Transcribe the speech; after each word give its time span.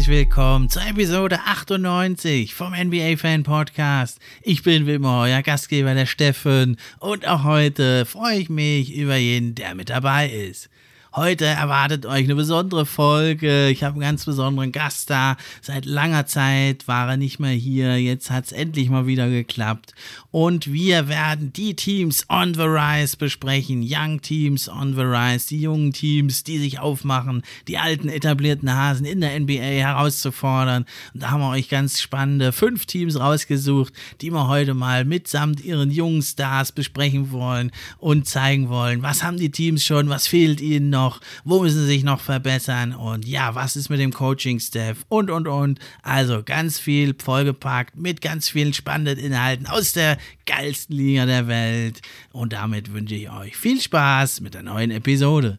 Herzlich 0.00 0.16
willkommen 0.16 0.70
zur 0.70 0.86
Episode 0.86 1.40
98 1.44 2.54
vom 2.54 2.72
NBA 2.72 3.18
Fan 3.18 3.42
Podcast. 3.42 4.18
Ich 4.40 4.62
bin 4.62 4.86
wie 4.86 4.94
immer 4.94 5.24
euer 5.24 5.42
Gastgeber, 5.42 5.92
der 5.92 6.06
Steffen, 6.06 6.78
und 7.00 7.28
auch 7.28 7.44
heute 7.44 8.06
freue 8.06 8.38
ich 8.38 8.48
mich 8.48 8.94
über 8.96 9.16
jeden, 9.16 9.54
der 9.54 9.74
mit 9.74 9.90
dabei 9.90 10.30
ist. 10.30 10.70
Heute 11.14 11.44
erwartet 11.44 12.06
euch 12.06 12.24
eine 12.24 12.34
besondere 12.34 12.86
Folge. 12.86 13.68
Ich 13.68 13.82
habe 13.82 13.94
einen 13.94 14.00
ganz 14.00 14.24
besonderen 14.24 14.72
Gast 14.72 15.10
da. 15.10 15.36
Seit 15.60 15.84
langer 15.84 16.24
Zeit 16.24 16.88
war 16.88 17.10
er 17.10 17.16
nicht 17.18 17.38
mehr 17.38 17.50
hier. 17.50 18.00
Jetzt 18.00 18.30
hat 18.30 18.46
es 18.46 18.52
endlich 18.52 18.88
mal 18.88 19.06
wieder 19.06 19.28
geklappt. 19.28 19.92
Und 20.32 20.72
wir 20.72 21.08
werden 21.08 21.52
die 21.52 21.74
Teams 21.74 22.24
on 22.28 22.54
the 22.54 22.62
Rise 22.62 23.16
besprechen. 23.16 23.84
Young 23.84 24.20
Teams 24.20 24.68
on 24.68 24.94
the 24.94 25.02
Rise. 25.02 25.48
Die 25.48 25.60
jungen 25.60 25.92
Teams, 25.92 26.44
die 26.44 26.58
sich 26.58 26.78
aufmachen, 26.78 27.42
die 27.66 27.78
alten 27.78 28.08
etablierten 28.08 28.72
Hasen 28.72 29.06
in 29.06 29.20
der 29.20 29.38
NBA 29.38 29.60
herauszufordern. 29.60 30.86
Und 31.12 31.22
da 31.22 31.30
haben 31.30 31.40
wir 31.40 31.50
euch 31.50 31.68
ganz 31.68 32.00
spannende 32.00 32.52
fünf 32.52 32.86
Teams 32.86 33.18
rausgesucht, 33.18 33.92
die 34.20 34.30
wir 34.30 34.46
heute 34.46 34.74
mal 34.74 35.04
mitsamt 35.04 35.64
ihren 35.64 35.90
jungen 35.90 36.22
Stars 36.22 36.70
besprechen 36.70 37.32
wollen 37.32 37.72
und 37.98 38.28
zeigen 38.28 38.68
wollen, 38.68 39.02
was 39.02 39.24
haben 39.24 39.36
die 39.36 39.50
Teams 39.50 39.84
schon, 39.84 40.10
was 40.10 40.28
fehlt 40.28 40.60
ihnen 40.60 40.90
noch? 40.90 41.20
Wo 41.44 41.60
müssen 41.60 41.80
sie 41.80 41.86
sich 41.86 42.04
noch 42.04 42.20
verbessern? 42.20 42.94
Und 42.94 43.26
ja, 43.26 43.56
was 43.56 43.74
ist 43.74 43.88
mit 43.88 43.98
dem 43.98 44.12
Coaching-Staff? 44.12 45.04
Und, 45.08 45.30
und, 45.30 45.48
und. 45.48 45.80
Also 46.02 46.42
ganz 46.44 46.78
viel 46.78 47.14
vollgepackt 47.18 47.96
mit 47.96 48.20
ganz 48.20 48.48
vielen 48.48 48.74
spannenden 48.74 49.18
Inhalten 49.18 49.66
aus 49.66 49.92
der 49.92 50.19
geilsten 50.46 50.96
Liga 50.96 51.26
der 51.26 51.48
Welt. 51.48 52.00
Und 52.32 52.52
damit 52.52 52.92
wünsche 52.92 53.14
ich 53.14 53.30
euch 53.30 53.56
viel 53.56 53.80
Spaß 53.80 54.40
mit 54.40 54.54
der 54.54 54.62
neuen 54.62 54.90
Episode. 54.90 55.58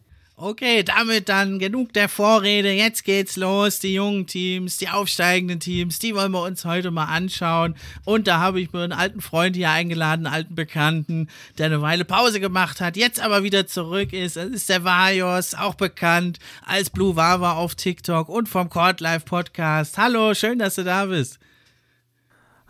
Okay, 0.43 0.81
damit 0.81 1.29
dann 1.29 1.59
genug 1.59 1.93
der 1.93 2.09
Vorrede. 2.09 2.71
Jetzt 2.71 3.03
geht's 3.03 3.35
los. 3.35 3.77
Die 3.77 3.93
jungen 3.93 4.25
Teams, 4.25 4.77
die 4.77 4.89
aufsteigenden 4.89 5.59
Teams, 5.59 5.99
die 5.99 6.15
wollen 6.15 6.31
wir 6.31 6.41
uns 6.41 6.65
heute 6.65 6.89
mal 6.89 7.05
anschauen. 7.05 7.75
Und 8.05 8.25
da 8.25 8.39
habe 8.39 8.59
ich 8.59 8.73
mir 8.73 8.81
einen 8.81 8.91
alten 8.91 9.21
Freund 9.21 9.55
hier 9.55 9.69
eingeladen, 9.69 10.25
einen 10.25 10.33
alten 10.33 10.55
Bekannten, 10.55 11.27
der 11.59 11.67
eine 11.67 11.83
Weile 11.83 12.05
Pause 12.05 12.39
gemacht 12.39 12.81
hat, 12.81 12.97
jetzt 12.97 13.19
aber 13.19 13.43
wieder 13.43 13.67
zurück 13.67 14.13
ist. 14.13 14.35
Das 14.35 14.49
ist 14.49 14.67
der 14.67 14.83
Vajos, 14.83 15.53
auch 15.53 15.75
bekannt 15.75 16.39
als 16.65 16.89
Blue 16.89 17.15
Wawa 17.15 17.53
auf 17.53 17.75
TikTok 17.75 18.27
und 18.27 18.49
vom 18.49 18.67
Court 18.67 18.99
Live 18.99 19.25
Podcast. 19.25 19.99
Hallo, 19.99 20.33
schön, 20.33 20.57
dass 20.57 20.73
du 20.73 20.83
da 20.83 21.05
bist. 21.05 21.37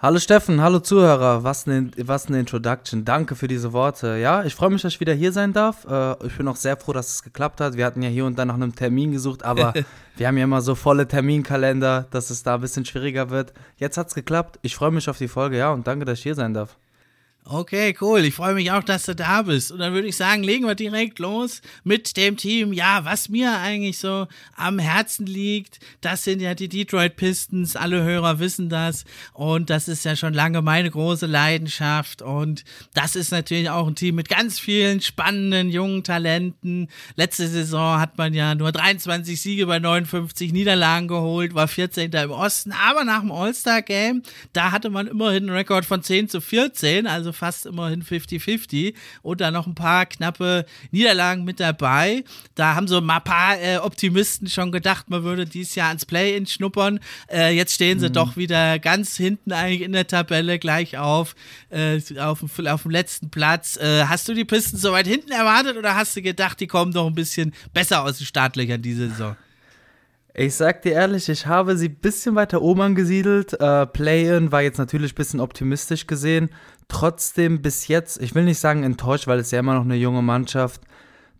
Hallo 0.04 0.18
Steffen, 0.18 0.62
hallo 0.64 0.80
Zuhörer, 0.80 1.44
was 1.44 1.68
eine, 1.68 1.92
was 1.96 2.26
eine 2.26 2.40
Introduction. 2.40 3.06
Danke 3.06 3.36
für 3.36 3.48
diese 3.48 3.72
Worte. 3.72 4.18
Ja, 4.18 4.44
ich 4.44 4.56
freue 4.56 4.72
mich, 4.72 4.82
dass 4.82 4.94
ich 4.94 5.00
wieder 5.00 5.14
hier 5.14 5.32
sein 5.32 5.54
darf. 5.54 5.86
Äh, 5.86 6.26
ich 6.26 6.36
bin 6.36 6.48
auch 6.48 6.56
sehr 6.56 6.76
froh, 6.76 6.92
dass 6.92 7.14
es 7.14 7.22
geklappt 7.22 7.62
hat. 7.62 7.78
Wir 7.78 7.86
hatten 7.86 8.02
ja 8.02 8.10
hier 8.10 8.26
und 8.26 8.40
da 8.40 8.44
nach 8.44 8.56
einem 8.56 8.74
Termin 8.74 9.12
gesucht, 9.12 9.46
aber 9.46 9.76
wir 10.18 10.28
haben 10.28 10.38
ja 10.38 10.46
immer 10.46 10.62
so 10.62 10.74
volle 10.74 11.08
Terminkalender, 11.08 12.08
dass 12.10 12.32
es 12.32 12.42
da 12.42 12.56
ein 12.56 12.62
bisschen 12.62 12.84
schwieriger 12.84 13.30
wird. 13.30 13.54
Jetzt 13.78 14.00
hat 14.00 14.08
es 14.08 14.16
geklappt. 14.16 14.58
Ich 14.64 14.76
freue 14.76 14.90
mich 14.90 15.08
auf 15.08 15.20
die 15.20 15.28
Folge, 15.28 15.60
ja, 15.60 15.72
und 15.72 15.86
danke, 15.86 16.04
dass 16.04 16.18
ich 16.18 16.24
hier 16.24 16.34
sein 16.34 16.56
darf. 16.56 16.78
Okay, 17.44 17.96
cool. 18.00 18.24
Ich 18.24 18.36
freue 18.36 18.54
mich 18.54 18.72
auch, 18.72 18.84
dass 18.84 19.08
du 19.08 19.16
da 19.16 19.42
bist. 19.42 19.72
Und 19.72 19.80
dann 19.80 19.94
würde 19.94 20.08
ich 20.08 20.16
sagen, 20.16 20.44
legen 20.44 20.68
wir 20.68 20.76
direkt 20.76 21.18
los 21.18 21.62
mit 21.84 22.16
dem 22.16 22.38
Team. 22.38 22.72
Ja, 22.72 23.04
was 23.04 23.30
mir 23.30 23.58
eigentlich 23.58 23.98
so 23.98 24.28
am 24.56 24.78
Herzen 24.78 25.26
liegt, 25.26 25.80
das 26.02 26.24
sind 26.24 26.40
ja 26.40 26.54
die 26.54 26.70
Detroit 26.70 27.16
Pistons. 27.16 27.76
Alle 27.76 28.04
Hörer 28.04 28.40
wissen 28.40 28.70
das. 28.70 29.06
Und 29.34 29.72
das 29.72 29.88
ist 29.88 30.06
ja 30.06 30.16
schon 30.16 30.36
lange 30.36 30.62
meine 30.62 30.92
große 30.92 31.26
Leidenschaft. 31.26 32.22
Und 32.22 32.64
das 32.94 33.16
ist 33.16 33.32
natürlich 33.32 33.72
auch 33.72 33.88
ein 33.88 33.96
Team 33.96 34.16
mit 34.16 34.30
ganz 34.30 34.60
vielen 34.60 35.02
spannenden 35.02 35.72
jungen 35.72 36.04
Talenten. 36.04 36.90
Letzte 37.16 37.48
Saison 37.48 38.00
hat 38.00 38.20
man 38.20 38.36
ja 38.36 38.54
nur 38.54 38.72
23 38.72 39.42
Siege 39.42 39.66
bei 39.66 39.80
59 39.80 40.54
Niederlagen 40.54 41.08
geholt, 41.08 41.56
war 41.56 41.68
14. 41.68 42.12
im 42.12 42.32
Osten. 42.32 42.72
Aber 42.72 43.04
nach 43.04 43.22
dem 43.22 43.32
All-Star-Game, 43.32 44.22
da 44.54 44.72
hatte 44.72 44.92
man 44.92 45.08
immerhin 45.08 45.50
einen 45.50 45.58
Rekord 45.58 45.86
von 45.86 46.04
10 46.04 46.30
zu 46.30 46.40
14. 46.40 47.08
Also 47.08 47.31
also 47.32 47.38
fast 47.38 47.66
immerhin 47.66 48.04
50-50 48.04 48.94
und 49.22 49.42
da 49.42 49.52
noch 49.52 49.68
ein 49.68 49.76
paar 49.76 50.06
knappe 50.06 50.66
Niederlagen 50.92 51.44
mit 51.44 51.60
dabei. 51.60 52.24
Da 52.56 52.76
haben 52.76 52.88
so 52.88 52.98
ein 52.98 53.08
paar 53.08 53.60
äh, 53.60 53.78
Optimisten 53.78 54.48
schon 54.48 54.72
gedacht, 54.72 55.10
man 55.10 55.24
würde 55.24 55.46
dieses 55.46 55.76
Jahr 55.76 55.88
ans 55.90 56.06
Play-In 56.06 56.46
schnuppern. 56.46 57.00
Äh, 57.32 57.56
jetzt 57.56 57.74
stehen 57.74 58.00
sie 58.00 58.10
mhm. 58.10 58.14
doch 58.14 58.38
wieder 58.38 58.80
ganz 58.80 59.18
hinten 59.18 59.52
eigentlich 59.52 59.82
in 59.82 59.94
der 59.94 60.08
Tabelle 60.08 60.60
gleich 60.60 60.98
auf, 60.98 61.36
äh, 61.70 62.00
auf, 62.20 62.44
auf 62.44 62.82
dem 62.84 62.92
letzten 62.92 63.30
Platz. 63.30 63.78
Äh, 63.78 64.06
hast 64.06 64.28
du 64.28 64.34
die 64.34 64.46
Pisten 64.46 64.78
so 64.78 64.92
weit 64.92 65.08
hinten 65.08 65.32
erwartet 65.32 65.78
oder 65.78 65.96
hast 65.96 66.16
du 66.16 66.22
gedacht, 66.22 66.60
die 66.60 66.68
kommen 66.68 66.92
doch 66.92 67.08
ein 67.08 67.16
bisschen 67.16 67.54
besser 67.74 68.04
aus 68.04 68.18
den 68.18 68.28
Startlöchern 68.28 68.82
diese 68.82 69.10
Saison? 69.10 69.36
Ich 70.34 70.56
sag 70.56 70.82
dir 70.82 70.94
ehrlich, 70.94 71.28
ich 71.28 71.46
habe 71.46 71.76
sie 71.76 71.90
ein 71.90 71.96
bisschen 71.96 72.36
weiter 72.36 72.62
oben 72.62 72.82
angesiedelt. 72.82 73.60
Äh, 73.60 73.86
Play-In 73.86 74.52
war 74.52 74.62
jetzt 74.62 74.78
natürlich 74.78 75.12
ein 75.12 75.16
bisschen 75.16 75.42
optimistisch 75.42 76.08
gesehen. 76.08 76.50
Trotzdem 76.88 77.62
bis 77.62 77.88
jetzt, 77.88 78.22
ich 78.22 78.34
will 78.34 78.46
nicht 78.46 78.60
sagen 78.60 78.84
enttäuscht, 78.84 79.28
weil 79.28 79.40
es 79.40 79.52
ja 79.52 79.60
immer 79.60 79.74
noch 79.74 79.84
eine 79.84 79.96
junge 79.96 80.22
Mannschaft. 80.22 80.82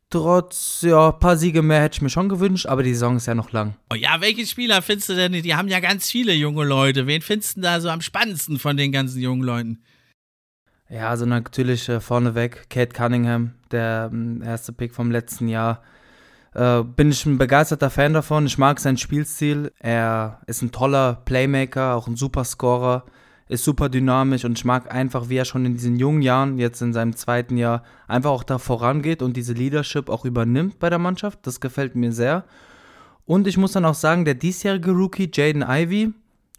Trotz, 0.10 0.82
ja, 0.82 1.10
ein 1.12 1.20
paar 1.20 1.38
Siege 1.38 1.62
mehr 1.62 1.82
hätte 1.82 1.96
ich 1.96 2.02
mir 2.02 2.10
schon 2.10 2.28
gewünscht, 2.28 2.66
aber 2.66 2.84
die 2.84 2.94
Saison 2.94 3.16
ist 3.16 3.28
ja 3.28 3.36
noch 3.36 3.54
lang. 3.54 3.76
Oh 3.90 3.96
ja, 3.96 4.20
welche 4.20 4.46
Spieler 4.46 4.82
findest 4.82 5.08
du 5.08 5.16
denn? 5.16 5.32
Die 5.32 5.56
haben 5.56 5.70
ja 5.70 5.80
ganz 5.80 6.12
viele 6.12 6.34
junge 6.34 6.66
Leute. 6.66 7.08
Wen 7.08 7.22
findest 7.22 7.56
du 7.56 7.62
da 7.62 7.80
so 7.80 7.88
am 7.88 8.02
spannendsten 8.02 8.60
von 8.60 8.76
den 8.76 8.92
ganzen 8.92 9.22
jungen 9.22 9.44
Leuten? 9.44 9.82
Ja, 10.90 11.10
also 11.10 11.26
natürlich 11.26 11.88
äh, 11.88 12.02
vorneweg 12.02 12.70
Kate 12.70 12.92
Cunningham, 12.92 13.54
der 13.72 14.12
äh, 14.14 14.46
erste 14.46 14.74
Pick 14.74 14.94
vom 14.94 15.12
letzten 15.12 15.48
Jahr 15.48 15.82
äh, 16.54 16.84
bin 16.84 17.12
ich 17.12 17.26
ein 17.26 17.38
begeisterter 17.38 17.90
Fan 17.90 18.14
davon. 18.14 18.46
Ich 18.46 18.58
mag 18.58 18.80
seinen 18.80 18.98
Spielstil. 18.98 19.72
Er 19.80 20.42
ist 20.48 20.62
ein 20.62 20.72
toller 20.72 21.22
Playmaker, 21.26 21.96
auch 21.96 22.08
ein 22.08 22.16
super 22.16 22.44
Scorer, 22.44 23.06
ist 23.48 23.64
super 23.64 23.90
dynamisch 23.90 24.46
und 24.46 24.58
ich 24.58 24.66
mag 24.66 24.94
einfach, 24.94 25.30
wie 25.30 25.38
er 25.38 25.46
schon 25.46 25.66
in 25.66 25.74
diesen 25.74 25.98
jungen 25.98 26.22
Jahren, 26.22 26.58
jetzt 26.58 26.82
in 26.82 26.94
seinem 26.94 27.16
zweiten 27.16 27.58
Jahr, 27.58 27.84
einfach 28.08 28.32
auch 28.32 28.44
da 28.44 28.58
vorangeht 28.58 29.22
und 29.22 29.36
diese 29.36 29.54
Leadership 29.54 30.10
auch 30.10 30.26
übernimmt 30.26 30.80
bei 30.80 30.90
der 30.90 31.00
Mannschaft. 31.00 31.40
Das 31.44 31.60
gefällt 31.60 31.96
mir 31.96 32.12
sehr. 32.12 32.46
Und 33.26 33.48
ich 33.48 33.58
muss 33.58 33.74
dann 33.74 33.86
auch 33.86 33.94
sagen, 33.96 34.26
der 34.26 34.34
diesjährige 34.36 34.92
Rookie 34.92 35.30
Jaden 35.34 35.64
Ivy, 35.68 36.14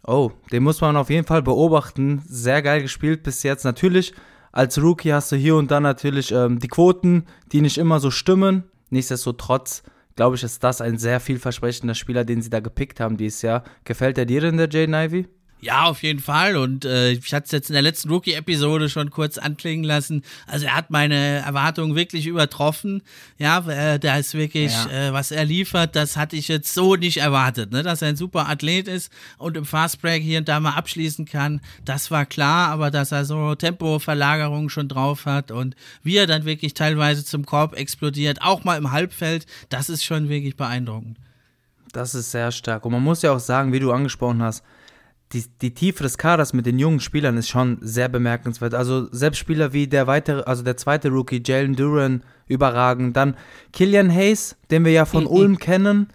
oh, 0.05 0.31
den 0.51 0.63
muss 0.63 0.81
man 0.81 0.95
auf 0.97 1.09
jeden 1.09 1.27
Fall 1.27 1.41
beobachten. 1.41 2.23
Sehr 2.27 2.61
geil 2.61 2.81
gespielt 2.81 3.23
bis 3.23 3.43
jetzt. 3.43 3.63
Natürlich, 3.63 4.13
als 4.51 4.81
Rookie 4.81 5.13
hast 5.13 5.31
du 5.31 5.35
hier 5.35 5.55
und 5.55 5.71
da 5.71 5.79
natürlich 5.79 6.31
ähm, 6.31 6.59
die 6.59 6.67
Quoten, 6.67 7.25
die 7.51 7.61
nicht 7.61 7.77
immer 7.77 7.99
so 7.99 8.11
stimmen. 8.11 8.63
Nichtsdestotrotz 8.93 9.83
glaube 10.15 10.35
ich, 10.35 10.43
ist 10.43 10.63
das 10.63 10.81
ein 10.81 10.97
sehr 10.97 11.19
vielversprechender 11.19 11.95
Spieler, 11.95 12.23
den 12.23 12.41
sie 12.41 12.49
da 12.49 12.59
gepickt 12.59 12.99
haben 12.99 13.17
dieses 13.17 13.41
Jahr. 13.41 13.63
Gefällt 13.83 14.17
er 14.17 14.25
dir 14.25 14.41
denn, 14.41 14.57
der 14.57 14.69
Jaden 14.69 14.93
Ivy? 14.93 15.27
Ja, 15.63 15.85
auf 15.85 16.03
jeden 16.03 16.19
Fall. 16.19 16.57
Und 16.57 16.83
äh, 16.83 17.11
ich 17.11 17.33
hatte 17.33 17.45
es 17.45 17.51
jetzt 17.51 17.69
in 17.69 17.73
der 17.73 17.81
letzten 17.81 18.09
Rookie-Episode 18.09 18.89
schon 18.89 19.09
kurz 19.11 19.37
anklingen 19.37 19.85
lassen. 19.85 20.23
Also 20.45 20.65
er 20.65 20.75
hat 20.75 20.89
meine 20.89 21.15
Erwartungen 21.15 21.95
wirklich 21.95 22.27
übertroffen. 22.27 23.01
Ja, 23.37 23.59
äh, 23.69 23.97
da 23.97 24.17
ist 24.17 24.33
wirklich, 24.33 24.73
ja. 24.73 25.07
äh, 25.07 25.13
was 25.13 25.31
er 25.31 25.45
liefert, 25.45 25.95
das 25.95 26.17
hatte 26.17 26.35
ich 26.35 26.49
jetzt 26.49 26.73
so 26.73 26.97
nicht 26.97 27.17
erwartet. 27.17 27.71
Ne? 27.71 27.81
Dass 27.81 28.01
er 28.01 28.09
ein 28.09 28.17
super 28.17 28.49
Athlet 28.49 28.89
ist 28.89 29.09
und 29.37 29.55
im 29.55 29.65
Fastbreak 29.65 30.21
hier 30.21 30.39
und 30.39 30.49
da 30.49 30.59
mal 30.59 30.73
abschließen 30.73 31.23
kann, 31.23 31.61
das 31.85 32.11
war 32.11 32.25
klar. 32.25 32.67
Aber 32.67 32.91
dass 32.91 33.13
er 33.13 33.23
so 33.23 33.55
Tempoverlagerungen 33.55 34.69
schon 34.69 34.89
drauf 34.89 35.25
hat 35.25 35.49
und 35.49 35.77
wie 36.03 36.17
er 36.17 36.27
dann 36.27 36.43
wirklich 36.43 36.73
teilweise 36.73 37.23
zum 37.23 37.45
Korb 37.45 37.77
explodiert, 37.77 38.41
auch 38.41 38.65
mal 38.65 38.77
im 38.77 38.91
Halbfeld, 38.91 39.45
das 39.69 39.87
ist 39.87 40.03
schon 40.03 40.27
wirklich 40.27 40.57
beeindruckend. 40.57 41.17
Das 41.93 42.15
ist 42.15 42.31
sehr 42.31 42.51
stark. 42.51 42.83
Und 42.85 42.91
man 42.91 43.03
muss 43.03 43.21
ja 43.21 43.31
auch 43.31 43.39
sagen, 43.39 43.71
wie 43.71 43.79
du 43.79 43.93
angesprochen 43.93 44.41
hast, 44.41 44.61
die, 45.33 45.45
die 45.61 45.73
Tiefe 45.73 46.03
des 46.03 46.17
Kaders 46.17 46.53
mit 46.53 46.65
den 46.65 46.79
jungen 46.79 46.99
Spielern 46.99 47.37
ist 47.37 47.49
schon 47.49 47.77
sehr 47.81 48.07
bemerkenswert. 48.07 48.73
Also 48.73 49.07
selbst 49.11 49.39
Spieler 49.39 49.73
wie 49.73 49.87
der 49.87 50.07
weitere, 50.07 50.43
also 50.43 50.63
der 50.63 50.77
zweite 50.77 51.09
Rookie, 51.09 51.41
Jalen 51.43 51.75
Duran, 51.75 52.23
überragend. 52.47 53.17
Dann 53.17 53.35
Killian 53.71 54.11
Hayes, 54.11 54.55
den 54.69 54.85
wir 54.85 54.91
ja 54.91 55.05
von. 55.05 55.25
Ulm 55.25 55.57
kennen, 55.57 56.09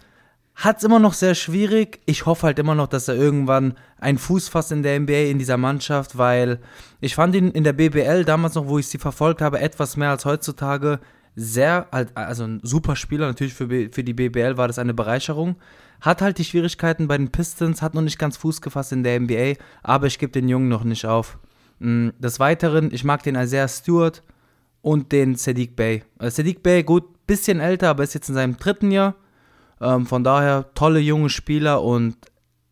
hat 0.55 0.77
es 0.77 0.83
immer 0.83 0.99
noch 0.99 1.13
sehr 1.13 1.35
schwierig. 1.35 1.99
Ich 2.05 2.25
hoffe 2.25 2.47
halt 2.47 2.59
immer 2.59 2.75
noch, 2.75 2.87
dass 2.87 3.07
er 3.07 3.15
irgendwann 3.15 3.73
einen 3.99 4.17
Fuß 4.17 4.49
fasst 4.49 4.71
in 4.71 4.83
der 4.83 4.99
NBA, 4.99 5.29
in 5.29 5.39
dieser 5.39 5.57
Mannschaft, 5.57 6.17
weil 6.17 6.59
ich 7.01 7.15
fand 7.15 7.35
ihn 7.35 7.51
in 7.51 7.63
der 7.63 7.73
BBL 7.73 8.23
damals 8.25 8.55
noch, 8.55 8.67
wo 8.67 8.79
ich 8.79 8.87
sie 8.87 8.97
verfolgt 8.97 9.41
habe, 9.41 9.59
etwas 9.59 9.97
mehr 9.97 10.11
als 10.11 10.25
heutzutage 10.25 10.99
sehr, 11.35 11.87
also 12.15 12.43
ein 12.43 12.59
super 12.63 12.95
Spieler. 12.95 13.27
Natürlich 13.27 13.53
für, 13.53 13.67
für 13.67 14.03
die 14.03 14.13
BBL 14.13 14.57
war 14.57 14.67
das 14.67 14.79
eine 14.79 14.93
Bereicherung. 14.93 15.55
Hat 16.01 16.21
halt 16.21 16.37
die 16.37 16.45
Schwierigkeiten 16.45 17.07
bei 17.07 17.17
den 17.17 17.31
Pistons, 17.31 17.81
hat 17.81 17.93
noch 17.93 18.01
nicht 18.01 18.19
ganz 18.19 18.37
Fuß 18.37 18.61
gefasst 18.61 18.91
in 18.91 19.03
der 19.03 19.19
NBA, 19.19 19.53
aber 19.83 20.07
ich 20.07 20.19
gebe 20.19 20.31
den 20.31 20.47
Jungen 20.47 20.69
noch 20.69 20.83
nicht 20.83 21.05
auf. 21.05 21.37
Mm, 21.79 22.09
des 22.19 22.39
Weiteren, 22.39 22.93
ich 22.93 23.03
mag 23.03 23.23
den 23.23 23.35
Isaiah 23.35 23.67
Stewart 23.67 24.23
und 24.81 25.11
den 25.11 25.35
Sadiq 25.35 25.75
Bey. 25.75 26.03
Äh, 26.19 26.31
Sadiq 26.31 26.63
Bey, 26.63 26.83
gut, 26.83 27.27
bisschen 27.27 27.59
älter, 27.59 27.89
aber 27.89 28.03
ist 28.03 28.13
jetzt 28.13 28.29
in 28.29 28.35
seinem 28.35 28.57
dritten 28.57 28.91
Jahr. 28.91 29.15
Ähm, 29.81 30.05
von 30.05 30.23
daher 30.23 30.73
tolle 30.73 30.99
junge 30.99 31.29
Spieler 31.29 31.83
und 31.83 32.15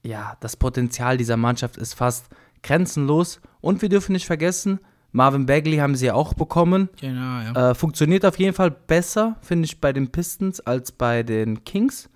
ja, 0.03 0.38
das 0.39 0.56
Potenzial 0.56 1.18
dieser 1.18 1.38
Mannschaft 1.38 1.77
ist 1.77 1.94
fast 1.94 2.27
grenzenlos. 2.63 3.41
Und 3.62 3.81
wir 3.81 3.89
dürfen 3.89 4.13
nicht 4.13 4.25
vergessen, 4.25 4.79
Marvin 5.12 5.45
Bagley 5.45 5.77
haben 5.77 5.95
sie 5.95 6.07
ja 6.07 6.13
auch 6.13 6.33
bekommen. 6.33 6.89
Genau, 7.00 7.41
ja. 7.41 7.71
Äh, 7.71 7.75
funktioniert 7.75 8.25
auf 8.25 8.38
jeden 8.39 8.53
Fall 8.53 8.71
besser, 8.71 9.38
finde 9.41 9.65
ich, 9.65 9.81
bei 9.81 9.94
den 9.94 10.12
Pistons 10.12 10.59
als 10.59 10.91
bei 10.91 11.24
den 11.24 11.63
Kings. 11.63 12.09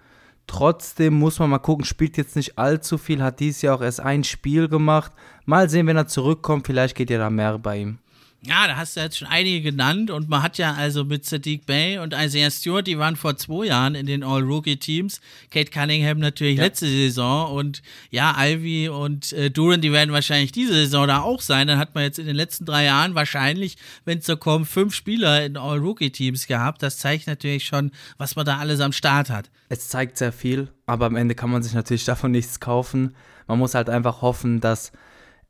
Trotzdem 0.47 1.13
muss 1.13 1.39
man 1.39 1.49
mal 1.49 1.59
gucken, 1.59 1.85
spielt 1.85 2.17
jetzt 2.17 2.35
nicht 2.35 2.57
allzu 2.57 2.97
viel, 2.97 3.23
hat 3.23 3.39
dieses 3.39 3.61
Jahr 3.61 3.77
auch 3.77 3.81
erst 3.81 4.01
ein 4.01 4.23
Spiel 4.23 4.67
gemacht. 4.67 5.11
Mal 5.45 5.69
sehen, 5.69 5.87
wenn 5.87 5.97
er 5.97 6.07
zurückkommt, 6.07 6.67
vielleicht 6.67 6.95
geht 6.95 7.09
ja 7.09 7.17
da 7.17 7.29
mehr 7.29 7.57
bei 7.57 7.77
ihm. 7.77 7.99
Ja, 8.43 8.65
da 8.65 8.75
hast 8.75 8.95
du 8.97 9.01
jetzt 9.01 9.19
schon 9.19 9.27
einige 9.27 9.61
genannt 9.61 10.09
und 10.09 10.27
man 10.27 10.41
hat 10.41 10.57
ja 10.57 10.73
also 10.73 11.05
mit 11.05 11.25
Sadiq 11.25 11.67
Bay 11.67 11.99
und 11.99 12.15
Isaiah 12.17 12.49
Stewart, 12.49 12.87
die 12.87 12.97
waren 12.97 13.15
vor 13.15 13.37
zwei 13.37 13.67
Jahren 13.67 13.93
in 13.93 14.07
den 14.07 14.23
All-Rookie-Teams. 14.23 15.21
Kate 15.51 15.69
Cunningham 15.69 16.17
natürlich 16.17 16.57
ja. 16.57 16.63
letzte 16.63 16.87
Saison 16.87 17.55
und 17.55 17.83
ja, 18.09 18.35
Ivy 18.35 18.89
und 18.89 19.31
äh, 19.33 19.51
Duran, 19.51 19.81
die 19.81 19.91
werden 19.91 20.11
wahrscheinlich 20.11 20.51
diese 20.51 20.73
Saison 20.73 21.07
da 21.07 21.21
auch 21.21 21.39
sein. 21.39 21.67
Dann 21.67 21.77
hat 21.77 21.93
man 21.93 22.03
jetzt 22.03 22.17
in 22.17 22.25
den 22.25 22.35
letzten 22.35 22.65
drei 22.65 22.85
Jahren 22.85 23.13
wahrscheinlich, 23.13 23.77
wenn 24.05 24.17
es 24.17 24.25
so 24.25 24.35
kommt, 24.35 24.67
fünf 24.67 24.95
Spieler 24.95 25.45
in 25.45 25.55
All-Rookie-Teams 25.55 26.47
gehabt. 26.47 26.81
Das 26.81 26.97
zeigt 26.97 27.27
natürlich 27.27 27.65
schon, 27.65 27.91
was 28.17 28.35
man 28.35 28.47
da 28.47 28.57
alles 28.57 28.79
am 28.79 28.91
Start 28.91 29.29
hat. 29.29 29.51
Es 29.69 29.87
zeigt 29.87 30.17
sehr 30.17 30.31
viel, 30.31 30.69
aber 30.87 31.05
am 31.05 31.15
Ende 31.15 31.35
kann 31.35 31.51
man 31.51 31.61
sich 31.61 31.73
natürlich 31.73 32.05
davon 32.05 32.31
nichts 32.31 32.59
kaufen. 32.59 33.15
Man 33.45 33.59
muss 33.59 33.75
halt 33.75 33.87
einfach 33.87 34.23
hoffen, 34.23 34.61
dass 34.61 34.91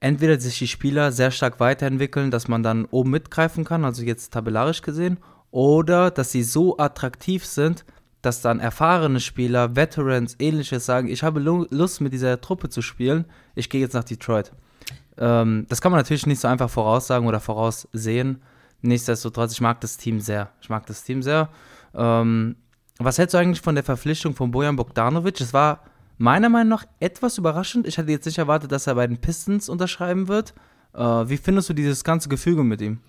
entweder 0.02 0.38
sich 0.40 0.60
die 0.60 0.68
Spieler 0.68 1.14
sehr 1.14 1.32
stark 1.32 1.62
weiterentwickeln, 1.62 2.32
dass 2.32 2.50
man 2.50 2.64
dann 2.64 2.86
oben 2.86 3.12
mitgreifen 3.12 3.64
kann, 3.64 3.86
also 3.86 4.04
jetzt 4.04 4.34
tabellarisch 4.34 4.82
gesehen, 4.82 5.20
oder 5.52 6.12
dass 6.12 6.32
sie 6.32 6.44
so 6.44 6.78
attraktiv 6.78 7.46
sind, 7.46 7.86
dass 8.22 8.42
dann 8.42 8.60
erfahrene 8.60 9.20
Spieler, 9.20 9.76
Veterans, 9.76 10.36
ähnliches 10.40 10.86
sagen, 10.86 11.08
ich 11.08 11.24
habe 11.24 11.40
Lust 11.40 12.02
mit 12.02 12.14
dieser 12.14 12.42
Truppe 12.42 12.70
zu 12.70 12.82
spielen, 12.82 13.26
ich 13.56 13.70
gehe 13.70 13.82
jetzt 13.82 13.94
nach 13.94 14.04
Detroit. 14.04 14.52
Ähm, 15.18 15.66
das 15.70 15.82
kann 15.82 15.92
man 15.92 16.00
natürlich 16.00 16.26
nicht 16.26 16.40
so 16.40 16.48
einfach 16.48 16.70
voraussagen 16.70 17.28
oder 17.28 17.40
voraussehen. 17.40 18.42
Nichtsdestotrotz, 18.82 19.54
ich 19.54 19.62
mag 19.62 19.82
das 19.82 19.98
Team 19.98 20.20
sehr. 20.20 20.50
Ich 20.62 20.70
mag 20.70 20.86
das 20.88 21.04
Team 21.04 21.22
sehr. 21.22 21.50
Ähm, 21.94 22.56
was 22.98 23.18
hältst 23.18 23.34
du 23.34 23.38
eigentlich 23.38 23.62
von 23.62 23.76
der 23.76 23.84
Verpflichtung 23.84 24.36
von 24.36 24.52
Bojan 24.52 24.76
Bogdanovic? 24.76 25.42
Es 25.42 25.54
war 25.54 25.84
Meiner 26.22 26.50
Meinung 26.50 26.70
nach 26.70 26.86
etwas 27.00 27.40
überraschend. 27.40 27.88
Ich 27.88 27.98
hatte 27.98 28.12
jetzt 28.12 28.26
nicht 28.26 28.38
erwartet, 28.38 28.72
dass 28.72 28.86
er 28.86 28.94
bei 28.94 29.08
den 29.08 29.18
Pistons 29.18 29.70
unterschreiben 29.70 30.28
wird. 30.28 30.54
Äh, 30.94 31.00
wie 31.00 31.38
findest 31.38 31.70
du 31.70 31.74
dieses 31.74 32.04
ganze 32.04 32.30
Gefüge 32.30 32.64
mit 32.64 32.80
ihm? 32.80 33.00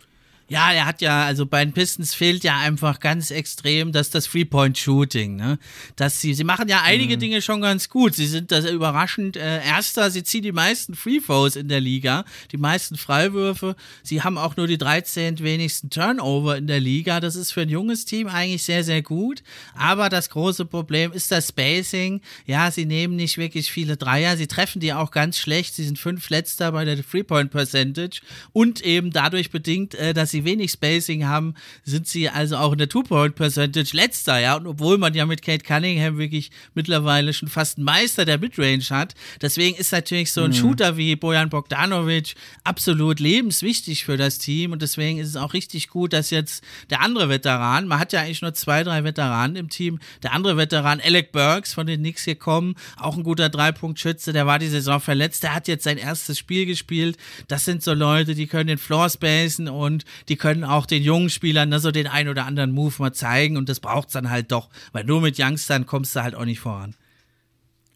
Ja, 0.52 0.70
er 0.70 0.84
hat 0.84 1.00
ja, 1.00 1.24
also 1.24 1.46
bei 1.46 1.64
den 1.64 1.72
Pistons 1.72 2.12
fehlt 2.12 2.44
ja 2.44 2.58
einfach 2.58 3.00
ganz 3.00 3.30
extrem, 3.30 3.90
dass 3.90 4.10
das 4.10 4.26
Three-Point-Shooting, 4.26 5.34
ne? 5.34 5.58
Dass 5.96 6.20
sie, 6.20 6.34
sie 6.34 6.44
machen 6.44 6.68
ja 6.68 6.82
einige 6.82 7.16
mhm. 7.16 7.20
Dinge 7.20 7.40
schon 7.40 7.62
ganz 7.62 7.88
gut. 7.88 8.14
Sie 8.14 8.26
sind 8.26 8.52
das 8.52 8.66
überraschend 8.66 9.38
äh, 9.38 9.64
Erster, 9.64 10.10
sie 10.10 10.22
ziehen 10.24 10.42
die 10.42 10.52
meisten 10.52 10.94
Free 10.94 11.20
Throws 11.20 11.56
in 11.56 11.68
der 11.68 11.80
Liga, 11.80 12.26
die 12.50 12.58
meisten 12.58 12.98
Freiwürfe. 12.98 13.76
Sie 14.02 14.20
haben 14.20 14.36
auch 14.36 14.58
nur 14.58 14.66
die 14.66 14.76
13 14.76 15.38
wenigsten 15.38 15.88
Turnover 15.88 16.58
in 16.58 16.66
der 16.66 16.80
Liga. 16.80 17.20
Das 17.20 17.34
ist 17.34 17.52
für 17.52 17.62
ein 17.62 17.70
junges 17.70 18.04
Team 18.04 18.26
eigentlich 18.26 18.62
sehr, 18.62 18.84
sehr 18.84 19.00
gut. 19.00 19.42
Aber 19.74 20.10
das 20.10 20.28
große 20.28 20.66
Problem 20.66 21.12
ist 21.12 21.32
das 21.32 21.48
Spacing. 21.48 22.20
Ja, 22.44 22.70
sie 22.70 22.84
nehmen 22.84 23.16
nicht 23.16 23.38
wirklich 23.38 23.72
viele 23.72 23.96
Dreier. 23.96 24.36
Sie 24.36 24.48
treffen 24.48 24.80
die 24.80 24.92
auch 24.92 25.12
ganz 25.12 25.38
schlecht. 25.38 25.74
Sie 25.76 25.84
sind 25.84 25.98
fünf 25.98 26.28
Letzter 26.28 26.72
bei 26.72 26.84
der 26.84 27.02
Three-Point-Percentage 27.02 28.20
und 28.52 28.82
eben 28.82 29.12
dadurch 29.12 29.50
bedingt, 29.50 29.94
äh, 29.94 30.12
dass 30.12 30.30
sie 30.30 30.41
wenig 30.44 30.70
Spacing 30.70 31.26
haben, 31.26 31.54
sind 31.84 32.06
sie 32.06 32.28
also 32.28 32.56
auch 32.56 32.72
in 32.72 32.78
der 32.78 32.88
Two-Point-Percentage 32.88 33.96
letzter, 33.96 34.38
ja. 34.38 34.56
Und 34.56 34.66
obwohl 34.66 34.98
man 34.98 35.14
ja 35.14 35.26
mit 35.26 35.42
Kate 35.42 35.64
Cunningham 35.64 36.18
wirklich 36.18 36.50
mittlerweile 36.74 37.32
schon 37.32 37.48
fast 37.48 37.78
einen 37.78 37.84
Meister 37.84 38.24
der 38.24 38.38
Midrange 38.38 38.84
hat, 38.90 39.14
deswegen 39.40 39.76
ist 39.76 39.92
natürlich 39.92 40.32
so 40.32 40.42
ein 40.42 40.50
mhm. 40.50 40.56
Shooter 40.56 40.96
wie 40.96 41.16
Bojan 41.16 41.50
Bogdanovic 41.50 42.34
absolut 42.64 43.20
lebenswichtig 43.20 44.04
für 44.04 44.16
das 44.16 44.38
Team 44.38 44.72
und 44.72 44.82
deswegen 44.82 45.18
ist 45.18 45.28
es 45.28 45.36
auch 45.36 45.52
richtig 45.52 45.88
gut, 45.88 46.12
dass 46.12 46.30
jetzt 46.30 46.64
der 46.90 47.00
andere 47.00 47.28
Veteran, 47.28 47.86
man 47.86 47.98
hat 47.98 48.12
ja 48.12 48.20
eigentlich 48.20 48.42
nur 48.42 48.54
zwei, 48.54 48.82
drei 48.84 49.04
Veteranen 49.04 49.56
im 49.56 49.68
Team, 49.68 49.98
der 50.22 50.32
andere 50.32 50.56
Veteran, 50.56 51.00
Alec 51.00 51.32
Burks 51.32 51.74
von 51.74 51.86
den 51.86 52.00
Knicks 52.00 52.24
gekommen, 52.24 52.74
auch 52.96 53.16
ein 53.16 53.22
guter 53.22 53.48
Dreipunktschütze, 53.48 54.32
der 54.32 54.46
war 54.46 54.58
die 54.58 54.68
Saison 54.68 55.00
verletzt, 55.00 55.42
der 55.42 55.54
hat 55.54 55.68
jetzt 55.68 55.84
sein 55.84 55.98
erstes 55.98 56.38
Spiel 56.38 56.66
gespielt. 56.66 57.16
Das 57.48 57.64
sind 57.64 57.82
so 57.82 57.94
Leute, 57.94 58.34
die 58.34 58.46
können 58.46 58.66
den 58.66 58.78
Floor 58.78 59.08
spacen 59.08 59.68
und 59.68 60.04
die 60.28 60.36
können 60.36 60.64
auch 60.64 60.86
den 60.86 61.02
jungen 61.02 61.30
Spielern 61.30 61.68
ne, 61.68 61.80
so 61.80 61.90
den 61.90 62.06
ein 62.06 62.28
oder 62.28 62.46
anderen 62.46 62.72
Move 62.72 62.94
mal 62.98 63.12
zeigen 63.12 63.56
und 63.56 63.68
das 63.68 63.80
braucht 63.80 64.08
es 64.08 64.14
dann 64.14 64.30
halt 64.30 64.52
doch, 64.52 64.68
weil 64.92 65.04
nur 65.04 65.20
mit 65.20 65.38
Youngstern 65.38 65.86
kommst 65.86 66.16
du 66.16 66.22
halt 66.22 66.34
auch 66.34 66.44
nicht 66.44 66.60
voran. 66.60 66.94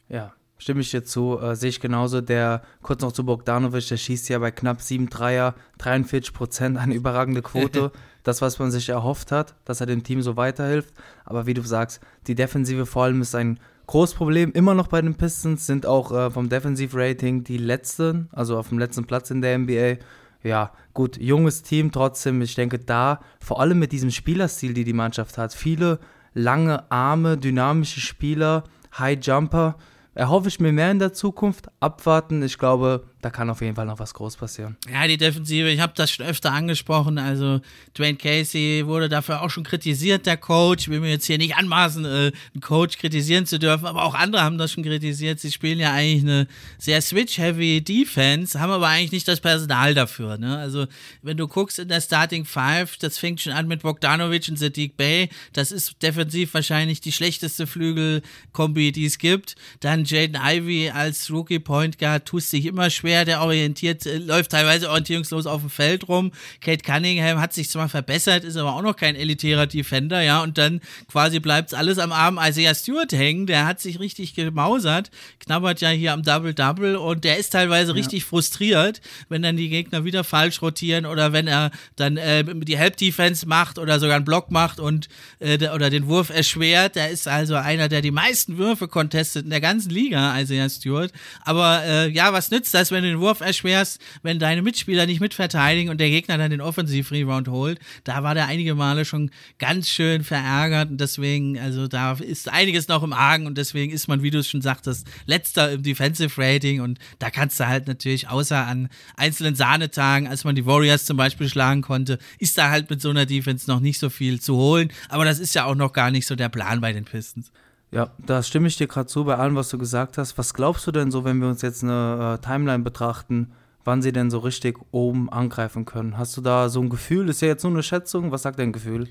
Ja, 0.09 0.33
stimme 0.59 0.81
ich 0.81 0.91
dir 0.91 1.05
zu, 1.05 1.39
äh, 1.41 1.57
sehe 1.57 1.71
ich 1.71 1.81
genauso. 1.81 2.21
Der, 2.21 2.63
kurz 2.83 3.03
noch 3.03 3.13
zu 3.13 3.25
Bogdanovic, 3.25 3.89
der 3.89 3.97
schießt 3.97 4.29
ja 4.29 4.39
bei 4.39 4.51
knapp 4.51 4.81
7 4.81 5.09
Dreier, 5.09 5.55
43 5.79 6.33
Prozent, 6.33 6.79
eine 6.79 6.95
überragende 6.95 7.43
Quote. 7.43 7.93
das, 8.27 8.43
was 8.43 8.59
man 8.59 8.73
sich 8.73 8.89
erhofft 8.89 9.31
hat, 9.31 9.55
dass 9.65 9.81
er 9.81 9.87
dem 9.87 10.03
Team 10.03 10.21
so 10.21 10.37
weiterhilft. 10.37 10.93
Aber 11.25 11.47
wie 11.47 11.55
du 11.55 11.63
sagst, 11.63 12.01
die 12.27 12.35
Defensive 12.35 12.85
vor 12.85 13.05
allem 13.05 13.23
ist 13.23 13.35
ein 13.37 13.61
großes 13.87 14.17
Problem. 14.17 14.53
Immer 14.53 14.75
noch 14.75 14.89
bei 14.89 15.01
den 15.01 15.15
Pistons 15.15 15.67
sind 15.67 15.87
auch 15.87 16.11
äh, 16.11 16.31
vom 16.31 16.49
Defensiv-Rating 16.49 17.45
die 17.45 17.59
letzten, 17.59 18.29
also 18.33 18.59
auf 18.59 18.71
dem 18.71 18.79
letzten 18.79 19.05
Platz 19.05 19.31
in 19.31 19.43
der 19.43 19.59
NBA 19.59 19.97
ja, 20.47 20.73
gut, 20.95 21.17
junges 21.19 21.63
Team 21.63 21.93
trotzdem. 21.93 22.41
Ich 22.41 22.55
denke, 22.55 22.79
da, 22.79 23.21
vor 23.41 23.61
allem 23.61 23.79
mit 23.79 23.93
diesem 23.93 24.11
Spielerstil, 24.11 24.75
die 24.75 24.85
die 24.85 24.93
Mannschaft 24.93 25.39
hat, 25.39 25.53
viele 25.53 25.99
lange 26.35 26.91
Arme, 26.91 27.37
dynamische 27.37 28.01
Spieler, 28.01 28.65
High 28.99 29.19
Jumper, 29.21 29.77
erhoffe 30.15 30.49
ich 30.49 30.61
mir 30.61 30.73
mehr 30.73 30.91
in 30.91 30.99
der 30.99 31.13
Zukunft. 31.13 31.69
Abwarten, 31.81 32.43
ich 32.43 32.59
glaube, 32.59 33.05
da 33.27 33.31
kann 33.31 33.51
auf 33.51 33.61
jeden 33.61 33.75
Fall 33.75 33.87
noch 33.87 33.99
was 33.99 34.15
groß 34.15 34.37
passieren. 34.37 34.77
Ja, 34.89 35.05
die 35.09 35.17
Defensive, 35.17 35.69
ich 35.69 35.81
habe 35.81 35.93
das 35.97 36.13
schon 36.13 36.25
öfter 36.25 36.53
angesprochen. 36.53 37.19
Also, 37.19 37.61
Dwayne 37.99 38.17
Casey 38.17 38.85
wurde 38.87 39.09
dafür 39.09 39.43
auch 39.43 39.51
schon 39.51 39.65
kritisiert, 39.65 40.27
der 40.27 40.37
Coach. 40.37 40.85
Ich 40.85 40.89
will 40.91 41.01
mir 41.01 41.11
jetzt 41.11 41.27
hier 41.27 41.37
nicht 41.37 41.57
anmaßen, 41.57 42.05
äh, 42.05 42.09
einen 42.09 42.61
Coach 42.61 42.99
kritisieren 42.99 43.45
zu 43.45 43.59
dürfen, 43.59 43.87
aber 43.87 44.05
auch 44.05 44.15
andere 44.15 44.43
haben 44.43 44.59
das 44.59 44.71
schon 44.71 44.85
kritisiert. 44.85 45.41
Sie 45.41 45.51
spielen 45.51 45.81
ja 45.81 45.93
eigentlich 45.93 46.23
eine 46.23 46.47
sehr 46.79 47.03
switch-heavy 47.03 47.83
Defense, 47.83 48.61
haben 48.61 48.71
aber 48.71 48.87
eigentlich 48.87 49.11
nicht 49.11 49.27
das 49.27 49.41
Personal 49.41 49.93
dafür. 49.93 50.39
Ne? 50.39 50.57
Also, 50.57 50.87
wenn 51.23 51.37
du 51.37 51.49
guckst 51.49 51.81
in 51.81 51.89
der 51.89 52.01
Starting 52.01 52.45
Five, 52.45 52.97
das 52.99 53.19
fängt 53.19 53.41
schon 53.41 53.55
an 53.55 53.67
mit 53.67 53.83
Bogdanovic 53.83 54.47
und 54.49 54.57
Sadiq 54.57 54.97
Bay. 54.97 55.31
Das 55.53 55.73
ist 55.73 56.01
defensiv 56.01 56.55
wahrscheinlich 56.55 57.01
die 57.01 57.11
schlechteste 57.11 57.67
Flügelkombi, 57.67 58.93
die 58.93 59.07
es 59.07 59.19
gibt. 59.19 59.57
Dann 59.81 60.05
Jaden 60.05 60.39
Ivey 60.41 60.91
als 60.91 61.29
Rookie 61.29 61.59
Point 61.59 61.99
Guard 61.99 62.25
tust 62.27 62.51
sich 62.51 62.67
immer 62.67 62.89
schwer 62.89 63.16
schwer, 63.17 63.25
der 63.25 63.41
orientiert, 63.41 64.05
äh, 64.07 64.19
läuft 64.19 64.51
teilweise 64.51 64.91
orientierungslos 64.91 65.47
auf 65.47 65.61
dem 65.63 65.71
Feld 65.71 66.09
rum. 66.09 66.33
Kate 66.61 66.83
Cunningham 66.83 67.41
hat 67.41 67.53
sich 67.53 67.71
zwar 67.71 67.89
verbessert, 67.89 68.45
ist 68.45 68.57
aber 68.57 68.75
auch 68.75 68.83
noch 68.83 68.97
kein 68.97 69.17
elitärer 69.17 69.67
Defender, 69.67 70.21
ja, 70.21 70.43
und 70.43 70.59
dann 70.59 70.81
quasi 71.11 71.41
bleibt 71.41 71.73
alles 71.75 71.99
am 71.99 72.13
Arm 72.13 72.39
Isaiah 72.43 72.75
Stewart 72.75 73.13
hängen, 73.13 73.47
der 73.47 73.67
hat 73.67 73.81
sich 73.81 74.01
richtig 74.01 74.35
gemausert, 74.35 75.11
knabbert 75.41 75.81
ja 75.81 75.89
hier 75.91 76.13
am 76.13 76.23
Double-Double 76.23 76.97
und 76.97 77.25
der 77.25 77.39
ist 77.39 77.51
teilweise 77.51 77.93
ja. 77.93 77.97
richtig 77.97 78.25
frustriert, 78.25 79.01
wenn 79.29 79.43
dann 79.43 79.57
die 79.57 79.69
Gegner 79.69 80.05
wieder 80.05 80.25
falsch 80.25 80.61
rotieren 80.61 81.07
oder 81.07 81.33
wenn 81.33 81.47
er 81.47 81.71
dann 81.97 82.17
äh, 82.17 82.45
die 82.45 82.77
Help-Defense 82.77 83.47
macht 83.47 83.79
oder 83.79 83.99
sogar 83.99 84.17
einen 84.17 84.25
Block 84.25 84.51
macht 84.51 84.81
und 84.81 85.09
äh, 85.39 85.69
oder 85.69 85.91
den 85.91 86.07
Wurf 86.07 86.31
erschwert. 86.31 86.97
Der 86.97 87.11
ist 87.11 87.29
also 87.29 87.55
einer, 87.55 87.89
der 87.89 88.03
die 88.03 88.11
meisten 88.11 88.59
Würfe 88.59 88.89
contestet 88.89 89.45
in 89.45 89.51
der 89.51 89.61
ganzen 89.61 89.91
Liga, 89.91 90.39
Isaiah 90.39 90.69
Stewart. 90.69 91.13
Aber 91.45 91.83
äh, 91.85 92.11
ja, 92.11 92.33
was 92.33 92.51
nützt 92.51 92.75
das, 92.75 92.91
wenn 92.91 92.96
du 93.03 93.11
den 93.11 93.21
Wurf 93.21 93.41
erschwerst, 93.41 94.01
wenn 94.23 94.39
deine 94.39 94.63
Mitspieler 94.63 95.07
nicht 95.07 95.21
mitverteidigen 95.21 95.91
und 95.91 95.99
der 95.99 96.11
Gegner 96.11 96.39
dann 96.39 96.51
den 96.51 96.61
Offensiv-Rebound 96.61 97.49
holt? 97.49 97.79
Da 98.05 98.23
war 98.23 98.35
der 98.35 98.47
einige 98.47 98.75
Male 98.75 99.05
schon 99.05 99.31
ganz 99.59 99.89
schön 99.89 100.25
verärgert 100.25 100.91
und 100.91 101.01
deswegen, 101.01 101.59
also 101.59 101.89
da 101.89 102.13
ist 102.13 102.49
einiges 102.49 102.89
noch 102.89 103.03
im 103.03 103.13
Argen 103.13 103.47
und 103.47 103.59
deswegen 103.59 103.93
ist 103.93 104.09
man, 104.09 104.23
wie 104.23 104.31
du 104.31 104.39
es 104.39 104.49
schon 104.49 104.63
sagtest, 104.63 105.07
letzter 105.27 105.73
im 105.73 105.83
Defensive 105.83 106.41
Rating 106.41 106.81
und 106.81 106.99
da 107.19 107.31
kannst 107.31 107.59
du 107.61 107.67
halt 107.67 107.87
natürlich 107.87 108.29
außer 108.29 108.67
an 108.67 108.89
einzelnen 109.17 109.55
Sahnetagen, 109.55 110.29
als 110.29 110.45
man 110.45 110.55
die 110.55 110.67
Warriors 110.67 111.05
zum 111.05 111.17
Beispiel 111.17 111.49
schlagen 111.49 111.83
konnte, 111.83 112.19
ist 112.39 112.59
da 112.59 112.71
halt 112.71 112.91
mit 112.91 113.01
so 113.01 113.11
einer 113.11 113.27
Defense 113.27 113.71
noch 113.71 113.81
nicht 113.81 113.99
so 113.99 114.11
viel 114.11 114.41
zu 114.41 114.57
holen. 114.57 114.91
Aber 115.09 115.25
das 115.25 115.39
ist 115.39 115.55
ja 115.55 115.65
auch 115.65 115.75
noch 115.75 115.93
gar 115.93 116.11
nicht 116.11 116.27
so 116.27 116.37
der 116.37 116.49
Plan 116.49 116.81
bei 116.81 116.93
den 116.93 117.05
Pistons. 117.05 117.51
Ja, 117.91 118.11
da 118.19 118.43
stimme 118.43 118.67
ich 118.69 118.77
dir 118.77 118.89
gerade 118.89 119.07
zu 119.07 119.25
bei 119.25 119.37
allem, 119.37 119.55
was 119.55 119.69
du 119.69 119.79
gesagt 119.79 120.19
hast. 120.19 120.37
Was 120.39 120.55
glaubst 120.55 120.87
du 120.87 120.93
denn 120.93 121.11
so, 121.11 121.25
wenn 121.25 121.41
wir 121.41 121.49
uns 121.49 121.63
jetzt 121.63 121.85
eine 121.85 122.39
äh, 122.41 122.45
Timeline 122.45 122.83
betrachten, 122.83 123.53
wann 123.85 124.03
sie 124.03 124.13
denn 124.13 124.31
so 124.31 124.39
richtig 124.41 124.79
oben 124.91 125.31
angreifen 125.31 125.85
können? 125.85 126.19
Hast 126.19 126.37
du 126.37 126.41
da 126.41 126.69
so 126.69 126.81
ein 126.81 126.89
Gefühl? 126.89 127.29
Ist 127.29 127.43
ja 127.43 127.49
jetzt 127.49 127.63
nur 127.63 127.73
eine 127.73 127.83
Schätzung. 127.83 128.33
Was 128.33 128.43
sagt 128.43 128.59
dein 128.59 128.73
Gefühl? 128.73 129.09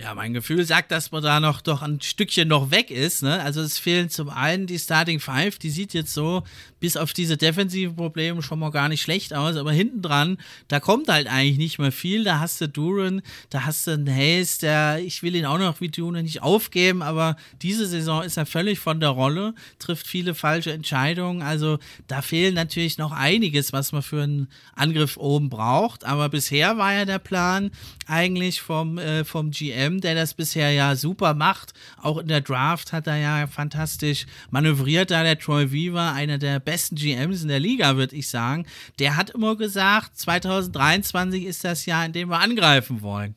Ja, 0.00 0.14
mein 0.14 0.32
Gefühl 0.32 0.64
sagt, 0.64 0.92
dass 0.92 1.10
man 1.10 1.24
da 1.24 1.40
noch 1.40 1.60
doch 1.60 1.82
ein 1.82 2.00
Stückchen 2.00 2.46
noch 2.46 2.70
weg 2.70 2.92
ist. 2.92 3.24
Ne? 3.24 3.42
Also 3.42 3.60
es 3.62 3.78
fehlen 3.78 4.10
zum 4.10 4.28
einen 4.28 4.68
die 4.68 4.78
Starting 4.78 5.18
Five, 5.18 5.58
die 5.58 5.70
sieht 5.70 5.92
jetzt 5.92 6.14
so 6.14 6.44
bis 6.78 6.96
auf 6.96 7.12
diese 7.12 7.36
defensiven 7.36 7.96
Probleme 7.96 8.40
schon 8.40 8.60
mal 8.60 8.70
gar 8.70 8.88
nicht 8.88 9.02
schlecht 9.02 9.34
aus, 9.34 9.56
aber 9.56 9.72
hinten 9.72 10.00
dran, 10.00 10.38
da 10.68 10.78
kommt 10.78 11.08
halt 11.08 11.26
eigentlich 11.26 11.58
nicht 11.58 11.78
mehr 11.80 11.90
viel. 11.90 12.22
Da 12.22 12.38
hast 12.38 12.60
du 12.60 12.68
Duran, 12.68 13.22
da 13.50 13.64
hast 13.64 13.88
du 13.88 13.90
einen 13.90 14.08
Hayes, 14.08 14.58
der, 14.58 15.00
ich 15.00 15.24
will 15.24 15.34
ihn 15.34 15.46
auch 15.46 15.58
noch 15.58 15.80
wie 15.80 15.88
Duran 15.88 16.22
nicht 16.22 16.42
aufgeben, 16.42 17.02
aber 17.02 17.36
diese 17.62 17.86
Saison 17.86 18.22
ist 18.22 18.36
er 18.36 18.46
völlig 18.46 18.78
von 18.78 19.00
der 19.00 19.08
Rolle, 19.08 19.54
trifft 19.80 20.06
viele 20.06 20.34
falsche 20.34 20.70
Entscheidungen. 20.70 21.42
Also 21.42 21.80
da 22.06 22.22
fehlen 22.22 22.54
natürlich 22.54 22.98
noch 22.98 23.10
einiges, 23.10 23.72
was 23.72 23.90
man 23.90 24.02
für 24.02 24.22
einen 24.22 24.48
Angriff 24.76 25.16
oben 25.16 25.48
braucht. 25.48 26.04
Aber 26.04 26.28
bisher 26.28 26.78
war 26.78 26.92
ja 26.94 27.04
der 27.04 27.18
Plan 27.18 27.72
eigentlich 28.06 28.60
vom, 28.60 28.98
äh, 28.98 29.24
vom 29.24 29.50
GM, 29.50 29.87
GM, 29.88 30.00
der 30.00 30.14
das 30.14 30.34
bisher 30.34 30.72
ja 30.72 30.96
super 30.96 31.34
macht. 31.34 31.72
Auch 32.00 32.18
in 32.18 32.28
der 32.28 32.40
Draft 32.40 32.92
hat 32.92 33.06
er 33.06 33.16
ja 33.16 33.46
fantastisch 33.46 34.26
manövriert, 34.50 35.10
da 35.10 35.22
der 35.22 35.38
Troy 35.38 35.72
Weaver, 35.72 36.12
einer 36.12 36.38
der 36.38 36.60
besten 36.60 36.96
GMs 36.96 37.42
in 37.42 37.48
der 37.48 37.60
Liga, 37.60 37.96
würde 37.96 38.16
ich 38.16 38.28
sagen. 38.28 38.66
Der 38.98 39.16
hat 39.16 39.30
immer 39.30 39.56
gesagt, 39.56 40.18
2023 40.18 41.44
ist 41.44 41.64
das 41.64 41.86
Jahr, 41.86 42.04
in 42.04 42.12
dem 42.12 42.28
wir 42.28 42.40
angreifen 42.40 43.02
wollen. 43.02 43.34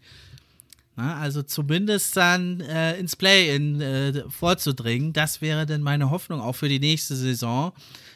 Na, 0.97 1.19
also 1.19 1.41
zumindest 1.41 2.17
dann 2.17 2.59
äh, 2.59 2.97
ins 2.97 3.15
Play-In 3.15 3.81
äh, 3.81 4.23
vorzudringen. 4.29 5.13
Das 5.13 5.41
wäre 5.41 5.65
dann 5.65 5.81
meine 5.81 6.09
Hoffnung 6.09 6.41
auch 6.41 6.55
für 6.55 6.67
die 6.67 6.79
nächste 6.79 7.15
Saison 7.15 7.71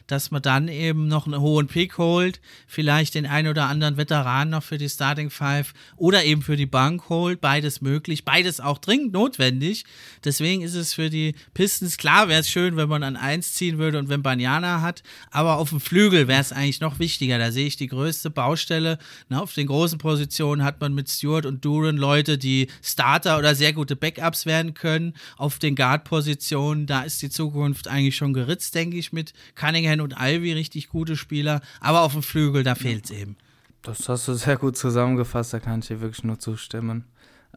dass 0.07 0.31
man 0.31 0.41
dann 0.41 0.67
eben 0.67 1.07
noch 1.07 1.25
einen 1.25 1.39
hohen 1.39 1.67
Pick 1.67 1.97
holt, 1.97 2.39
vielleicht 2.67 3.15
den 3.15 3.25
einen 3.25 3.47
oder 3.47 3.65
anderen 3.65 3.97
Veteran 3.97 4.49
noch 4.49 4.63
für 4.63 4.77
die 4.77 4.89
Starting 4.89 5.29
Five 5.29 5.73
oder 5.97 6.23
eben 6.23 6.41
für 6.41 6.55
die 6.55 6.65
Bank 6.65 7.09
holt. 7.09 7.41
Beides 7.41 7.81
möglich, 7.81 8.23
beides 8.23 8.59
auch 8.59 8.77
dringend 8.77 9.13
notwendig. 9.13 9.85
Deswegen 10.23 10.61
ist 10.61 10.75
es 10.75 10.93
für 10.93 11.09
die 11.09 11.33
Pistons 11.53 11.97
klar, 11.97 12.27
wäre 12.27 12.41
es 12.41 12.49
schön, 12.49 12.77
wenn 12.77 12.89
man 12.89 13.03
an 13.03 13.15
1 13.15 13.53
ziehen 13.53 13.77
würde 13.77 13.97
und 13.97 14.09
wenn 14.09 14.21
Banyana 14.21 14.81
hat, 14.81 15.01
aber 15.31 15.57
auf 15.57 15.69
dem 15.69 15.79
Flügel 15.79 16.27
wäre 16.27 16.41
es 16.41 16.51
eigentlich 16.51 16.81
noch 16.81 16.99
wichtiger. 16.99 17.39
Da 17.39 17.51
sehe 17.51 17.67
ich 17.67 17.77
die 17.77 17.87
größte 17.87 18.29
Baustelle. 18.29 18.99
Na, 19.29 19.41
auf 19.41 19.53
den 19.53 19.67
großen 19.67 19.97
Positionen 19.97 20.63
hat 20.63 20.79
man 20.81 20.93
mit 20.93 21.09
Stewart 21.09 21.45
und 21.45 21.65
Duran 21.65 21.97
Leute, 21.97 22.37
die 22.37 22.67
Starter 22.83 23.37
oder 23.39 23.55
sehr 23.55 23.73
gute 23.73 23.95
Backups 23.95 24.45
werden 24.45 24.73
können. 24.75 25.13
Auf 25.37 25.57
den 25.57 25.75
Guard-Positionen, 25.75 26.85
da 26.85 27.01
ist 27.01 27.21
die 27.21 27.29
Zukunft 27.29 27.87
eigentlich 27.87 28.15
schon 28.15 28.33
geritzt, 28.33 28.75
denke 28.75 28.97
ich, 28.97 29.11
mit 29.11 29.33
Cunningham 29.55 29.94
Ryan 29.95 30.01
und 30.01 30.17
Alvi 30.17 30.53
richtig 30.53 30.89
gute 30.89 31.15
Spieler, 31.15 31.61
aber 31.79 32.01
auf 32.01 32.13
dem 32.13 32.23
Flügel, 32.23 32.63
da 32.63 32.75
fehlt 32.75 33.05
es 33.05 33.11
eben. 33.11 33.35
Das 33.81 34.09
hast 34.09 34.27
du 34.27 34.33
sehr 34.33 34.57
gut 34.57 34.77
zusammengefasst, 34.77 35.53
da 35.53 35.59
kann 35.59 35.79
ich 35.79 35.87
dir 35.87 36.01
wirklich 36.01 36.23
nur 36.23 36.39
zustimmen. 36.39 37.05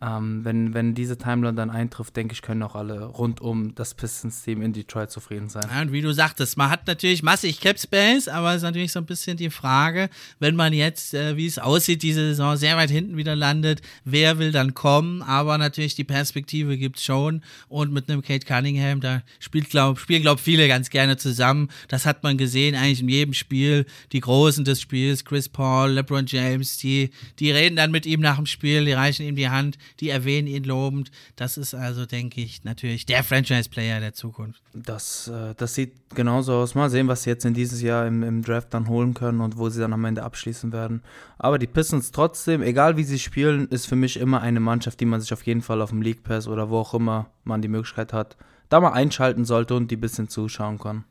Ähm, 0.00 0.44
wenn, 0.44 0.74
wenn 0.74 0.94
diese 0.94 1.18
Timeline 1.18 1.54
dann 1.54 1.70
eintrifft, 1.70 2.16
denke 2.16 2.32
ich, 2.32 2.42
können 2.42 2.62
auch 2.62 2.76
alle 2.76 3.04
rund 3.04 3.40
um 3.40 3.74
das 3.74 3.94
Pistons-Team 3.94 4.62
in 4.62 4.72
Detroit 4.72 5.10
zufrieden 5.10 5.48
sein. 5.48 5.64
Ja, 5.68 5.82
und 5.82 5.92
wie 5.92 6.02
du 6.02 6.12
sagtest, 6.12 6.56
man 6.56 6.70
hat 6.70 6.86
natürlich 6.86 7.22
massig 7.22 7.60
Cap 7.60 7.80
Space, 7.80 8.28
aber 8.28 8.50
es 8.50 8.58
ist 8.58 8.62
natürlich 8.62 8.92
so 8.92 9.00
ein 9.00 9.06
bisschen 9.06 9.36
die 9.36 9.50
Frage, 9.50 10.08
wenn 10.38 10.54
man 10.54 10.72
jetzt, 10.72 11.14
äh, 11.14 11.36
wie 11.36 11.46
es 11.46 11.58
aussieht, 11.58 12.02
diese 12.02 12.20
Saison 12.28 12.56
sehr 12.56 12.76
weit 12.76 12.90
hinten 12.90 13.16
wieder 13.16 13.34
landet, 13.34 13.82
wer 14.04 14.38
will 14.38 14.52
dann 14.52 14.74
kommen? 14.74 15.22
Aber 15.22 15.58
natürlich 15.58 15.96
die 15.96 16.04
Perspektive 16.04 16.78
gibt 16.78 16.98
es 16.98 17.04
schon. 17.04 17.42
Und 17.68 17.92
mit 17.92 18.08
einem 18.08 18.22
Kate 18.22 18.46
Cunningham, 18.46 19.00
da 19.00 19.22
spielt, 19.40 19.68
glaub, 19.68 19.98
spielen, 19.98 20.22
glaube 20.22 20.38
ich, 20.38 20.44
viele 20.44 20.68
ganz 20.68 20.90
gerne 20.90 21.16
zusammen. 21.16 21.68
Das 21.88 22.06
hat 22.06 22.22
man 22.22 22.38
gesehen 22.38 22.76
eigentlich 22.76 23.00
in 23.00 23.08
jedem 23.08 23.34
Spiel. 23.34 23.84
Die 24.12 24.20
Großen 24.20 24.64
des 24.64 24.80
Spiels, 24.80 25.24
Chris 25.24 25.48
Paul, 25.48 25.90
LeBron 25.90 26.26
James, 26.26 26.76
die, 26.76 27.10
die 27.40 27.50
reden 27.50 27.74
dann 27.74 27.90
mit 27.90 28.06
ihm 28.06 28.20
nach 28.20 28.36
dem 28.36 28.46
Spiel, 28.46 28.84
die 28.84 28.92
reichen 28.92 29.26
ihm 29.26 29.36
die 29.36 29.48
Hand 29.48 29.76
die 30.00 30.10
erwähnen 30.10 30.48
ihn 30.48 30.64
lobend. 30.64 31.10
Das 31.36 31.56
ist 31.56 31.74
also, 31.74 32.06
denke 32.06 32.40
ich, 32.40 32.64
natürlich 32.64 33.06
der 33.06 33.24
Franchise-Player 33.24 34.00
der 34.00 34.14
Zukunft. 34.14 34.62
Das, 34.72 35.28
äh, 35.28 35.54
das 35.56 35.74
sieht 35.74 35.92
genauso 36.14 36.54
aus. 36.54 36.74
Mal 36.74 36.90
sehen, 36.90 37.08
was 37.08 37.22
sie 37.22 37.30
jetzt 37.30 37.44
in 37.44 37.54
dieses 37.54 37.82
Jahr 37.82 38.06
im, 38.06 38.22
im 38.22 38.42
Draft 38.42 38.72
dann 38.74 38.88
holen 38.88 39.14
können 39.14 39.40
und 39.40 39.56
wo 39.56 39.68
sie 39.68 39.80
dann 39.80 39.92
am 39.92 40.04
Ende 40.04 40.22
abschließen 40.22 40.72
werden. 40.72 41.02
Aber 41.38 41.58
die 41.58 41.66
Pistons 41.66 42.10
trotzdem, 42.10 42.62
egal 42.62 42.96
wie 42.96 43.04
sie 43.04 43.18
spielen, 43.18 43.68
ist 43.68 43.86
für 43.86 43.96
mich 43.96 44.18
immer 44.18 44.40
eine 44.40 44.60
Mannschaft, 44.60 45.00
die 45.00 45.06
man 45.06 45.20
sich 45.20 45.32
auf 45.32 45.42
jeden 45.44 45.62
Fall 45.62 45.82
auf 45.82 45.90
dem 45.90 46.02
League 46.02 46.22
Pass 46.22 46.48
oder 46.48 46.70
wo 46.70 46.78
auch 46.78 46.94
immer 46.94 47.30
man 47.44 47.62
die 47.62 47.68
Möglichkeit 47.68 48.12
hat, 48.12 48.36
da 48.68 48.80
mal 48.80 48.92
einschalten 48.92 49.44
sollte 49.44 49.74
und 49.74 49.90
die 49.90 49.96
ein 49.96 50.00
bisschen 50.00 50.28
zuschauen 50.28 50.78
kann. 50.78 51.04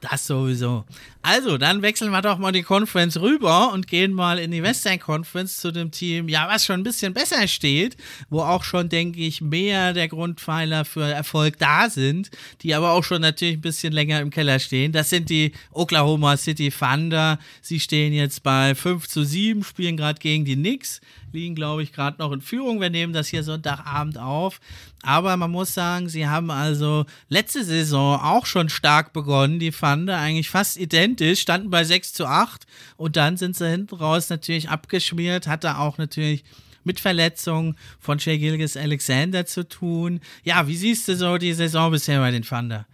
Das 0.00 0.26
sowieso. 0.26 0.84
Also, 1.20 1.58
dann 1.58 1.82
wechseln 1.82 2.10
wir 2.10 2.22
doch 2.22 2.38
mal 2.38 2.52
die 2.52 2.62
Conference 2.62 3.20
rüber 3.20 3.70
und 3.74 3.86
gehen 3.86 4.14
mal 4.14 4.38
in 4.38 4.50
die 4.50 4.62
Western 4.62 4.98
Conference 4.98 5.58
zu 5.58 5.70
dem 5.70 5.90
Team, 5.90 6.28
ja, 6.30 6.48
was 6.48 6.64
schon 6.64 6.80
ein 6.80 6.84
bisschen 6.84 7.12
besser 7.12 7.46
steht, 7.46 7.98
wo 8.30 8.40
auch 8.40 8.64
schon, 8.64 8.88
denke 8.88 9.20
ich, 9.20 9.42
mehr 9.42 9.92
der 9.92 10.08
Grundpfeiler 10.08 10.86
für 10.86 11.04
Erfolg 11.04 11.58
da 11.58 11.90
sind, 11.90 12.30
die 12.62 12.74
aber 12.74 12.92
auch 12.92 13.04
schon 13.04 13.20
natürlich 13.20 13.58
ein 13.58 13.60
bisschen 13.60 13.92
länger 13.92 14.20
im 14.20 14.30
Keller 14.30 14.58
stehen. 14.58 14.92
Das 14.92 15.10
sind 15.10 15.28
die 15.28 15.52
Oklahoma 15.72 16.38
City 16.38 16.70
Thunder. 16.70 17.38
Sie 17.60 17.78
stehen 17.78 18.14
jetzt 18.14 18.42
bei 18.42 18.74
5 18.74 19.06
zu 19.06 19.22
7, 19.22 19.62
spielen 19.62 19.98
gerade 19.98 20.18
gegen 20.18 20.46
die 20.46 20.56
Knicks 20.56 21.02
liegen, 21.32 21.54
glaube 21.54 21.82
ich, 21.82 21.92
gerade 21.92 22.18
noch 22.18 22.32
in 22.32 22.40
Führung. 22.40 22.80
Wir 22.80 22.90
nehmen 22.90 23.12
das 23.12 23.28
hier 23.28 23.42
Sonntagabend 23.42 24.18
auf. 24.18 24.60
Aber 25.02 25.36
man 25.36 25.50
muss 25.50 25.74
sagen, 25.74 26.08
sie 26.08 26.26
haben 26.26 26.50
also 26.50 27.06
letzte 27.28 27.64
Saison 27.64 28.20
auch 28.20 28.46
schon 28.46 28.68
stark 28.68 29.12
begonnen. 29.12 29.58
Die 29.58 29.72
fanden 29.72 30.10
eigentlich 30.10 30.50
fast 30.50 30.76
identisch, 30.76 31.40
standen 31.40 31.70
bei 31.70 31.84
6 31.84 32.12
zu 32.12 32.26
8 32.26 32.66
und 32.96 33.16
dann 33.16 33.36
sind 33.36 33.56
sie 33.56 33.68
hinten 33.68 33.94
raus 33.94 34.28
natürlich 34.28 34.68
abgeschmiert, 34.68 35.46
hatte 35.46 35.78
auch 35.78 35.98
natürlich 35.98 36.44
mit 36.84 37.00
Verletzungen 37.00 37.76
von 37.98 38.18
Shea 38.18 38.36
Gilgis 38.36 38.76
Alexander 38.76 39.46
zu 39.46 39.68
tun. 39.68 40.20
Ja, 40.44 40.66
wie 40.66 40.76
siehst 40.76 41.08
du 41.08 41.16
so 41.16 41.38
die 41.38 41.52
Saison 41.52 41.90
bisher 41.90 42.20
bei 42.20 42.30
den 42.30 42.42
Thunder? 42.42 42.86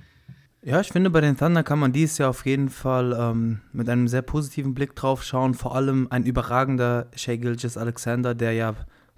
Ja, 0.66 0.80
ich 0.80 0.88
finde, 0.88 1.10
bei 1.10 1.20
den 1.20 1.36
Thunder 1.36 1.62
kann 1.62 1.78
man 1.78 1.92
dieses 1.92 2.18
Jahr 2.18 2.30
auf 2.30 2.44
jeden 2.44 2.70
Fall 2.70 3.16
ähm, 3.16 3.60
mit 3.72 3.88
einem 3.88 4.08
sehr 4.08 4.22
positiven 4.22 4.74
Blick 4.74 4.96
drauf 4.96 5.22
schauen. 5.22 5.54
Vor 5.54 5.76
allem 5.76 6.08
ein 6.10 6.24
überragender 6.24 7.06
Shea 7.14 7.36
Gilgis 7.36 7.76
Alexander, 7.76 8.34
der 8.34 8.52
ja 8.52 8.74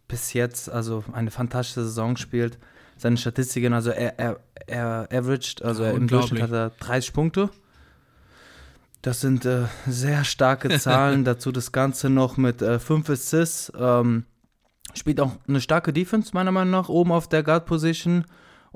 bis 0.08 0.34
jetzt 0.34 0.70
also 0.70 1.04
eine 1.10 1.30
fantastische 1.30 1.84
Saison 1.84 2.18
spielt. 2.18 2.58
Seine 2.98 3.16
Statistiken, 3.16 3.72
also 3.72 3.88
er, 3.88 4.18
er, 4.18 4.40
er 4.66 5.08
averaged, 5.10 5.62
also 5.62 5.84
ja, 5.84 5.92
im 5.92 6.06
Durchschnitt 6.06 6.42
hat 6.42 6.52
er 6.52 6.68
30 6.80 7.14
Punkte. 7.14 7.48
Das 9.00 9.22
sind 9.22 9.46
äh, 9.46 9.68
sehr 9.86 10.24
starke 10.24 10.68
Zahlen. 10.78 11.24
Dazu 11.24 11.50
das 11.50 11.72
Ganze 11.72 12.10
noch 12.10 12.36
mit 12.36 12.60
äh, 12.60 12.78
5 12.78 13.08
Assists. 13.08 13.72
Ähm, 13.74 14.26
spielt 14.92 15.18
auch 15.18 15.32
eine 15.48 15.62
starke 15.62 15.94
Defense, 15.94 16.32
meiner 16.34 16.52
Meinung 16.52 16.72
nach, 16.72 16.90
oben 16.90 17.10
auf 17.10 17.26
der 17.26 17.42
Guard-Position. 17.42 18.26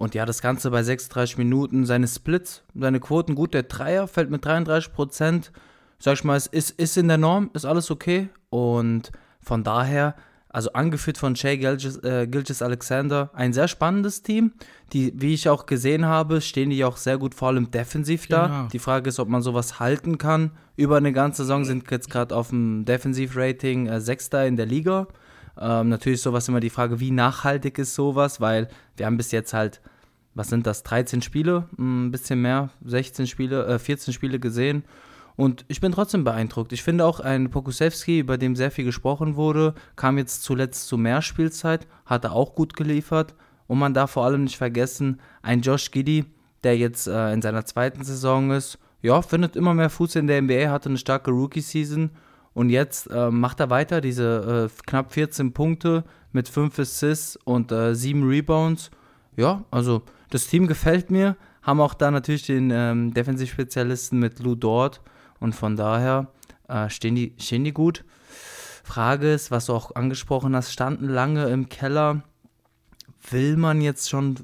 Und 0.02 0.16
ja, 0.16 0.26
das 0.26 0.42
Ganze 0.42 0.72
bei 0.72 0.82
36 0.82 1.38
Minuten, 1.38 1.86
seine 1.86 2.08
Splits, 2.08 2.64
seine 2.74 2.98
Quoten 2.98 3.36
gut. 3.36 3.54
Der 3.54 3.62
Dreier 3.62 4.08
fällt 4.08 4.32
mit 4.32 4.44
33 4.44 4.92
Prozent. 4.92 5.52
Sag 6.00 6.14
ich 6.14 6.24
mal, 6.24 6.36
es 6.36 6.48
ist, 6.48 6.72
ist 6.72 6.96
in 6.96 7.06
der 7.06 7.18
Norm, 7.18 7.50
ist 7.54 7.64
alles 7.64 7.88
okay. 7.88 8.28
Und 8.50 9.12
von 9.40 9.62
daher 9.62 10.16
also 10.48 10.72
angeführt 10.72 11.18
von 11.18 11.36
Shay 11.36 11.56
Gilgis, 11.56 11.98
äh, 11.98 12.26
Gilgis 12.26 12.62
Alexander, 12.62 13.30
ein 13.32 13.52
sehr 13.52 13.68
spannendes 13.68 14.24
Team. 14.24 14.54
Die, 14.92 15.12
wie 15.14 15.34
ich 15.34 15.48
auch 15.48 15.66
gesehen 15.66 16.04
habe, 16.04 16.40
stehen 16.40 16.70
die 16.70 16.84
auch 16.84 16.96
sehr 16.96 17.16
gut 17.16 17.36
vor 17.36 17.48
allem 17.48 17.70
defensiv 17.70 18.26
genau. 18.26 18.48
da. 18.48 18.68
Die 18.72 18.80
Frage 18.80 19.08
ist, 19.08 19.20
ob 19.20 19.28
man 19.28 19.40
sowas 19.40 19.78
halten 19.78 20.18
kann. 20.18 20.50
Über 20.74 20.96
eine 20.96 21.12
ganze 21.12 21.44
Saison 21.44 21.64
sind 21.64 21.88
jetzt 21.92 22.10
gerade 22.10 22.34
auf 22.34 22.48
dem 22.48 22.84
Defensiv-Rating 22.86 23.86
äh, 23.86 24.00
Sechster 24.00 24.48
in 24.48 24.56
der 24.56 24.66
Liga. 24.66 25.06
Ähm, 25.56 25.90
natürlich 25.90 26.16
ist 26.16 26.24
sowas 26.24 26.48
immer 26.48 26.58
die 26.58 26.70
Frage, 26.70 26.98
wie 26.98 27.12
nachhaltig 27.12 27.78
ist 27.78 27.94
sowas, 27.94 28.40
weil 28.40 28.66
wir 28.96 29.06
haben 29.06 29.16
bis 29.16 29.30
jetzt 29.30 29.54
halt, 29.54 29.80
was 30.34 30.48
sind 30.48 30.66
das, 30.66 30.82
13 30.82 31.22
Spiele, 31.22 31.68
ein 31.78 32.10
bisschen 32.10 32.40
mehr, 32.40 32.70
16 32.84 33.26
Spiele, 33.26 33.66
äh, 33.66 33.78
14 33.78 34.14
Spiele 34.14 34.38
gesehen. 34.38 34.84
Und 35.36 35.64
ich 35.68 35.80
bin 35.80 35.92
trotzdem 35.92 36.24
beeindruckt. 36.24 36.72
Ich 36.72 36.82
finde 36.82 37.04
auch 37.04 37.20
ein 37.20 37.50
Pokusewski, 37.50 38.20
über 38.20 38.36
den 38.38 38.54
sehr 38.54 38.70
viel 38.70 38.84
gesprochen 38.84 39.36
wurde, 39.36 39.74
kam 39.96 40.18
jetzt 40.18 40.42
zuletzt 40.42 40.86
zu 40.86 40.98
mehr 40.98 41.22
Spielzeit, 41.22 41.86
hat 42.04 42.24
er 42.24 42.32
auch 42.32 42.54
gut 42.54 42.76
geliefert. 42.76 43.34
Und 43.66 43.78
man 43.78 43.94
darf 43.94 44.12
vor 44.12 44.24
allem 44.24 44.44
nicht 44.44 44.56
vergessen, 44.56 45.20
ein 45.40 45.62
Josh 45.62 45.90
Giddy, 45.90 46.26
der 46.64 46.76
jetzt 46.76 47.06
äh, 47.06 47.32
in 47.32 47.40
seiner 47.40 47.64
zweiten 47.64 48.04
Saison 48.04 48.50
ist, 48.50 48.78
ja, 49.00 49.20
findet 49.20 49.56
immer 49.56 49.74
mehr 49.74 49.90
Fuß 49.90 50.16
in 50.16 50.28
der 50.28 50.40
NBA, 50.40 50.70
hatte 50.70 50.88
eine 50.88 50.98
starke 50.98 51.30
Rookie-Season 51.30 52.10
und 52.54 52.70
jetzt 52.70 53.10
äh, 53.10 53.30
macht 53.30 53.60
er 53.60 53.70
weiter, 53.70 54.00
diese 54.00 54.68
äh, 54.70 54.82
knapp 54.86 55.12
14 55.12 55.52
Punkte 55.52 56.04
mit 56.32 56.48
5 56.48 56.78
Assists 56.78 57.36
und 57.44 57.72
äh, 57.72 57.94
7 57.94 58.22
Rebounds. 58.28 58.90
Ja, 59.36 59.64
also 59.70 60.02
das 60.32 60.46
Team 60.46 60.66
gefällt 60.66 61.10
mir. 61.10 61.36
Haben 61.62 61.80
auch 61.80 61.94
da 61.94 62.10
natürlich 62.10 62.46
den 62.46 62.70
ähm, 62.70 63.14
Defensivspezialisten 63.14 64.18
mit 64.18 64.40
Lou 64.40 64.54
Dort 64.54 65.00
und 65.38 65.54
von 65.54 65.76
daher 65.76 66.28
äh, 66.68 66.88
stehen, 66.88 67.14
die, 67.14 67.34
stehen 67.38 67.64
die 67.64 67.72
gut. 67.72 68.04
Frage 68.82 69.32
ist, 69.32 69.50
was 69.50 69.66
du 69.66 69.74
auch 69.74 69.94
angesprochen 69.94 70.56
hast, 70.56 70.72
standen 70.72 71.08
lange 71.08 71.46
im 71.46 71.68
Keller. 71.68 72.22
Will 73.30 73.56
man 73.56 73.80
jetzt 73.80 74.10
schon 74.10 74.36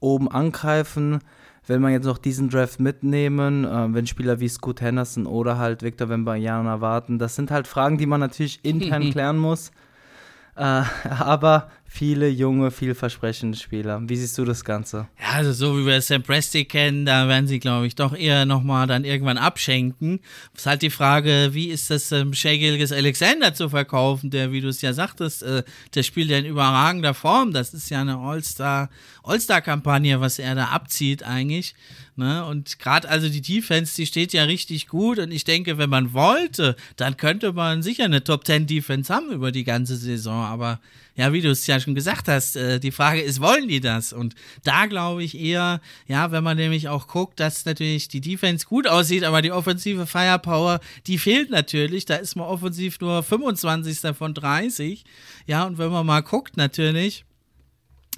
oben 0.00 0.30
angreifen? 0.30 1.20
Will 1.66 1.78
man 1.78 1.92
jetzt 1.92 2.04
noch 2.04 2.18
diesen 2.18 2.48
Draft 2.48 2.80
mitnehmen, 2.80 3.64
äh, 3.64 3.94
wenn 3.94 4.06
Spieler 4.06 4.40
wie 4.40 4.48
Scoot 4.48 4.80
Henderson 4.80 5.26
oder 5.26 5.58
halt 5.58 5.82
Victor 5.82 6.08
Wembanyama 6.08 6.80
warten? 6.80 7.18
Das 7.18 7.36
sind 7.36 7.50
halt 7.50 7.66
Fragen, 7.66 7.98
die 7.98 8.06
man 8.06 8.20
natürlich 8.20 8.64
intern 8.64 9.02
klären 9.10 9.38
muss. 9.38 9.70
Äh, 10.56 10.82
aber 11.10 11.70
viele 11.94 12.28
junge, 12.28 12.72
vielversprechende 12.72 13.56
Spieler. 13.56 14.02
Wie 14.02 14.16
siehst 14.16 14.36
du 14.36 14.44
das 14.44 14.64
Ganze? 14.64 15.06
Ja, 15.20 15.34
also 15.34 15.52
so 15.52 15.78
wie 15.78 15.86
wir 15.86 16.00
Sam 16.02 16.24
Presti 16.24 16.64
kennen, 16.64 17.06
da 17.06 17.28
werden 17.28 17.46
sie, 17.46 17.60
glaube 17.60 17.86
ich, 17.86 17.94
doch 17.94 18.16
eher 18.16 18.46
nochmal 18.46 18.88
dann 18.88 19.04
irgendwann 19.04 19.38
abschenken. 19.38 20.18
Es 20.54 20.62
ist 20.62 20.66
halt 20.66 20.82
die 20.82 20.90
Frage, 20.90 21.50
wie 21.52 21.68
ist 21.68 21.90
das 21.90 22.10
ähm, 22.10 22.34
Shea 22.34 22.56
Gilgis 22.56 22.90
Alexander 22.90 23.54
zu 23.54 23.68
verkaufen, 23.68 24.30
der, 24.30 24.50
wie 24.50 24.60
du 24.60 24.66
es 24.66 24.82
ja 24.82 24.92
sagtest, 24.92 25.44
äh, 25.44 25.62
der 25.94 26.02
spielt 26.02 26.30
ja 26.30 26.38
in 26.38 26.46
überragender 26.46 27.14
Form. 27.14 27.52
Das 27.52 27.72
ist 27.72 27.90
ja 27.90 28.00
eine 28.00 28.16
All-Star, 28.16 28.90
All-Star-Kampagne, 29.22 30.20
was 30.20 30.40
er 30.40 30.56
da 30.56 30.64
abzieht 30.70 31.22
eigentlich. 31.22 31.76
Ne? 32.16 32.44
Und 32.44 32.80
gerade 32.80 33.08
also 33.08 33.28
die 33.28 33.40
Defense, 33.40 33.94
die 33.94 34.06
steht 34.06 34.32
ja 34.32 34.42
richtig 34.42 34.88
gut. 34.88 35.20
Und 35.20 35.30
ich 35.30 35.44
denke, 35.44 35.78
wenn 35.78 35.90
man 35.90 36.12
wollte, 36.12 36.74
dann 36.96 37.16
könnte 37.16 37.52
man 37.52 37.84
sicher 37.84 38.04
eine 38.04 38.24
Top 38.24 38.44
10 38.44 38.66
Defense 38.66 39.14
haben 39.14 39.30
über 39.30 39.52
die 39.52 39.64
ganze 39.64 39.96
Saison. 39.96 40.44
Aber 40.44 40.80
ja, 41.16 41.32
wie 41.32 41.40
du 41.40 41.50
es 41.50 41.66
ja 41.66 41.78
schon 41.78 41.94
gesagt 41.94 42.28
hast, 42.28 42.56
äh, 42.56 42.80
die 42.80 42.90
Frage 42.90 43.20
ist, 43.20 43.40
wollen 43.40 43.68
die 43.68 43.80
das? 43.80 44.12
Und 44.12 44.34
da 44.64 44.86
glaube 44.86 45.22
ich 45.22 45.38
eher, 45.38 45.80
ja, 46.06 46.32
wenn 46.32 46.42
man 46.42 46.56
nämlich 46.56 46.88
auch 46.88 47.06
guckt, 47.06 47.38
dass 47.38 47.64
natürlich 47.64 48.08
die 48.08 48.20
Defense 48.20 48.66
gut 48.66 48.88
aussieht, 48.88 49.24
aber 49.24 49.40
die 49.40 49.52
offensive 49.52 50.06
Firepower, 50.06 50.80
die 51.06 51.18
fehlt 51.18 51.50
natürlich. 51.50 52.04
Da 52.04 52.16
ist 52.16 52.34
man 52.34 52.46
offensiv 52.46 53.00
nur 53.00 53.22
25. 53.22 54.16
von 54.16 54.34
30. 54.34 55.04
Ja, 55.46 55.64
und 55.64 55.78
wenn 55.78 55.90
man 55.90 56.04
mal 56.06 56.22
guckt, 56.22 56.56
natürlich, 56.56 57.24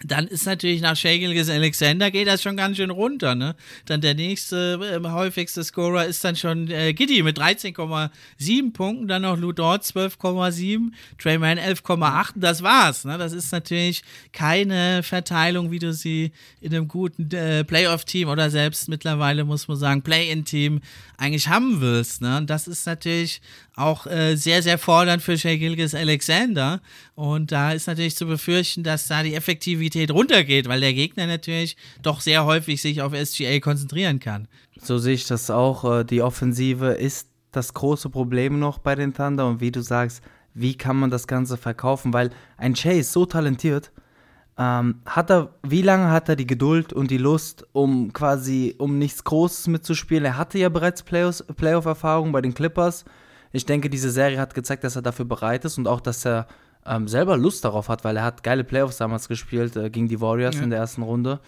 dann 0.04 0.26
ist 0.26 0.44
natürlich 0.44 0.82
nach 0.82 0.96
Shagelges 0.96 1.48
Alexander 1.48 2.10
geht 2.10 2.26
das 2.26 2.42
schon 2.42 2.56
ganz 2.56 2.76
schön 2.76 2.90
runter, 2.90 3.34
ne? 3.34 3.56
Dann 3.86 4.00
der 4.00 4.14
nächste 4.14 5.00
äh, 5.02 5.08
häufigste 5.08 5.64
Scorer 5.64 6.04
ist 6.04 6.22
dann 6.24 6.36
schon 6.36 6.70
äh, 6.70 6.92
Giddy 6.92 7.22
mit 7.22 7.38
13,7 7.38 8.72
Punkten, 8.72 9.08
dann 9.08 9.22
noch 9.22 9.38
Ludort 9.38 9.84
12,7, 9.84 10.92
Trayman 11.18 11.58
11,8 11.58 12.32
das 12.36 12.62
war's, 12.62 13.04
ne? 13.04 13.16
Das 13.16 13.32
ist 13.32 13.52
natürlich 13.52 14.02
keine 14.32 15.02
Verteilung, 15.02 15.70
wie 15.70 15.78
du 15.78 15.92
sie 15.92 16.32
in 16.60 16.74
einem 16.74 16.88
guten 16.88 17.30
äh, 17.34 17.64
Playoff-Team 17.64 18.28
oder 18.28 18.50
selbst 18.50 18.88
mittlerweile 18.88 19.44
muss 19.44 19.66
man 19.66 19.78
sagen 19.78 20.02
Play-in-Team 20.02 20.80
eigentlich 21.16 21.48
haben 21.48 21.80
willst, 21.80 22.20
ne? 22.20 22.36
Und 22.36 22.50
das 22.50 22.68
ist 22.68 22.86
natürlich 22.86 23.40
auch 23.76 24.06
äh, 24.06 24.36
sehr, 24.36 24.62
sehr 24.62 24.78
fordernd 24.78 25.22
für 25.22 25.36
Shea 25.36 25.56
Gilgis 25.56 25.94
Alexander. 25.94 26.80
Und 27.14 27.52
da 27.52 27.72
ist 27.72 27.86
natürlich 27.86 28.16
zu 28.16 28.26
befürchten, 28.26 28.82
dass 28.82 29.06
da 29.06 29.22
die 29.22 29.34
Effektivität 29.86 30.10
runtergeht, 30.10 30.68
weil 30.68 30.80
der 30.80 30.94
Gegner 30.94 31.26
natürlich 31.26 31.76
doch 32.02 32.20
sehr 32.20 32.44
häufig 32.44 32.82
sich 32.82 33.02
auf 33.02 33.12
SGA 33.14 33.60
konzentrieren 33.60 34.20
kann. 34.20 34.48
So 34.80 34.98
sehe 34.98 35.14
ich 35.14 35.26
das 35.26 35.50
auch. 35.50 36.00
Äh, 36.00 36.04
die 36.04 36.22
Offensive 36.22 36.88
ist 36.88 37.28
das 37.52 37.72
große 37.74 38.10
Problem 38.10 38.58
noch 38.58 38.78
bei 38.78 38.94
den 38.94 39.14
Thunder. 39.14 39.46
Und 39.46 39.60
wie 39.60 39.70
du 39.70 39.82
sagst, 39.82 40.22
wie 40.54 40.76
kann 40.76 40.96
man 40.96 41.10
das 41.10 41.26
Ganze 41.26 41.56
verkaufen? 41.56 42.12
Weil 42.12 42.30
ein 42.56 42.74
ist 42.74 43.12
so 43.12 43.26
talentiert. 43.26 43.92
Ähm, 44.58 45.02
hat 45.04 45.30
er, 45.30 45.54
wie 45.62 45.82
lange 45.82 46.10
hat 46.10 46.28
er 46.28 46.36
die 46.36 46.46
Geduld 46.46 46.92
und 46.92 47.10
die 47.10 47.18
Lust, 47.18 47.66
um 47.72 48.12
quasi, 48.12 48.74
um 48.78 48.98
nichts 48.98 49.22
Großes 49.22 49.68
mitzuspielen? 49.68 50.24
Er 50.24 50.38
hatte 50.38 50.58
ja 50.58 50.70
bereits 50.70 51.02
Playoff-Erfahrung 51.02 52.32
bei 52.32 52.40
den 52.40 52.54
Clippers 52.54 53.04
ich 53.56 53.64
denke, 53.66 53.88
diese 53.88 54.10
Serie 54.10 54.38
hat 54.38 54.54
gezeigt, 54.54 54.84
dass 54.84 54.96
er 54.96 55.02
dafür 55.02 55.24
bereit 55.24 55.64
ist 55.64 55.78
und 55.78 55.88
auch, 55.88 56.00
dass 56.00 56.26
er 56.26 56.46
ähm, 56.88 57.08
selber 57.08 57.36
Lust 57.36 57.64
darauf 57.64 57.88
hat, 57.88 58.04
weil 58.04 58.16
er 58.16 58.24
hat 58.24 58.42
geile 58.42 58.64
Playoffs 58.64 58.98
damals 58.98 59.28
gespielt 59.28 59.76
äh, 59.76 59.90
gegen 59.90 60.08
die 60.08 60.20
Warriors 60.20 60.56
ja. 60.56 60.62
in 60.62 60.70
der 60.70 60.78
ersten 60.78 61.02
Runde. 61.02 61.40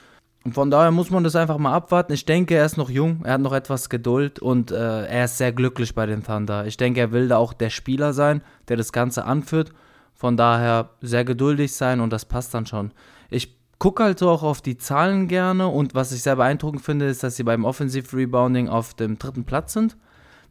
Und 0.45 0.55
von 0.55 0.71
daher 0.71 0.91
muss 0.91 1.11
man 1.11 1.25
das 1.25 1.37
einfach 1.37 1.59
mal 1.59 1.75
abwarten. 1.75 2.13
Ich 2.13 2.25
denke, 2.25 2.55
er 2.55 2.65
ist 2.65 2.77
noch 2.77 2.91
jung, 2.91 3.23
er 3.25 3.35
hat 3.35 3.41
noch 3.41 3.53
etwas 3.53 3.91
Geduld 3.91 4.39
und 4.39 4.71
äh, 4.71 5.05
er 5.07 5.25
ist 5.25 5.37
sehr 5.37 5.53
glücklich 5.53 5.95
bei 5.95 6.07
den 6.07 6.23
Thunder. 6.23 6.67
Ich 6.67 6.77
denke, 6.77 7.01
er 7.01 7.13
will 7.13 7.29
da 7.29 7.37
auch 7.37 7.53
der 7.53 7.71
Spieler 7.71 8.13
sein, 8.13 8.43
der 8.69 8.77
das 8.77 8.93
Ganze 8.93 9.25
anführt. 9.25 9.73
Von 10.15 10.37
daher 10.37 10.91
sehr 11.01 11.25
geduldig 11.25 11.75
sein 11.75 12.01
und 12.01 12.13
das 12.13 12.25
passt 12.25 12.55
dann 12.55 12.67
schon. 12.67 12.93
Ich 13.31 13.57
gucke 13.79 14.03
halt 14.03 14.19
so 14.19 14.31
auch 14.31 14.43
auf 14.43 14.63
die 14.63 14.77
Zahlen 14.77 15.29
gerne 15.29 15.69
und 15.69 15.95
was 15.95 16.13
ich 16.13 16.23
sehr 16.23 16.37
beeindruckend 16.37 16.83
finde, 16.83 17.07
ist, 17.07 17.23
dass 17.23 17.37
sie 17.37 17.45
beim 17.45 17.65
Offensive 17.65 18.17
Rebounding 18.17 18.69
auf 18.69 18.95
dem 18.95 19.19
dritten 19.19 19.45
Platz 19.45 19.73
sind. 19.73 19.97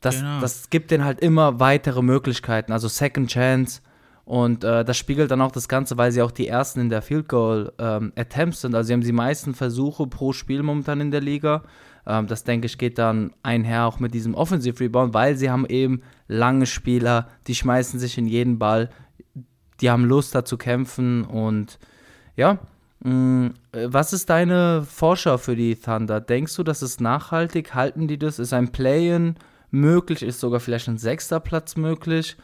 Das, 0.01 0.17
genau. 0.17 0.39
das 0.39 0.69
gibt 0.69 0.91
denen 0.91 1.03
halt 1.03 1.19
immer 1.19 1.59
weitere 1.59 2.01
Möglichkeiten, 2.01 2.71
also 2.71 2.87
Second 2.87 3.29
Chance. 3.29 3.81
Und 4.27 4.65
äh, 4.65 4.83
das 4.83 4.97
spiegelt 4.97 5.31
dann 5.31 5.39
auch 5.39 5.53
das 5.53 5.69
Ganze, 5.69 5.97
weil 5.97 6.11
sie 6.11 6.21
auch 6.21 6.31
die 6.31 6.49
ersten 6.49 6.81
in 6.81 6.89
der 6.89 7.01
Field 7.01 7.29
Goal 7.29 7.71
ähm, 7.79 8.11
Attempts 8.17 8.59
sind. 8.59 8.75
Also 8.75 8.87
sie 8.87 8.93
haben 8.93 9.01
die 9.01 9.13
meisten 9.13 9.55
Versuche 9.55 10.05
pro 10.05 10.33
Spiel 10.33 10.63
momentan 10.63 10.99
in 10.99 11.11
der 11.11 11.21
Liga. 11.21 11.63
Ähm, 12.05 12.27
das 12.27 12.43
denke 12.43 12.65
ich 12.65 12.77
geht 12.77 12.97
dann 12.97 13.31
einher 13.41 13.85
auch 13.85 14.01
mit 14.01 14.13
diesem 14.13 14.35
Offensive 14.35 14.81
Rebound, 14.81 15.13
weil 15.13 15.37
sie 15.37 15.49
haben 15.49 15.65
eben 15.65 16.01
lange 16.27 16.65
Spieler, 16.65 17.29
die 17.47 17.55
schmeißen 17.55 18.01
sich 18.01 18.17
in 18.17 18.27
jeden 18.27 18.59
Ball, 18.59 18.89
die 19.79 19.89
haben 19.89 20.03
Lust 20.03 20.35
da 20.35 20.43
zu 20.43 20.57
kämpfen 20.57 21.23
und 21.23 21.79
ja. 22.35 22.59
Mm, 22.99 23.51
was 23.71 24.11
ist 24.11 24.29
deine 24.29 24.83
Vorschau 24.83 25.37
für 25.37 25.55
die 25.55 25.75
Thunder? 25.75 26.19
Denkst 26.19 26.55
du, 26.55 26.63
das 26.63 26.81
ist 26.81 26.99
nachhaltig? 26.99 27.75
Halten 27.75 28.09
die 28.09 28.19
das? 28.19 28.39
Ist 28.39 28.51
ein 28.51 28.73
Play-in? 28.73 29.35
möglich, 29.71 30.23
ist 30.23 30.39
sogar 30.39 30.59
vielleicht 30.59 30.87
ein 30.87 30.97
sechster 30.97 31.39
Platz 31.39 31.75
möglich. 31.75 32.37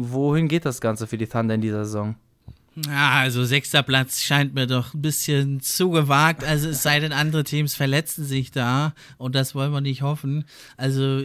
Wohin 0.00 0.48
geht 0.48 0.64
das 0.64 0.80
Ganze 0.80 1.06
für 1.06 1.18
die 1.18 1.26
Thunder 1.26 1.54
in 1.54 1.60
dieser 1.60 1.84
Saison? 1.84 2.16
Ja, 2.86 3.10
also 3.18 3.44
sechster 3.44 3.82
Platz 3.82 4.22
scheint 4.22 4.54
mir 4.54 4.66
doch 4.66 4.94
ein 4.94 5.02
bisschen 5.02 5.60
zu 5.60 5.90
gewagt. 5.90 6.44
Also 6.44 6.68
es 6.70 6.82
sei 6.82 7.00
denn, 7.00 7.12
andere 7.12 7.44
Teams 7.44 7.74
verletzen 7.74 8.24
sich 8.24 8.50
da 8.52 8.94
und 9.18 9.34
das 9.34 9.54
wollen 9.54 9.72
wir 9.72 9.80
nicht 9.80 10.02
hoffen. 10.02 10.44
Also 10.76 11.22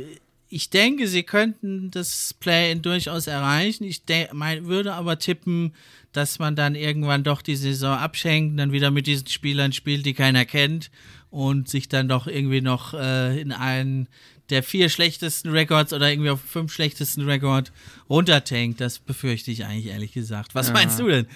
ich 0.50 0.70
denke, 0.70 1.08
sie 1.08 1.24
könnten 1.24 1.92
das 1.92 2.36
Play-in 2.40 2.82
durchaus 2.82 3.28
erreichen. 3.28 3.84
Ich 3.84 4.02
mein, 4.34 4.66
würde 4.66 4.94
aber 4.94 5.20
tippen, 5.20 5.74
dass 6.12 6.40
man 6.40 6.56
dann 6.56 6.76
irgendwann 6.76 7.24
doch 7.24 7.42
die 7.42 7.56
Saison 7.56 7.98
abschenkt, 7.98 8.60
dann 8.60 8.72
wieder 8.72 8.92
mit 8.92 9.08
diesen 9.08 9.28
Spielern 9.28 9.72
spielt, 9.72 10.06
die 10.06 10.14
keiner 10.14 10.46
kennt 10.46 10.92
und 11.30 11.68
sich 11.70 11.90
dann 11.90 12.08
doch 12.08 12.28
irgendwie 12.28 12.62
noch 12.62 12.94
äh, 12.94 13.40
in 13.40 13.52
einen 13.52 14.08
der 14.50 14.64
vier 14.64 14.90
schlechtesten 14.90 15.50
Records 15.50 15.94
oder 15.94 16.10
irgendwie 16.10 16.30
auf 16.30 16.42
fünf 16.42 16.72
schlechtesten 16.72 17.22
Rekord 17.22 17.72
runtertankt. 18.10 18.82
Das 18.82 19.00
befürchte 19.00 19.52
ich 19.52 19.66
eigentlich 19.66 19.88
ehrlich 19.88 20.14
gesagt. 20.14 20.56
Was 20.56 20.68
ja. 20.68 20.74
meinst 20.74 21.00
du 21.00 21.08
denn? 21.08 21.28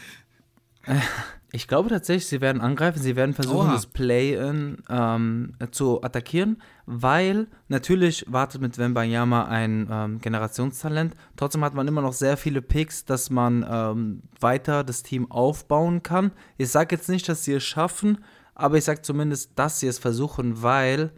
Ich 1.52 1.68
glaube 1.68 1.90
tatsächlich, 1.90 2.28
sie 2.28 2.42
werden 2.42 2.62
angreifen, 2.62 3.02
sie 3.02 3.16
werden 3.16 3.34
versuchen, 3.34 3.68
Oha. 3.68 3.74
das 3.74 3.88
Play-In 3.88 4.78
ähm, 4.88 5.54
zu 5.72 6.04
attackieren, 6.04 6.62
weil 6.86 7.48
natürlich 7.70 8.26
wartet 8.28 8.62
mit 8.62 8.78
Wembanyama 8.78 9.46
ein 9.46 9.88
ähm, 9.92 10.20
Generationstalent. 10.20 11.16
Trotzdem 11.38 11.64
hat 11.64 11.74
man 11.74 11.88
immer 11.88 12.02
noch 12.02 12.14
sehr 12.14 12.38
viele 12.38 12.62
Picks, 12.62 13.04
dass 13.04 13.32
man 13.32 13.66
ähm, 13.68 14.22
weiter 14.40 14.84
das 14.84 15.02
Team 15.02 15.32
aufbauen 15.32 16.04
kann. 16.04 16.32
Ich 16.58 16.70
sage 16.70 16.96
jetzt 16.96 17.10
nicht, 17.10 17.28
dass 17.28 17.44
sie 17.44 17.54
es 17.54 17.64
schaffen, 17.64 18.20
aber 18.54 18.78
ich 18.78 18.84
sage 18.84 19.02
zumindest, 19.02 19.52
dass 19.56 19.80
sie 19.80 19.88
es 19.88 19.98
versuchen, 19.98 20.62
weil 20.62 21.12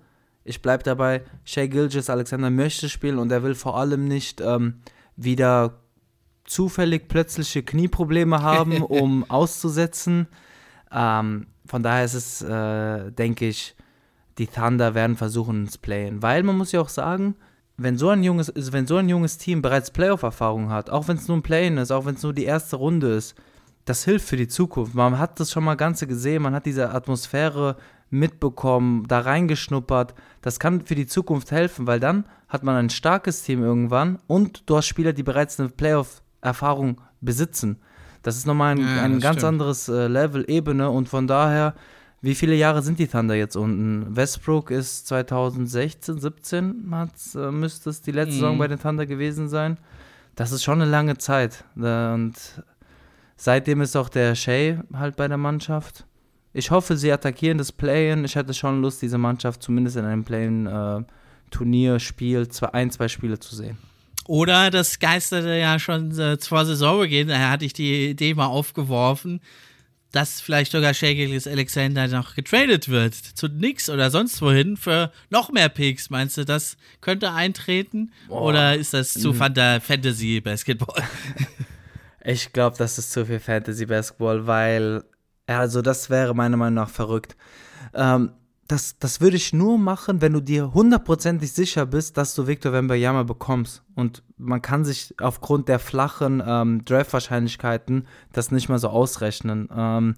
ich 0.43 0.61
bleibe 0.61 0.83
dabei, 0.83 1.23
Shay 1.45 1.67
Gilgis 1.67 2.09
Alexander 2.09 2.49
möchte 2.49 2.89
spielen 2.89 3.19
und 3.19 3.31
er 3.31 3.43
will 3.43 3.55
vor 3.55 3.77
allem 3.77 4.07
nicht 4.07 4.41
ähm, 4.41 4.81
wieder 5.15 5.79
zufällig 6.45 7.07
plötzliche 7.07 7.63
Knieprobleme 7.63 8.41
haben, 8.41 8.81
um 8.81 9.29
auszusetzen. 9.29 10.27
Ähm, 10.91 11.47
von 11.65 11.83
daher 11.83 12.05
ist 12.05 12.15
es, 12.15 12.41
äh, 12.41 13.11
denke 13.11 13.47
ich, 13.47 13.75
die 14.37 14.47
Thunder 14.47 14.95
werden 14.95 15.15
versuchen 15.15 15.63
ins 15.63 15.77
Playen. 15.77 16.21
Weil 16.21 16.43
man 16.43 16.57
muss 16.57 16.71
ja 16.71 16.81
auch 16.81 16.89
sagen, 16.89 17.35
wenn 17.77 17.97
so 17.97 18.09
ein 18.09 18.23
junges, 18.23 18.51
wenn 18.55 18.87
so 18.87 18.97
ein 18.97 19.09
junges 19.09 19.37
Team 19.37 19.61
bereits 19.61 19.91
Playoff-Erfahrung 19.91 20.69
hat, 20.69 20.89
auch 20.89 21.07
wenn 21.07 21.17
es 21.17 21.27
nur 21.27 21.37
ein 21.37 21.43
Playen 21.43 21.77
ist, 21.77 21.91
auch 21.91 22.05
wenn 22.05 22.15
es 22.15 22.23
nur 22.23 22.33
die 22.33 22.45
erste 22.45 22.75
Runde 22.75 23.13
ist, 23.13 23.35
das 23.85 24.03
hilft 24.03 24.27
für 24.27 24.37
die 24.37 24.47
Zukunft. 24.47 24.93
Man 24.93 25.17
hat 25.17 25.39
das 25.39 25.51
schon 25.51 25.63
mal 25.63 25.75
Ganze 25.75 26.07
gesehen, 26.07 26.43
man 26.43 26.53
hat 26.53 26.65
diese 26.65 26.91
Atmosphäre 26.91 27.77
mitbekommen, 28.11 29.07
da 29.07 29.21
reingeschnuppert. 29.21 30.13
Das 30.41 30.59
kann 30.59 30.81
für 30.81 30.95
die 30.95 31.07
Zukunft 31.07 31.51
helfen, 31.51 31.87
weil 31.87 31.99
dann 31.99 32.25
hat 32.47 32.63
man 32.63 32.75
ein 32.75 32.89
starkes 32.89 33.43
Team 33.43 33.63
irgendwann 33.63 34.19
und 34.27 34.69
du 34.69 34.77
hast 34.77 34.85
Spieler, 34.85 35.13
die 35.13 35.23
bereits 35.23 35.59
eine 35.59 35.69
Playoff-Erfahrung 35.69 37.01
besitzen. 37.21 37.79
Das 38.21 38.37
ist 38.37 38.45
nochmal 38.45 38.75
ein, 38.75 38.81
ja, 38.81 39.01
ein 39.01 39.19
ganz 39.19 39.37
stimmt. 39.37 39.53
anderes 39.53 39.87
äh, 39.87 40.07
Level, 40.07 40.45
Ebene 40.47 40.89
und 40.89 41.09
von 41.09 41.25
daher, 41.25 41.73
wie 42.21 42.35
viele 42.35 42.53
Jahre 42.53 42.83
sind 42.83 42.99
die 42.99 43.07
Thunder 43.07 43.33
jetzt 43.33 43.55
unten? 43.55 44.15
Westbrook 44.15 44.69
ist 44.69 45.07
2016, 45.07 46.19
17 46.19 46.93
äh, 47.35 47.51
müsste 47.51 47.89
es 47.89 48.01
die 48.01 48.11
letzte 48.11 48.35
mhm. 48.35 48.39
Saison 48.39 48.57
bei 48.59 48.67
den 48.67 48.79
Thunder 48.79 49.07
gewesen 49.07 49.49
sein. 49.49 49.77
Das 50.35 50.51
ist 50.51 50.63
schon 50.63 50.81
eine 50.81 50.91
lange 50.91 51.17
Zeit. 51.17 51.63
Und 51.75 52.33
seitdem 53.37 53.81
ist 53.81 53.95
auch 53.95 54.09
der 54.09 54.35
Shea 54.35 54.83
halt 54.93 55.15
bei 55.15 55.27
der 55.27 55.37
Mannschaft. 55.37 56.05
Ich 56.53 56.69
hoffe, 56.71 56.97
sie 56.97 57.11
attackieren 57.11 57.57
das 57.57 57.71
Play-In. 57.71 58.25
Ich 58.25 58.35
hätte 58.35 58.53
schon 58.53 58.81
Lust, 58.81 59.01
diese 59.01 59.17
Mannschaft 59.17 59.63
zumindest 59.63 59.95
in 59.97 60.05
einem 60.05 60.25
Play-In-Turnierspiel, 60.25 62.41
äh, 62.41 62.47
ein, 62.73 62.91
zwei 62.91 63.07
Spiele 63.07 63.39
zu 63.39 63.55
sehen. 63.55 63.77
Oder 64.27 64.69
das 64.69 64.99
geisterte 64.99 65.57
ja 65.57 65.79
schon 65.79 66.11
äh, 66.19 66.37
vor 66.37 66.65
Saisonbeginn, 66.65 67.29
daher 67.29 67.51
hatte 67.51 67.63
ich 67.65 67.71
die 67.73 68.09
Idee 68.11 68.33
mal 68.33 68.47
aufgeworfen, 68.47 69.39
dass 70.11 70.41
vielleicht 70.41 70.73
sogar 70.73 70.93
Shakelis 70.93 71.47
Alexander 71.47 72.07
noch 72.07 72.35
getradet 72.35 72.89
wird 72.89 73.15
zu 73.15 73.47
nix 73.47 73.89
oder 73.89 74.11
sonst 74.11 74.39
wohin 74.41 74.77
für 74.77 75.11
noch 75.29 75.51
mehr 75.51 75.69
Picks. 75.69 76.09
Meinst 76.09 76.37
du, 76.37 76.45
das 76.45 76.75
könnte 76.99 77.31
eintreten? 77.31 78.11
Boah. 78.27 78.41
Oder 78.41 78.75
ist 78.75 78.93
das 78.93 79.13
zu 79.13 79.31
mhm. 79.33 79.81
Fantasy 79.81 80.41
Basketball? 80.41 81.01
Ich 82.23 82.53
glaube, 82.53 82.77
das 82.77 82.99
ist 82.99 83.11
zu 83.11 83.25
viel 83.25 83.39
Fantasy 83.39 83.87
Basketball, 83.87 84.45
weil 84.45 85.03
also 85.59 85.81
das 85.81 86.09
wäre 86.09 86.33
meiner 86.35 86.57
Meinung 86.57 86.75
nach 86.75 86.89
verrückt. 86.89 87.35
Ähm, 87.93 88.31
das, 88.71 88.97
das 88.99 89.19
würde 89.19 89.35
ich 89.35 89.51
nur 89.51 89.77
machen, 89.77 90.21
wenn 90.21 90.31
du 90.31 90.39
dir 90.39 90.73
hundertprozentig 90.73 91.51
sicher 91.51 91.85
bist, 91.85 92.15
dass 92.17 92.35
du 92.35 92.47
Victor 92.47 92.71
Wembanyama 92.71 93.23
bekommst. 93.23 93.83
Und 93.95 94.23
man 94.37 94.61
kann 94.61 94.85
sich 94.85 95.13
aufgrund 95.19 95.67
der 95.67 95.79
flachen 95.79 96.41
ähm, 96.45 96.85
Draft-Wahrscheinlichkeiten 96.85 98.07
das 98.31 98.51
nicht 98.51 98.69
mal 98.69 98.79
so 98.79 98.87
ausrechnen. 98.87 99.67
Ähm, 99.75 100.15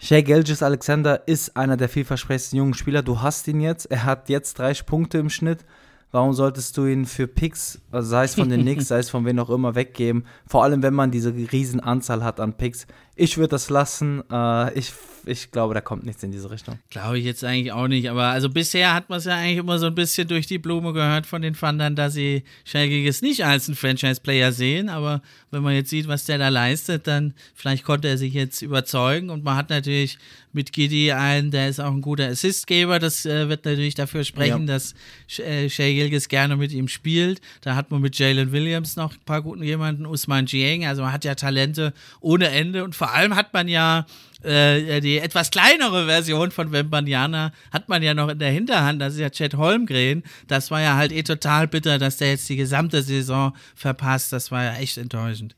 Shea 0.00 0.22
Gilgis 0.22 0.62
Alexander 0.62 1.28
ist 1.28 1.58
einer 1.58 1.76
der 1.76 1.90
vielversprechendsten 1.90 2.56
jungen 2.56 2.74
Spieler. 2.74 3.02
Du 3.02 3.20
hast 3.20 3.46
ihn 3.48 3.60
jetzt. 3.60 3.84
Er 3.90 4.04
hat 4.04 4.30
jetzt 4.30 4.58
30 4.58 4.86
Punkte 4.86 5.18
im 5.18 5.28
Schnitt. 5.28 5.66
Warum 6.10 6.32
solltest 6.32 6.76
du 6.76 6.86
ihn 6.86 7.04
für 7.04 7.28
Picks, 7.28 7.80
also 7.92 8.08
sei 8.08 8.24
es 8.24 8.34
von 8.34 8.48
den 8.48 8.60
Knicks, 8.62 8.88
sei 8.88 8.98
es 8.98 9.10
von 9.10 9.24
wem 9.26 9.38
auch 9.38 9.50
immer, 9.50 9.74
weggeben? 9.74 10.24
Vor 10.46 10.64
allem, 10.64 10.82
wenn 10.82 10.94
man 10.94 11.10
diese 11.10 11.34
riesen 11.34 11.80
Anzahl 11.80 12.24
hat 12.24 12.40
an 12.40 12.54
Picks. 12.54 12.86
Ich 13.22 13.36
würde 13.36 13.48
das 13.48 13.68
lassen. 13.68 14.22
Äh, 14.32 14.78
ich, 14.78 14.94
ich 15.26 15.50
glaube, 15.50 15.74
da 15.74 15.82
kommt 15.82 16.06
nichts 16.06 16.22
in 16.22 16.32
diese 16.32 16.50
Richtung. 16.50 16.78
Glaube 16.88 17.18
ich 17.18 17.26
jetzt 17.26 17.44
eigentlich 17.44 17.70
auch 17.70 17.86
nicht. 17.86 18.08
Aber 18.08 18.28
also 18.28 18.48
bisher 18.48 18.94
hat 18.94 19.10
man 19.10 19.18
es 19.18 19.26
ja 19.26 19.34
eigentlich 19.34 19.58
immer 19.58 19.78
so 19.78 19.88
ein 19.88 19.94
bisschen 19.94 20.26
durch 20.26 20.46
die 20.46 20.56
Blume 20.56 20.94
gehört 20.94 21.26
von 21.26 21.42
den 21.42 21.54
Fandern, 21.54 21.94
dass 21.94 22.14
sie 22.14 22.44
Schalkiges 22.64 23.20
nicht 23.20 23.44
als 23.44 23.68
einen 23.68 23.76
Franchise-Player 23.76 24.52
sehen. 24.52 24.88
Aber 24.88 25.20
wenn 25.50 25.62
man 25.62 25.74
jetzt 25.74 25.90
sieht, 25.90 26.08
was 26.08 26.24
der 26.24 26.38
da 26.38 26.48
leistet, 26.48 27.06
dann 27.06 27.34
vielleicht 27.54 27.84
konnte 27.84 28.08
er 28.08 28.16
sich 28.16 28.32
jetzt 28.32 28.62
überzeugen. 28.62 29.28
Und 29.28 29.44
man 29.44 29.54
hat 29.54 29.68
natürlich 29.68 30.16
mit 30.52 30.72
Giddy 30.72 31.12
einen, 31.12 31.50
der 31.50 31.68
ist 31.68 31.80
auch 31.80 31.92
ein 31.92 32.00
guter 32.00 32.26
Assistgeber. 32.26 32.98
Das 32.98 33.24
äh, 33.24 33.48
wird 33.48 33.64
natürlich 33.64 33.94
dafür 33.94 34.24
sprechen, 34.24 34.66
ja. 34.66 34.74
dass 34.74 34.94
äh, 35.38 35.68
Shea 35.68 35.92
Gilgis 35.92 36.28
gerne 36.28 36.56
mit 36.56 36.72
ihm 36.72 36.88
spielt. 36.88 37.40
Da 37.60 37.76
hat 37.76 37.90
man 37.90 38.00
mit 38.00 38.18
Jalen 38.18 38.50
Williams 38.50 38.96
noch 38.96 39.12
ein 39.12 39.24
paar 39.24 39.42
guten 39.42 39.62
jemanden, 39.62 40.06
Usman 40.06 40.46
Jiang. 40.46 40.86
Also 40.86 41.02
man 41.02 41.12
hat 41.12 41.24
ja 41.24 41.34
Talente 41.34 41.92
ohne 42.20 42.48
Ende 42.48 42.82
und 42.82 42.94
vor 42.94 43.09
vor 43.10 43.18
allem 43.18 43.34
hat 43.34 43.52
man 43.52 43.66
ja 43.66 44.06
äh, 44.44 45.00
die 45.00 45.18
etwas 45.18 45.50
kleinere 45.50 46.06
Version 46.06 46.52
von 46.52 46.70
Wembanyama 46.70 47.50
hat 47.72 47.88
man 47.88 48.04
ja 48.04 48.14
noch 48.14 48.28
in 48.28 48.38
der 48.38 48.52
Hinterhand, 48.52 49.02
das 49.02 49.14
ist 49.14 49.20
ja 49.20 49.30
Chad 49.30 49.54
Holmgren. 49.54 50.22
Das 50.46 50.70
war 50.70 50.80
ja 50.80 50.94
halt 50.94 51.10
eh 51.10 51.24
total 51.24 51.66
bitter, 51.66 51.98
dass 51.98 52.18
der 52.18 52.30
jetzt 52.30 52.48
die 52.48 52.56
gesamte 52.56 53.02
Saison 53.02 53.52
verpasst. 53.74 54.32
Das 54.32 54.52
war 54.52 54.62
ja 54.62 54.74
echt 54.74 54.96
enttäuschend. 54.96 55.56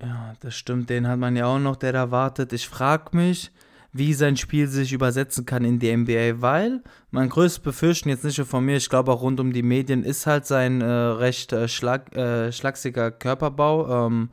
Ja, 0.00 0.34
das 0.40 0.54
stimmt. 0.54 0.88
Den 0.88 1.08
hat 1.08 1.18
man 1.18 1.34
ja 1.34 1.46
auch 1.46 1.58
noch, 1.58 1.76
der 1.76 1.92
da 1.92 2.12
wartet. 2.12 2.52
Ich 2.52 2.68
frage 2.68 3.16
mich, 3.16 3.50
wie 3.92 4.14
sein 4.14 4.36
Spiel 4.36 4.68
sich 4.68 4.92
übersetzen 4.92 5.46
kann 5.46 5.64
in 5.64 5.80
die 5.80 5.94
NBA, 5.94 6.40
weil 6.40 6.82
mein 7.10 7.28
größtes 7.28 7.58
Befürchten, 7.58 8.08
jetzt 8.08 8.24
nicht 8.24 8.38
nur 8.38 8.46
von 8.46 8.64
mir, 8.64 8.76
ich 8.76 8.88
glaube 8.88 9.10
auch 9.10 9.22
rund 9.22 9.40
um 9.40 9.52
die 9.52 9.64
Medien, 9.64 10.04
ist 10.04 10.26
halt 10.26 10.46
sein 10.46 10.80
äh, 10.80 10.86
recht 10.86 11.52
äh, 11.52 11.66
schlag, 11.66 12.14
äh, 12.14 12.52
schlagsiger 12.52 13.10
Körperbau. 13.10 14.06
Ähm, 14.06 14.30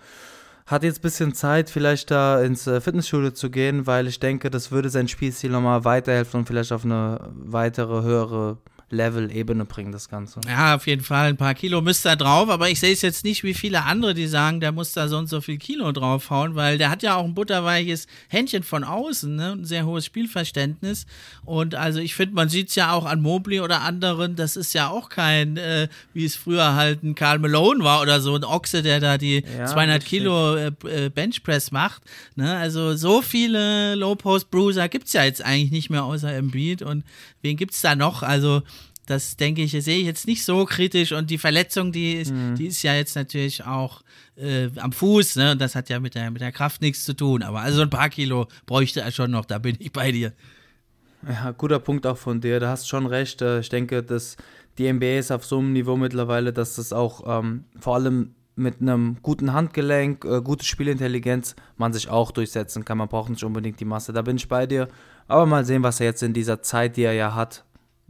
hat 0.65 0.84
jetzt 0.84 0.99
ein 0.99 1.02
bisschen 1.02 1.34
Zeit, 1.34 1.69
vielleicht 1.69 2.12
da 2.12 2.41
ins 2.41 2.67
äh, 2.67 2.80
Fitnessstudio 2.80 3.32
zu 3.32 3.49
gehen, 3.49 3.86
weil 3.88 4.08
ich 4.08 4.19
denke, 4.19 4.49
das 4.49 4.71
würde 4.71 4.89
sein 4.89 5.08
Spielstil 5.08 5.52
nochmal 5.52 5.84
weiterhelfen 5.84 6.41
und 6.41 6.47
vielleicht 6.47 6.71
auf 6.71 6.86
eine 6.86 7.19
weitere, 7.34 8.02
höhere 8.02 8.58
Level-Ebene 8.93 9.65
bringen, 9.65 9.91
das 9.91 10.08
Ganze. 10.08 10.39
Ja, 10.47 10.75
auf 10.75 10.88
jeden 10.88 11.03
Fall. 11.03 11.29
Ein 11.29 11.38
paar 11.38 11.56
Kilo 11.56 11.82
müsste 11.82 12.10
er 12.10 12.15
drauf, 12.15 12.49
aber 12.49 12.69
ich 12.69 12.79
sehe 12.79 12.93
es 12.93 13.01
jetzt 13.01 13.23
nicht 13.25 13.43
wie 13.43 13.53
viele 13.53 13.84
andere, 13.84 14.13
die 14.13 14.27
sagen, 14.27 14.60
der 14.60 14.71
muss 14.71 14.93
da 14.93 15.08
so 15.08 15.17
und 15.17 15.27
so 15.27 15.41
viel 15.41 15.58
Kilo 15.58 15.91
draufhauen, 15.91 16.56
weil 16.56 16.77
der 16.77 16.89
hat 16.89 17.03
ja 17.03 17.15
auch 17.15 17.25
ein 17.25 17.34
butterweiches 17.34 18.08
Händchen 18.29 18.63
von 18.63 18.84
außen, 18.84 19.36
ne? 19.36 19.53
ein 19.53 19.65
sehr 19.65 19.86
hohes 19.86 20.06
Spielverständnis. 20.06 21.06
Und 21.43 21.75
also 21.75 21.99
ich 21.99 22.15
finde, 22.15 22.36
man 22.36 22.49
sieht 22.49 22.69
es 22.69 22.75
ja 22.75 22.93
auch 22.93 23.06
an 23.06 23.21
Mobley 23.21 23.60
oder 23.60 23.82
anderen, 23.82 24.36
das 24.36 24.56
ist 24.56 24.73
ja 24.73 24.89
auch 24.89 25.10
kein, 25.10 25.58
äh, 25.58 25.88
wie 26.13 26.25
es 26.25 26.36
früher 26.36 26.75
halt 26.75 27.03
ein 27.03 27.15
Karl 27.15 27.39
Malone 27.39 27.84
war 27.84 28.01
oder 28.01 28.21
so, 28.21 28.36
ein 28.36 28.43
Ochse, 28.43 28.84
der 28.84 28.99
da 28.99 29.17
die 29.17 29.43
ja, 29.58 29.65
200 29.65 30.06
Kilo 30.06 30.56
äh, 30.56 30.71
äh, 30.86 31.10
Benchpress 31.10 31.71
macht. 31.71 32.03
Ne? 32.36 32.56
Also 32.56 32.95
so 32.95 33.21
viele 33.21 33.95
Low-Post-Bruiser 33.95 34.88
gibt 34.89 35.08
es 35.08 35.13
ja 35.13 35.23
jetzt 35.23 35.43
eigentlich 35.43 35.71
nicht 35.71 35.89
mehr 35.89 36.03
außer 36.03 36.34
Embiid 36.34 36.82
und 36.82 37.03
wen 37.41 37.58
gibt 37.58 37.73
es 37.73 37.82
da 37.82 37.95
noch? 37.95 38.23
Also 38.23 38.62
das 39.05 39.35
denke 39.35 39.61
ich, 39.61 39.71
sehe 39.71 39.99
ich 39.99 40.05
jetzt 40.05 40.27
nicht 40.27 40.45
so 40.45 40.65
kritisch. 40.65 41.11
Und 41.11 41.29
die 41.29 41.37
Verletzung, 41.37 41.91
die 41.91 42.13
ist, 42.13 42.31
mhm. 42.31 42.55
die 42.55 42.67
ist 42.67 42.81
ja 42.83 42.93
jetzt 42.93 43.15
natürlich 43.15 43.65
auch 43.65 44.01
äh, 44.35 44.69
am 44.77 44.91
Fuß, 44.91 45.35
ne? 45.35 45.51
Und 45.51 45.61
das 45.61 45.75
hat 45.75 45.89
ja 45.89 45.99
mit 45.99 46.15
der, 46.15 46.31
mit 46.31 46.41
der 46.41 46.51
Kraft 46.51 46.81
nichts 46.81 47.03
zu 47.03 47.13
tun. 47.13 47.43
Aber 47.43 47.61
also 47.61 47.81
ein 47.81 47.89
paar 47.89 48.09
Kilo 48.09 48.47
bräuchte 48.65 49.01
er 49.01 49.11
schon 49.11 49.31
noch, 49.31 49.45
da 49.45 49.59
bin 49.59 49.75
ich 49.79 49.91
bei 49.91 50.11
dir. 50.11 50.31
Ja, 51.27 51.51
guter 51.51 51.79
Punkt 51.79 52.05
auch 52.05 52.17
von 52.17 52.41
dir. 52.41 52.59
Da 52.59 52.69
hast 52.69 52.87
schon 52.87 53.05
recht. 53.05 53.41
Äh, 53.41 53.59
ich 53.59 53.69
denke, 53.69 54.03
dass 54.03 54.37
die 54.77 54.91
NBA 54.91 55.17
ist 55.19 55.31
auf 55.31 55.45
so 55.45 55.59
einem 55.59 55.73
Niveau 55.73 55.97
mittlerweile, 55.97 56.53
dass 56.53 56.75
das 56.75 56.93
auch 56.93 57.23
ähm, 57.25 57.65
vor 57.79 57.95
allem 57.95 58.35
mit 58.55 58.81
einem 58.81 59.17
guten 59.21 59.53
Handgelenk, 59.53 60.25
äh, 60.25 60.41
gute 60.41 60.65
Spielintelligenz 60.65 61.55
man 61.77 61.93
sich 61.93 62.09
auch 62.09 62.31
durchsetzen 62.31 62.85
kann. 62.85 62.97
Man 62.97 63.07
braucht 63.07 63.29
nicht 63.29 63.43
unbedingt 63.43 63.79
die 63.79 63.85
Masse. 63.85 64.13
Da 64.13 64.21
bin 64.21 64.37
ich 64.37 64.47
bei 64.47 64.67
dir. 64.67 64.87
Aber 65.27 65.45
mal 65.45 65.65
sehen, 65.65 65.83
was 65.83 65.99
er 65.99 66.07
jetzt 66.07 66.23
in 66.23 66.33
dieser 66.33 66.61
Zeit, 66.61 66.97
die 66.97 67.03
er 67.03 67.13
ja 67.13 67.33
hat, 67.35 67.63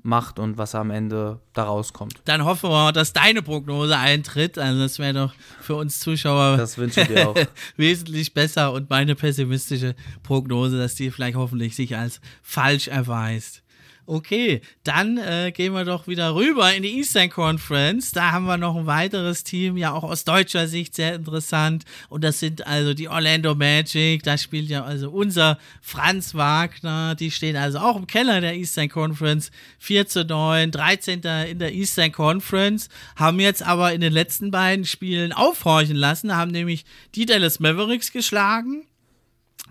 macht 0.04 0.38
und 0.38 0.58
was 0.58 0.76
am 0.76 0.92
Ende 0.92 1.40
da 1.54 1.64
rauskommt. 1.64 2.22
Dann 2.26 2.44
hoffen 2.44 2.70
wir, 2.70 2.92
dass 2.92 3.14
deine 3.14 3.42
Prognose 3.42 3.98
eintritt. 3.98 4.58
Also 4.58 4.80
das 4.80 5.00
wäre 5.00 5.14
doch 5.14 5.34
für 5.62 5.76
uns 5.76 6.00
Zuschauer 6.00 6.58
das 6.58 6.78
wünsche 6.78 7.02
ich 7.02 7.08
dir 7.08 7.30
auch. 7.30 7.36
wesentlich 7.78 8.34
besser 8.34 8.74
und 8.74 8.90
meine 8.90 9.16
pessimistische 9.16 9.96
Prognose, 10.22 10.78
dass 10.78 10.96
die 10.96 11.10
vielleicht 11.10 11.38
hoffentlich 11.38 11.76
sich 11.76 11.96
als 11.96 12.20
falsch 12.42 12.90
erweist. 12.90 13.63
Okay, 14.06 14.60
dann 14.84 15.18
äh, 15.18 15.54
gehen 15.54 15.72
wir 15.72 15.86
doch 15.86 16.08
wieder 16.08 16.36
rüber 16.36 16.74
in 16.74 16.84
die 16.84 16.98
Eastern 16.98 17.30
Conference. 17.30 18.12
Da 18.12 18.34
haben 18.34 18.46
wir 18.46 18.58
noch 18.58 18.76
ein 18.76 18.86
weiteres 18.86 19.46
Team, 19.46 19.78
ja 19.78 19.94
auch 19.94 20.04
aus 20.04 20.26
deutscher 20.26 20.68
Sicht 20.68 20.94
sehr 20.94 21.16
interessant. 21.16 21.86
Und 22.10 22.26
das 22.26 22.42
sind 22.42 22.68
also 22.68 22.94
die 22.94 23.08
Orlando 23.08 23.56
Magic. 23.56 24.22
Da 24.24 24.38
spielt 24.38 24.70
ja 24.70 24.84
also 24.84 25.10
unser 25.10 25.58
Franz 25.82 26.36
Wagner. 26.36 27.16
Die 27.16 27.32
stehen 27.32 27.56
also 27.56 27.80
auch 27.80 27.96
im 27.96 28.06
Keller 28.06 28.42
der 28.42 28.56
Eastern 28.56 28.90
Conference. 28.90 29.52
4 29.80 30.06
zu 30.08 30.26
9, 30.26 30.72
13. 30.72 31.22
in 31.50 31.60
der 31.60 31.74
Eastern 31.74 32.12
Conference. 32.12 32.90
Haben 33.16 33.40
jetzt 33.40 33.64
aber 33.64 33.94
in 33.94 34.02
den 34.02 34.12
letzten 34.12 34.52
beiden 34.52 34.84
Spielen 34.84 35.32
aufhorchen 35.32 35.96
lassen, 35.96 36.36
haben 36.36 36.52
nämlich 36.52 36.84
die 37.16 37.26
Dallas 37.26 37.62
Mavericks 37.62 38.12
geschlagen 38.12 38.86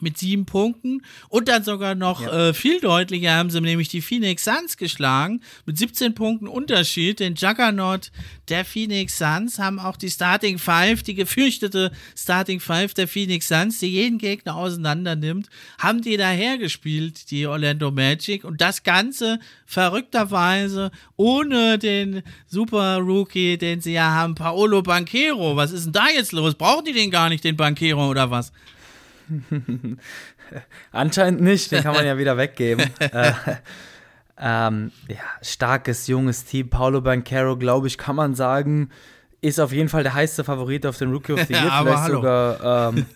mit 0.00 0.18
sieben 0.18 0.46
Punkten 0.46 1.02
und 1.28 1.48
dann 1.48 1.62
sogar 1.62 1.94
noch 1.94 2.20
ja. 2.20 2.48
äh, 2.48 2.54
viel 2.54 2.80
deutlicher 2.80 3.34
haben 3.34 3.50
sie 3.50 3.60
nämlich 3.60 3.88
die 3.88 4.02
Phoenix 4.02 4.44
Suns 4.44 4.76
geschlagen 4.76 5.40
mit 5.64 5.78
17 5.78 6.14
Punkten 6.14 6.48
Unterschied. 6.48 7.20
Den 7.20 7.36
Juggernaut 7.36 8.10
der 8.48 8.64
Phoenix 8.64 9.18
Suns 9.18 9.58
haben 9.58 9.78
auch 9.78 9.96
die 9.96 10.10
Starting 10.10 10.58
Five, 10.58 11.02
die 11.02 11.14
gefürchtete 11.14 11.92
Starting 12.16 12.60
Five 12.60 12.94
der 12.94 13.06
Phoenix 13.06 13.48
Suns, 13.48 13.78
die 13.78 13.86
jeden 13.86 14.18
Gegner 14.18 14.56
auseinander 14.56 15.14
nimmt, 15.14 15.48
haben 15.78 16.02
die 16.02 16.16
dahergespielt, 16.16 17.30
die 17.30 17.46
Orlando 17.46 17.90
Magic 17.90 18.44
und 18.44 18.60
das 18.60 18.82
Ganze 18.82 19.38
verrückterweise 19.66 20.90
ohne 21.16 21.78
den 21.78 22.22
Super 22.46 22.98
Rookie, 22.98 23.56
den 23.56 23.80
sie 23.80 23.92
ja 23.92 24.10
haben, 24.10 24.34
Paolo 24.34 24.82
Banquero. 24.82 25.56
Was 25.56 25.70
ist 25.70 25.84
denn 25.84 25.92
da 25.92 26.08
jetzt 26.08 26.32
los? 26.32 26.54
Brauchen 26.54 26.84
die 26.84 26.92
den 26.92 27.10
gar 27.10 27.28
nicht, 27.28 27.44
den 27.44 27.56
Banquero 27.56 28.10
oder 28.10 28.30
was? 28.30 28.52
Anscheinend 30.92 31.40
nicht, 31.40 31.72
den 31.72 31.82
kann 31.82 31.94
man 31.94 32.04
ja 32.04 32.18
wieder 32.18 32.36
weggeben. 32.36 32.90
äh, 33.00 33.32
ähm, 34.38 34.92
ja, 35.08 35.16
starkes, 35.40 36.06
junges 36.06 36.44
Team. 36.44 36.68
Paulo 36.68 37.00
Banquero, 37.00 37.56
glaube 37.56 37.86
ich, 37.86 37.98
kann 37.98 38.16
man 38.16 38.34
sagen, 38.34 38.90
ist 39.40 39.60
auf 39.60 39.72
jeden 39.72 39.88
Fall 39.88 40.02
der 40.02 40.14
heiße 40.14 40.44
Favorit 40.44 40.86
auf 40.86 40.98
den 40.98 41.12
Rookie 41.12 41.32
of 41.32 41.44
the 41.44 41.52
Year. 41.52 41.62
Vielleicht 41.62 41.98
hallo. 41.98 42.14
sogar 42.16 42.88
ähm, 42.88 43.06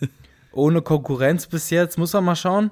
ohne 0.51 0.81
Konkurrenz 0.81 1.47
bis 1.47 1.69
jetzt, 1.69 1.97
muss 1.97 2.13
man 2.13 2.25
mal 2.25 2.35
schauen. 2.35 2.71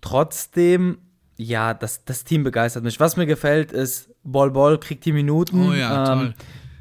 Trotzdem, 0.00 0.98
ja, 1.36 1.74
das, 1.74 2.04
das 2.04 2.24
Team 2.24 2.44
begeistert 2.44 2.84
mich. 2.84 3.00
Was 3.00 3.16
mir 3.16 3.26
gefällt, 3.26 3.72
ist, 3.72 4.10
Ball 4.22 4.50
Ball 4.50 4.78
kriegt 4.78 5.04
die 5.04 5.12
Minuten, 5.12 5.70
oh 5.70 5.72
ja, 5.72 6.12
ähm, 6.12 6.34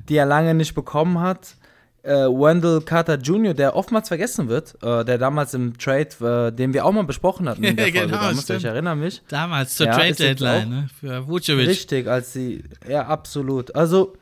die 0.10 0.16
er 0.16 0.26
lange 0.26 0.54
nicht 0.54 0.74
bekommen 0.76 1.20
hat 1.20 1.56
äh, 2.04 2.12
Wendell 2.12 2.82
Carter 2.82 3.16
Jr., 3.16 3.54
der 3.54 3.76
oftmals 3.76 4.10
vergessen 4.10 4.50
wird, 4.50 4.76
äh, 4.84 5.04
der 5.06 5.18
damals 5.18 5.54
im 5.54 5.78
Trade, 5.78 6.50
äh, 6.50 6.52
den 6.52 6.74
wir 6.74 6.86
auch 6.86 6.92
mal 6.92 7.04
besprochen 7.04 7.48
hatten 7.50 7.64
in 7.64 7.76
der 7.76 7.86
Folge 7.92 8.08
genau, 8.08 8.18
damals, 8.18 8.50
ich 8.50 8.66
erinnere 8.66 8.96
mich. 8.96 9.22
Damals 9.30 9.76
zur 9.76 9.88
ja, 9.88 9.96
Trade 9.96 10.14
Deadline 10.14 10.70
ne, 10.70 10.90
für 11.00 11.28
Vucevic. 11.28 11.68
Richtig, 11.68 12.08
als 12.08 12.34
sie, 12.34 12.64
ja, 12.88 13.08
absolut. 13.08 13.74
Also 13.76 14.14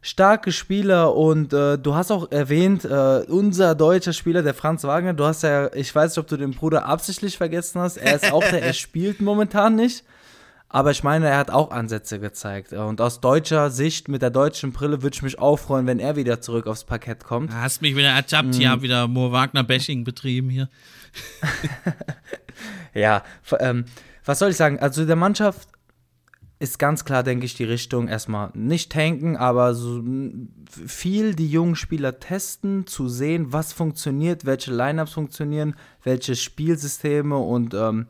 starke 0.00 0.52
Spieler 0.52 1.14
und 1.14 1.52
äh, 1.52 1.76
du 1.78 1.94
hast 1.94 2.10
auch 2.10 2.30
erwähnt, 2.30 2.84
äh, 2.84 3.24
unser 3.28 3.74
deutscher 3.74 4.12
Spieler, 4.12 4.42
der 4.42 4.54
Franz 4.54 4.84
Wagner, 4.84 5.12
du 5.12 5.24
hast 5.24 5.42
ja, 5.42 5.72
ich 5.74 5.94
weiß 5.94 6.12
nicht, 6.12 6.18
ob 6.18 6.28
du 6.28 6.36
den 6.36 6.52
Bruder 6.52 6.86
absichtlich 6.86 7.36
vergessen 7.36 7.80
hast, 7.80 7.96
er 7.96 8.14
ist 8.14 8.32
auch 8.32 8.44
der, 8.44 8.62
er 8.62 8.72
spielt 8.74 9.20
momentan 9.20 9.74
nicht. 9.74 10.04
Aber 10.68 10.90
ich 10.90 11.04
meine, 11.04 11.28
er 11.28 11.38
hat 11.38 11.50
auch 11.50 11.70
Ansätze 11.70 12.18
gezeigt. 12.18 12.72
Und 12.72 13.00
aus 13.00 13.20
deutscher 13.20 13.70
Sicht, 13.70 14.08
mit 14.08 14.20
der 14.20 14.30
deutschen 14.30 14.72
Brille, 14.72 15.02
würde 15.02 15.14
ich 15.14 15.22
mich 15.22 15.38
auch 15.38 15.58
freuen, 15.58 15.86
wenn 15.86 16.00
er 16.00 16.16
wieder 16.16 16.40
zurück 16.40 16.66
aufs 16.66 16.84
Parkett 16.84 17.24
kommt. 17.24 17.50
Du 17.50 17.54
hast 17.54 17.82
mich 17.82 17.94
wieder 17.94 18.10
ertappt, 18.10 18.48
mm. 18.48 18.52
hier 18.52 18.82
wieder 18.82 19.06
Mo 19.06 19.30
Wagner-Bashing 19.30 20.02
betrieben 20.02 20.50
hier. 20.50 20.68
ja, 22.94 23.22
ähm, 23.60 23.84
was 24.24 24.40
soll 24.40 24.50
ich 24.50 24.56
sagen? 24.56 24.80
Also 24.80 25.04
der 25.06 25.16
Mannschaft 25.16 25.68
ist 26.58 26.78
ganz 26.78 27.04
klar, 27.04 27.22
denke 27.22 27.44
ich, 27.46 27.54
die 27.54 27.64
Richtung 27.64 28.08
erstmal 28.08 28.50
nicht 28.54 28.90
tanken, 28.90 29.36
aber 29.36 29.74
so 29.74 30.02
viel 30.86 31.34
die 31.34 31.50
jungen 31.50 31.76
Spieler 31.76 32.18
testen, 32.18 32.86
zu 32.86 33.08
sehen, 33.08 33.52
was 33.52 33.72
funktioniert, 33.72 34.46
welche 34.46 34.72
Lineups 34.72 35.12
funktionieren, 35.12 35.76
welche 36.02 36.34
Spielsysteme 36.34 37.36
und 37.36 37.74
ähm, 37.74 38.06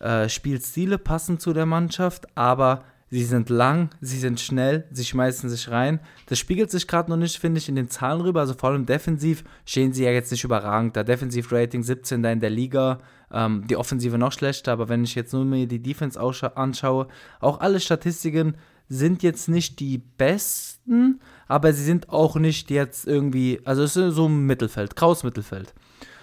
äh, 0.00 0.28
Spielstile 0.28 0.98
passen 0.98 1.38
zu 1.38 1.52
der 1.52 1.66
Mannschaft, 1.66 2.26
aber 2.36 2.84
sie 3.10 3.24
sind 3.24 3.48
lang, 3.48 3.90
sie 4.00 4.18
sind 4.18 4.40
schnell, 4.40 4.86
sie 4.90 5.04
schmeißen 5.04 5.48
sich 5.48 5.70
rein. 5.70 6.00
Das 6.26 6.38
spiegelt 6.38 6.70
sich 6.70 6.88
gerade 6.88 7.10
noch 7.10 7.16
nicht, 7.16 7.38
finde 7.38 7.58
ich, 7.58 7.68
in 7.68 7.76
den 7.76 7.88
Zahlen 7.88 8.20
rüber. 8.20 8.40
Also 8.40 8.54
vor 8.54 8.70
allem 8.70 8.86
defensiv 8.86 9.44
stehen 9.64 9.92
sie 9.92 10.04
ja 10.04 10.10
jetzt 10.10 10.30
nicht 10.32 10.44
überragend. 10.44 10.96
Da 10.96 11.04
Defensiv-Rating 11.04 11.82
17 11.82 12.22
da 12.22 12.32
in 12.32 12.40
der 12.40 12.50
Liga, 12.50 13.00
ähm, 13.32 13.66
die 13.66 13.76
Offensive 13.76 14.18
noch 14.18 14.32
schlechter, 14.32 14.72
aber 14.72 14.88
wenn 14.88 15.04
ich 15.04 15.14
jetzt 15.14 15.32
nur 15.32 15.44
mir 15.44 15.66
die 15.66 15.82
Defense 15.82 16.20
anschaue, 16.20 17.08
auch 17.40 17.60
alle 17.60 17.80
Statistiken 17.80 18.56
sind 18.88 19.22
jetzt 19.22 19.48
nicht 19.48 19.80
die 19.80 19.98
besten, 19.98 21.20
aber 21.48 21.72
sie 21.72 21.82
sind 21.82 22.08
auch 22.10 22.36
nicht 22.36 22.70
jetzt 22.70 23.06
irgendwie, 23.06 23.60
also 23.64 23.82
es 23.82 23.96
ist 23.96 24.14
so 24.14 24.28
ein 24.28 24.46
Mittelfeld, 24.46 24.94
graues 24.94 25.24
Mittelfeld. 25.24 25.74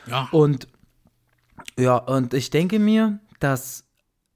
Ja. 0.07 0.29
Und 0.31 0.67
ja, 1.77 1.97
und 1.97 2.33
ich 2.33 2.49
denke 2.49 2.79
mir, 2.79 3.19
dass 3.43 3.85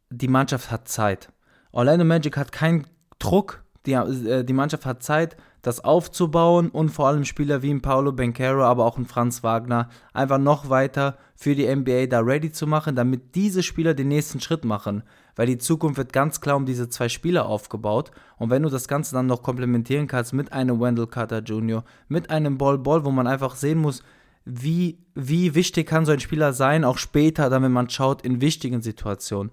die 0.09 0.27
Mannschaft 0.27 0.71
hat 0.71 0.87
Zeit. 0.87 1.29
Orlando 1.71 2.05
Magic 2.05 2.37
hat 2.37 2.51
keinen 2.51 2.85
Druck, 3.19 3.63
die, 3.85 3.93
äh, 3.93 4.43
die 4.43 4.53
Mannschaft 4.53 4.85
hat 4.85 5.03
Zeit, 5.03 5.37
das 5.61 5.83
aufzubauen 5.83 6.69
und 6.69 6.89
vor 6.89 7.07
allem 7.07 7.25
Spieler 7.25 7.61
wie 7.61 7.71
ein 7.71 7.81
Paulo 7.81 8.11
Bencaro, 8.11 8.63
aber 8.63 8.85
auch 8.85 8.97
ein 8.97 9.05
Franz 9.05 9.43
Wagner 9.43 9.89
einfach 10.13 10.37
noch 10.37 10.69
weiter 10.69 11.17
für 11.35 11.55
die 11.55 11.67
NBA 11.67 12.05
da 12.07 12.19
ready 12.19 12.51
zu 12.51 12.67
machen, 12.67 12.95
damit 12.95 13.35
diese 13.35 13.63
Spieler 13.63 13.93
den 13.93 14.07
nächsten 14.07 14.39
Schritt 14.39 14.65
machen. 14.65 15.03
Weil 15.35 15.47
die 15.47 15.57
Zukunft 15.57 15.97
wird 15.97 16.13
ganz 16.13 16.41
klar 16.41 16.55
um 16.55 16.65
diese 16.65 16.89
zwei 16.89 17.09
Spieler 17.09 17.45
aufgebaut. 17.47 18.11
Und 18.37 18.49
wenn 18.49 18.63
du 18.63 18.69
das 18.69 18.87
Ganze 18.87 19.13
dann 19.13 19.27
noch 19.27 19.43
komplementieren 19.43 20.07
kannst 20.07 20.33
mit 20.33 20.51
einem 20.51 20.79
Wendell 20.79 21.07
Carter 21.07 21.39
Jr., 21.39 21.83
mit 22.07 22.29
einem 22.29 22.57
Ball 22.57 22.77
Ball, 22.77 23.05
wo 23.05 23.11
man 23.11 23.27
einfach 23.27 23.55
sehen 23.55 23.79
muss, 23.79 24.03
wie, 24.47 24.99
wie 25.13 25.55
wichtig 25.55 25.87
kann 25.87 26.05
so 26.05 26.11
ein 26.11 26.19
Spieler 26.19 26.53
sein, 26.53 26.83
auch 26.83 26.97
später, 26.97 27.49
dann 27.49 27.63
wenn 27.63 27.71
man 27.71 27.89
schaut, 27.89 28.21
in 28.21 28.41
wichtigen 28.41 28.81
Situationen. 28.81 29.51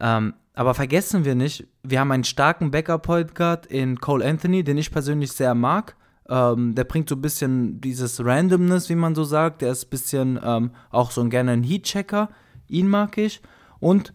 Ähm, 0.00 0.34
aber 0.54 0.74
vergessen 0.74 1.24
wir 1.24 1.34
nicht, 1.34 1.66
wir 1.82 2.00
haben 2.00 2.12
einen 2.12 2.24
starken 2.24 2.70
Backup-Point 2.70 3.34
Guard 3.34 3.66
in 3.66 4.00
Cole 4.00 4.24
Anthony, 4.24 4.64
den 4.64 4.78
ich 4.78 4.90
persönlich 4.90 5.32
sehr 5.32 5.54
mag. 5.54 5.96
Ähm, 6.28 6.74
der 6.74 6.84
bringt 6.84 7.08
so 7.08 7.14
ein 7.14 7.20
bisschen 7.20 7.80
dieses 7.80 8.24
Randomness, 8.24 8.88
wie 8.88 8.94
man 8.94 9.14
so 9.14 9.24
sagt. 9.24 9.62
Der 9.62 9.72
ist 9.72 9.86
ein 9.86 9.90
bisschen 9.90 10.40
ähm, 10.42 10.70
auch 10.90 11.10
so 11.10 11.20
ein 11.20 11.30
gerne 11.30 11.52
ein 11.52 11.62
Heat-Checker. 11.62 12.30
Ihn 12.68 12.88
mag 12.88 13.18
ich. 13.18 13.40
Und 13.80 14.12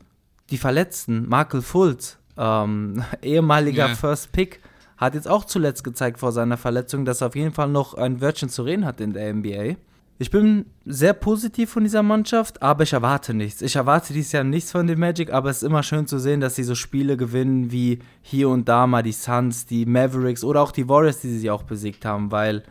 die 0.50 0.58
Verletzten, 0.58 1.28
Markel 1.28 1.62
Fultz, 1.62 2.18
ähm, 2.38 3.04
ehemaliger 3.22 3.88
yeah. 3.88 3.96
First 3.96 4.32
Pick, 4.32 4.62
hat 4.98 5.14
jetzt 5.14 5.28
auch 5.28 5.46
zuletzt 5.46 5.84
gezeigt 5.84 6.20
vor 6.20 6.32
seiner 6.32 6.58
Verletzung, 6.58 7.06
dass 7.06 7.22
er 7.22 7.28
auf 7.28 7.36
jeden 7.36 7.54
Fall 7.54 7.70
noch 7.70 7.94
ein 7.94 8.22
Wörtchen 8.22 8.50
zu 8.50 8.64
reden 8.64 8.86
hat 8.86 9.00
in 9.02 9.14
der 9.14 9.34
NBA. 9.34 9.76
Ich 10.20 10.32
bin 10.32 10.66
sehr 10.84 11.14
positiv 11.14 11.70
von 11.70 11.84
dieser 11.84 12.02
Mannschaft, 12.02 12.64
aber 12.64 12.84
ich 12.84 12.94
erwarte 12.94 13.36
nichts. 13.36 13.62
Ich 13.62 13.76
erwarte 13.76 14.14
dieses 14.14 14.32
Jahr 14.32 14.44
nichts 14.44 14.72
von 14.72 14.88
den 14.88 15.00
Magic, 15.00 15.32
aber 15.32 15.52
es 15.52 15.58
ist 15.58 15.64
immer 15.64 15.84
schön 15.84 16.08
zu 16.08 16.18
sehen, 16.18 16.42
dass 16.42 16.56
sie 16.56 16.64
so 16.64 16.74
Spiele 16.74 17.18
gewinnen 17.18 17.72
wie 17.72 18.00
hier 18.24 18.50
und 18.50 18.68
da 18.68 18.88
mal 18.88 19.04
die 19.04 19.12
Suns, 19.12 19.68
die 19.68 19.86
Mavericks 19.86 20.44
oder 20.44 20.62
auch 20.62 20.72
die 20.72 20.90
Warriors, 20.90 21.20
die 21.20 21.38
sie 21.38 21.52
auch 21.52 21.64
besiegt 21.64 22.04
haben, 22.04 22.32
weil 22.32 22.64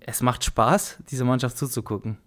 es 0.00 0.20
macht 0.20 0.42
Spaß, 0.42 0.98
diese 1.10 1.24
Mannschaft 1.24 1.56
zuzugucken. 1.56 2.18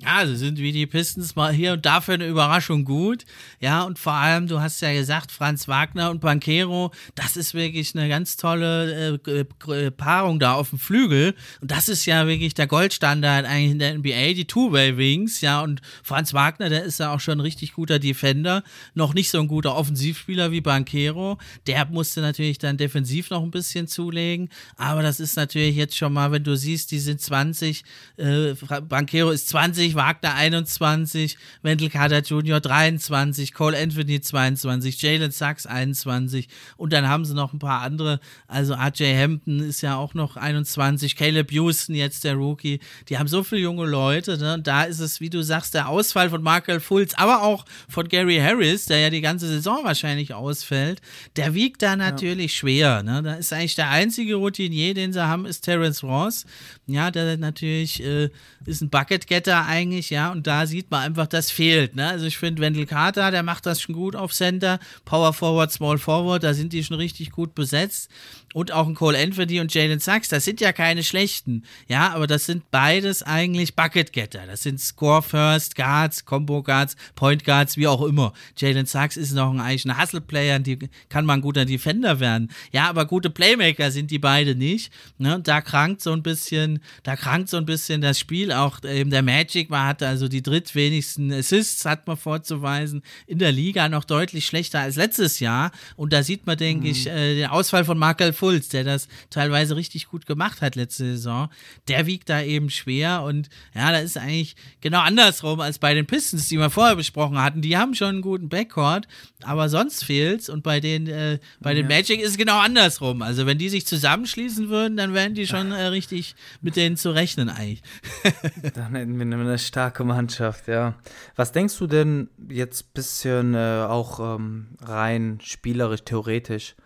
Ja, 0.00 0.24
sie 0.24 0.36
sind 0.36 0.58
wie 0.58 0.70
die 0.70 0.86
Pistons 0.86 1.34
mal 1.34 1.52
hier 1.52 1.72
und 1.72 1.84
da 1.84 2.00
für 2.00 2.12
eine 2.12 2.28
Überraschung 2.28 2.84
gut. 2.84 3.24
Ja, 3.58 3.82
und 3.82 3.98
vor 3.98 4.12
allem, 4.12 4.46
du 4.46 4.60
hast 4.60 4.80
ja 4.80 4.92
gesagt, 4.92 5.32
Franz 5.32 5.66
Wagner 5.66 6.12
und 6.12 6.20
Banquero, 6.20 6.92
das 7.16 7.36
ist 7.36 7.52
wirklich 7.52 7.96
eine 7.96 8.08
ganz 8.08 8.36
tolle 8.36 9.18
äh, 9.26 9.90
Paarung 9.90 10.38
da 10.38 10.52
auf 10.52 10.70
dem 10.70 10.78
Flügel. 10.78 11.34
Und 11.60 11.72
das 11.72 11.88
ist 11.88 12.06
ja 12.06 12.28
wirklich 12.28 12.54
der 12.54 12.68
Goldstandard 12.68 13.44
eigentlich 13.44 13.72
in 13.72 13.80
der 13.80 13.98
NBA, 13.98 14.34
die 14.34 14.44
Two-Way-Wings. 14.44 15.40
Ja, 15.40 15.62
und 15.62 15.80
Franz 16.04 16.32
Wagner, 16.32 16.68
der 16.68 16.84
ist 16.84 17.00
ja 17.00 17.12
auch 17.12 17.18
schon 17.18 17.38
ein 17.38 17.40
richtig 17.40 17.72
guter 17.72 17.98
Defender. 17.98 18.62
Noch 18.94 19.14
nicht 19.14 19.30
so 19.30 19.40
ein 19.40 19.48
guter 19.48 19.74
Offensivspieler 19.74 20.52
wie 20.52 20.60
Banquero. 20.60 21.38
Der 21.66 21.86
musste 21.86 22.20
natürlich 22.20 22.58
dann 22.58 22.76
defensiv 22.76 23.30
noch 23.30 23.42
ein 23.42 23.50
bisschen 23.50 23.88
zulegen. 23.88 24.48
Aber 24.76 25.02
das 25.02 25.18
ist 25.18 25.34
natürlich 25.34 25.74
jetzt 25.74 25.96
schon 25.96 26.12
mal, 26.12 26.30
wenn 26.30 26.44
du 26.44 26.56
siehst, 26.56 26.92
die 26.92 27.00
sind 27.00 27.20
20, 27.20 27.82
äh, 28.16 28.54
Banquero 28.88 29.30
ist 29.30 29.48
20,20, 29.92 29.94
Wagner 29.94 30.34
21, 30.34 31.38
Wendell 31.62 31.90
Carter 31.90 32.20
Jr. 32.20 32.60
23, 32.60 33.52
Cole 33.52 33.78
Anthony 33.78 34.20
22, 34.20 35.00
Jalen 35.00 35.30
Sachs 35.30 35.66
21 35.66 36.48
und 36.76 36.92
dann 36.92 37.08
haben 37.08 37.24
sie 37.24 37.34
noch 37.34 37.52
ein 37.52 37.58
paar 37.58 37.82
andere, 37.82 38.20
also 38.46 38.74
RJ 38.74 39.14
Hampton 39.16 39.60
ist 39.60 39.80
ja 39.80 39.96
auch 39.96 40.14
noch 40.14 40.36
21, 40.36 41.16
Caleb 41.16 41.52
Houston 41.52 41.94
jetzt 41.94 42.24
der 42.24 42.34
Rookie, 42.34 42.80
die 43.08 43.18
haben 43.18 43.28
so 43.28 43.42
viele 43.42 43.62
junge 43.62 43.86
Leute, 43.86 44.38
ne? 44.38 44.54
und 44.54 44.66
da 44.66 44.84
ist 44.84 45.00
es, 45.00 45.20
wie 45.20 45.30
du 45.30 45.42
sagst, 45.42 45.74
der 45.74 45.88
Ausfall 45.88 46.30
von 46.30 46.42
Markel 46.42 46.80
Fultz, 46.80 47.14
aber 47.14 47.42
auch 47.42 47.64
von 47.88 48.08
Gary 48.08 48.38
Harris, 48.38 48.86
der 48.86 49.00
ja 49.00 49.10
die 49.10 49.20
ganze 49.20 49.48
Saison 49.48 49.84
wahrscheinlich 49.84 50.34
ausfällt, 50.34 51.00
der 51.36 51.54
wiegt 51.54 51.82
da 51.82 51.96
natürlich 51.96 52.52
ja. 52.52 52.58
schwer, 52.58 53.02
ne? 53.02 53.22
da 53.22 53.34
ist 53.34 53.52
eigentlich 53.52 53.74
der 53.74 53.90
einzige 53.90 54.36
Routinier, 54.36 54.94
den 54.94 55.12
sie 55.12 55.26
haben, 55.26 55.46
ist 55.46 55.62
Terence 55.62 56.02
Ross, 56.02 56.44
ja, 56.86 57.10
der 57.10 57.36
natürlich 57.36 58.02
äh, 58.02 58.30
ist 58.64 58.82
ein 58.82 58.90
Bucket-Getter 58.90 59.66
eigentlich, 59.78 60.10
ja, 60.10 60.30
und 60.32 60.46
da 60.46 60.66
sieht 60.66 60.90
man 60.90 61.02
einfach, 61.02 61.26
das 61.26 61.50
fehlt, 61.50 61.94
ne? 61.94 62.08
Also 62.08 62.26
ich 62.26 62.36
finde, 62.36 62.60
Wendell 62.62 62.86
Carter, 62.86 63.30
der 63.30 63.42
macht 63.42 63.66
das 63.66 63.80
schon 63.80 63.94
gut 63.94 64.16
auf 64.16 64.32
Center, 64.32 64.78
Power 65.04 65.32
Forward, 65.32 65.72
Small 65.72 65.98
Forward, 65.98 66.42
da 66.42 66.52
sind 66.54 66.72
die 66.72 66.82
schon 66.82 66.96
richtig 66.96 67.30
gut 67.30 67.54
besetzt. 67.54 68.10
Und 68.54 68.72
auch 68.72 68.86
ein 68.86 68.94
Cole 68.94 69.18
Anthony 69.18 69.60
und 69.60 69.72
Jalen 69.74 69.98
Sachs, 69.98 70.28
das 70.28 70.44
sind 70.44 70.60
ja 70.60 70.72
keine 70.72 71.02
schlechten. 71.02 71.64
Ja, 71.86 72.12
aber 72.14 72.26
das 72.26 72.46
sind 72.46 72.70
beides 72.70 73.22
eigentlich 73.22 73.76
Bucket-Getter. 73.76 74.46
Das 74.46 74.62
sind 74.62 74.80
Score-First, 74.80 75.76
Guards, 75.76 76.24
Combo-Guards, 76.24 76.96
Point-Guards, 77.14 77.76
wie 77.76 77.86
auch 77.86 78.02
immer. 78.02 78.32
Jalen 78.56 78.86
Sachs 78.86 79.16
ist 79.16 79.32
noch 79.32 79.52
ein, 79.52 79.60
eigentlich 79.60 79.84
ein 79.84 80.00
Hustle-Player, 80.00 80.60
die 80.60 80.78
kann 81.08 81.26
man 81.26 81.40
ein 81.40 81.42
guter 81.42 81.66
Defender 81.66 82.20
werden. 82.20 82.50
Ja, 82.72 82.88
aber 82.88 83.04
gute 83.04 83.28
Playmaker 83.28 83.90
sind 83.90 84.10
die 84.10 84.18
beide 84.18 84.54
nicht. 84.54 84.92
Ne? 85.18 85.40
Da 85.42 85.60
krankt 85.60 86.00
so 86.00 86.12
ein 86.12 86.22
bisschen, 86.22 86.80
da 87.02 87.16
krankt 87.16 87.50
so 87.50 87.58
ein 87.58 87.66
bisschen 87.66 88.00
das 88.00 88.18
Spiel. 88.18 88.52
Auch 88.52 88.78
ähm, 88.84 89.10
der 89.10 89.22
Magic 89.22 89.68
war, 89.70 89.86
hatte 89.86 90.08
also 90.08 90.26
die 90.26 90.42
drittwenigsten 90.42 91.30
Assists, 91.32 91.84
hat 91.84 92.06
man 92.06 92.16
vorzuweisen, 92.16 93.02
in 93.26 93.38
der 93.38 93.52
Liga 93.52 93.90
noch 93.90 94.04
deutlich 94.04 94.46
schlechter 94.46 94.80
als 94.80 94.96
letztes 94.96 95.38
Jahr. 95.38 95.70
Und 95.96 96.14
da 96.14 96.22
sieht 96.22 96.46
man, 96.46 96.56
denke 96.56 96.86
mhm. 96.86 96.92
ich, 96.92 97.06
äh, 97.06 97.34
den 97.34 97.46
Ausfall 97.46 97.84
von 97.84 97.98
Markel 97.98 98.32
Fultz, 98.38 98.68
der 98.68 98.84
das 98.84 99.08
teilweise 99.30 99.76
richtig 99.76 100.08
gut 100.08 100.26
gemacht 100.26 100.62
hat 100.62 100.76
letzte 100.76 101.04
Saison. 101.04 101.48
Der 101.88 102.06
wiegt 102.06 102.28
da 102.28 102.40
eben 102.40 102.70
schwer 102.70 103.22
und 103.22 103.48
ja, 103.74 103.90
da 103.90 103.98
ist 103.98 104.16
eigentlich 104.16 104.54
genau 104.80 105.00
andersrum 105.00 105.60
als 105.60 105.78
bei 105.78 105.92
den 105.92 106.06
Pistons, 106.06 106.48
die 106.48 106.58
wir 106.58 106.70
vorher 106.70 106.96
besprochen 106.96 107.42
hatten. 107.42 107.62
Die 107.62 107.76
haben 107.76 107.94
schon 107.94 108.08
einen 108.08 108.22
guten 108.22 108.48
Backcourt, 108.48 109.08
aber 109.42 109.68
sonst 109.68 110.04
fehlt's. 110.04 110.48
Und 110.48 110.62
bei 110.62 110.80
den, 110.80 111.08
äh, 111.08 111.38
bei 111.60 111.74
den 111.74 111.88
ja. 111.90 111.96
Magic 111.96 112.20
ist 112.20 112.30
es 112.30 112.38
genau 112.38 112.58
andersrum. 112.58 113.22
Also 113.22 113.46
wenn 113.46 113.58
die 113.58 113.68
sich 113.68 113.86
zusammenschließen 113.86 114.68
würden, 114.68 114.96
dann 114.96 115.14
wären 115.14 115.34
die 115.34 115.46
schon 115.46 115.72
äh, 115.72 115.86
richtig 115.86 116.34
mit 116.60 116.76
denen 116.76 116.96
zu 116.96 117.10
rechnen 117.10 117.48
eigentlich. 117.48 117.82
dann 118.74 118.94
hätten 118.94 119.18
wir 119.18 119.24
eine 119.24 119.58
starke 119.58 120.04
Mannschaft, 120.04 120.68
ja. 120.68 120.94
Was 121.34 121.52
denkst 121.52 121.76
du 121.78 121.86
denn 121.86 122.28
jetzt 122.48 122.82
ein 122.82 122.90
bisschen 122.94 123.54
äh, 123.54 123.84
auch 123.88 124.36
ähm, 124.36 124.68
rein 124.80 125.38
spielerisch, 125.42 126.02
theoretisch? 126.04 126.76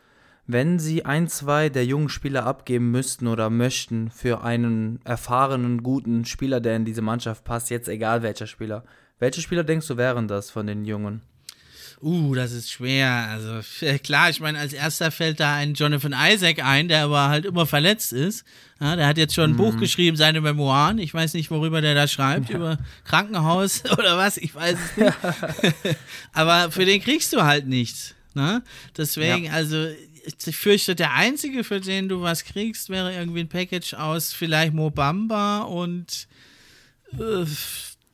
Wenn 0.47 0.79
Sie 0.79 1.05
ein, 1.05 1.29
zwei 1.29 1.69
der 1.69 1.87
jungen 1.87 2.09
Spieler 2.09 2.47
abgeben 2.47 2.91
müssten 2.91 3.29
oder 3.29 3.49
möchten 3.49 4.11
für 4.11 4.43
einen 4.43 5.01
erfahrenen, 5.05 5.83
guten 5.83 6.25
Spieler, 6.25 6.61
der 6.61 6.77
in 6.77 6.85
diese 6.85 7.03
Mannschaft 7.03 7.45
passt, 7.45 7.71
jetzt 7.71 7.89
egal 7.89 8.23
welcher 8.23 8.49
Spieler, 8.49 8.85
welche 9.21 9.41
Spieler 9.41 9.63
denkst 9.63 9.87
du 9.87 9.97
wären 9.97 10.27
das 10.27 10.51
von 10.51 10.67
den 10.67 10.85
Jungen? 10.85 11.23
Uh, 12.03 12.35
das 12.35 12.51
ist 12.51 12.73
schwer. 12.73 13.29
Also 13.31 13.61
klar, 14.03 14.29
ich 14.31 14.41
meine, 14.41 14.59
als 14.59 14.73
erster 14.73 15.13
fällt 15.13 15.39
da 15.39 15.55
ein 15.55 15.75
Jonathan 15.75 16.13
Isaac 16.13 16.59
ein, 16.65 16.89
der 16.89 17.05
aber 17.05 17.29
halt 17.29 17.45
immer 17.45 17.65
verletzt 17.65 18.13
ist. 18.13 18.45
Ja, 18.81 18.97
der 18.97 19.07
hat 19.07 19.19
jetzt 19.19 19.35
schon 19.35 19.51
ein 19.51 19.53
mhm. 19.53 19.59
Buch 19.59 19.77
geschrieben, 19.77 20.17
seine 20.17 20.41
Memoiren. 20.41 20.99
Ich 20.99 21.15
weiß 21.15 21.35
nicht, 21.35 21.53
worüber 21.53 21.81
der 21.81 21.95
da 21.95 22.09
schreibt, 22.09 22.51
ja. 22.51 22.57
über 22.57 22.79
Krankenhaus 23.05 23.85
oder 23.93 24.19
was, 24.19 24.37
ich 24.37 24.53
weiß 24.53 24.77
es 24.77 24.97
nicht. 24.97 25.97
aber 26.33 26.73
für 26.73 26.85
den 26.85 27.01
kriegst 27.01 27.33
du 27.33 27.43
halt 27.43 27.69
nichts. 27.69 28.17
Ne? 28.35 28.65
Deswegen, 28.97 29.45
ja. 29.45 29.53
also 29.53 29.87
ich 30.25 30.57
fürchte, 30.57 30.95
der 30.95 31.15
einzige, 31.15 31.65
für 31.65 31.81
den 31.81 32.09
du 32.09 32.23
was 32.23 32.45
kriegst, 32.45 32.91
wäre 32.91 33.15
irgendwie 33.15 33.41
ein 33.41 33.49
Package 33.49 33.95
aus 33.95 34.33
vielleicht 34.33 34.73
Mobamba 34.73 35.63
und 35.63 36.29
äh, 37.19 37.45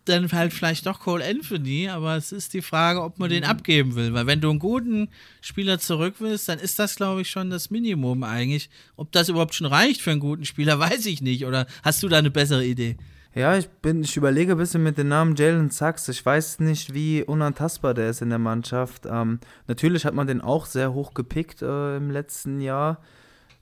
dann 0.08 0.30
halt 0.32 0.52
vielleicht 0.52 0.86
doch 0.86 1.00
Cole 1.00 1.24
Anthony, 1.24 1.88
aber 1.88 2.16
es 2.16 2.32
ist 2.32 2.54
die 2.54 2.62
Frage, 2.62 3.02
ob 3.02 3.18
man 3.18 3.30
den 3.30 3.44
mhm. 3.44 3.50
abgeben 3.50 3.94
will, 3.94 4.14
weil 4.14 4.26
wenn 4.26 4.40
du 4.40 4.50
einen 4.50 4.58
guten 4.58 5.08
Spieler 5.40 5.78
zurück 5.78 6.16
willst, 6.18 6.48
dann 6.48 6.58
ist 6.58 6.78
das, 6.78 6.96
glaube 6.96 7.22
ich, 7.22 7.30
schon 7.30 7.50
das 7.50 7.70
Minimum 7.70 8.22
eigentlich. 8.22 8.70
Ob 8.96 9.12
das 9.12 9.28
überhaupt 9.28 9.54
schon 9.54 9.66
reicht 9.66 10.00
für 10.00 10.10
einen 10.10 10.20
guten 10.20 10.44
Spieler, 10.44 10.78
weiß 10.80 11.06
ich 11.06 11.20
nicht. 11.20 11.44
Oder 11.44 11.66
hast 11.82 12.02
du 12.02 12.08
da 12.08 12.18
eine 12.18 12.30
bessere 12.30 12.64
Idee? 12.64 12.96
Ja, 13.34 13.56
ich 13.56 13.68
bin, 13.68 14.02
ich 14.02 14.16
überlege 14.16 14.52
ein 14.52 14.58
bisschen 14.58 14.82
mit 14.82 14.96
dem 14.96 15.08
Namen 15.08 15.36
Jalen 15.36 15.70
Sachs. 15.70 16.08
Ich 16.08 16.24
weiß 16.24 16.60
nicht, 16.60 16.94
wie 16.94 17.22
unantastbar 17.22 17.94
der 17.94 18.08
ist 18.08 18.22
in 18.22 18.30
der 18.30 18.38
Mannschaft. 18.38 19.06
Ähm, 19.06 19.38
natürlich 19.66 20.06
hat 20.06 20.14
man 20.14 20.26
den 20.26 20.40
auch 20.40 20.66
sehr 20.66 20.94
hoch 20.94 21.12
gepickt 21.14 21.62
äh, 21.62 21.96
im 21.96 22.10
letzten 22.10 22.60
Jahr. 22.60 23.00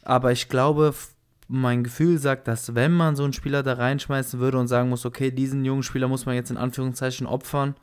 Aber 0.03 0.31
ich 0.31 0.49
glaube, 0.49 0.95
mein 1.49 1.85
Gefühl 1.85 2.19
sagt, 2.19 2.49
dass 2.49 2.75
wenn 2.75 2.93
man 2.93 3.17
so 3.17 3.25
einen 3.25 3.33
Spieler 3.33 3.63
da 3.63 3.75
reinschmeißen 3.75 4.39
würde 4.39 4.59
und 4.59 4.69
sagen 4.69 4.89
muss, 4.89 5.05
okay, 5.05 5.31
diesen 5.31 5.65
jungen 5.65 5.83
Spieler 5.83 6.09
muss 6.09 6.27
man 6.27 6.37
jetzt 6.37 6.51
in 6.51 6.57
Anführungszeichen 6.57 7.27
opfern, 7.27 7.75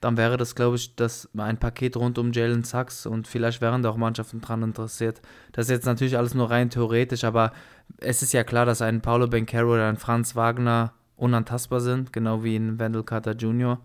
dann 0.00 0.16
wäre 0.16 0.36
das, 0.36 0.54
glaube 0.54 0.76
ich, 0.76 0.96
das 0.96 1.28
ein 1.36 1.58
Paket 1.58 1.96
rund 1.96 2.18
um 2.18 2.32
Jalen 2.32 2.64
Sachs 2.64 3.06
und 3.06 3.28
vielleicht 3.28 3.60
wären 3.60 3.82
da 3.82 3.90
auch 3.90 3.96
Mannschaften 3.96 4.40
dran 4.40 4.62
interessiert. 4.62 5.20
Das 5.52 5.66
ist 5.66 5.70
jetzt 5.70 5.86
natürlich 5.86 6.16
alles 6.16 6.34
nur 6.34 6.50
rein 6.50 6.70
theoretisch, 6.70 7.24
aber 7.24 7.52
es 7.98 8.22
ist 8.22 8.32
ja 8.32 8.44
klar, 8.44 8.64
dass 8.64 8.82
ein 8.82 9.02
Paulo 9.02 9.26
Bencaro 9.26 9.74
oder 9.74 9.88
ein 9.88 9.98
Franz 9.98 10.36
Wagner 10.36 10.94
unantastbar 11.16 11.80
sind, 11.80 12.12
genau 12.12 12.42
wie 12.42 12.56
ein 12.56 12.78
Wendell 12.78 13.02
Carter 13.02 13.32
Jr. 13.32 13.78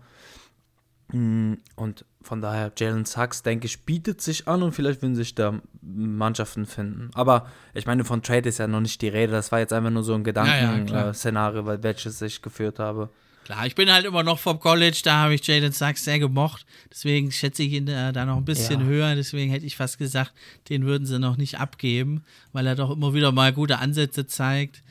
Mm, 1.12 1.54
und 1.76 2.04
von 2.22 2.40
daher, 2.40 2.72
Jalen 2.76 3.04
Sachs, 3.04 3.42
denke 3.42 3.66
ich, 3.66 3.84
bietet 3.84 4.20
sich 4.20 4.48
an 4.48 4.62
und 4.62 4.72
vielleicht 4.72 5.02
würden 5.02 5.14
sich 5.14 5.34
da 5.34 5.60
Mannschaften 5.82 6.66
finden. 6.66 7.10
Aber 7.14 7.46
ich 7.74 7.86
meine, 7.86 8.04
von 8.04 8.22
Trade 8.22 8.48
ist 8.48 8.58
ja 8.58 8.66
noch 8.66 8.80
nicht 8.80 9.00
die 9.02 9.08
Rede. 9.08 9.32
Das 9.32 9.52
war 9.52 9.60
jetzt 9.60 9.72
einfach 9.72 9.90
nur 9.90 10.02
so 10.02 10.14
ein 10.14 10.24
Gedankenszenario, 10.24 11.62
ja, 11.62 11.74
ja, 11.74 11.82
welches 11.82 12.20
ich 12.22 12.42
geführt 12.42 12.78
habe. 12.78 13.10
Klar, 13.46 13.64
ich 13.64 13.76
bin 13.76 13.92
halt 13.92 14.04
immer 14.04 14.24
noch 14.24 14.40
vom 14.40 14.58
College, 14.58 15.02
da 15.04 15.22
habe 15.22 15.34
ich 15.34 15.46
Jalen 15.46 15.70
Sachs 15.70 16.02
sehr 16.02 16.18
gemocht. 16.18 16.66
Deswegen 16.90 17.30
schätze 17.30 17.62
ich 17.62 17.74
ihn 17.74 17.86
da, 17.86 18.10
da 18.10 18.24
noch 18.24 18.38
ein 18.38 18.44
bisschen 18.44 18.80
ja. 18.80 18.86
höher. 18.86 19.14
Deswegen 19.14 19.52
hätte 19.52 19.64
ich 19.64 19.76
fast 19.76 19.98
gesagt, 19.98 20.32
den 20.68 20.84
würden 20.84 21.06
sie 21.06 21.20
noch 21.20 21.36
nicht 21.36 21.60
abgeben, 21.60 22.24
weil 22.52 22.66
er 22.66 22.74
doch 22.74 22.90
immer 22.90 23.14
wieder 23.14 23.30
mal 23.30 23.52
gute 23.52 23.78
Ansätze 23.78 24.26
zeigt 24.26 24.82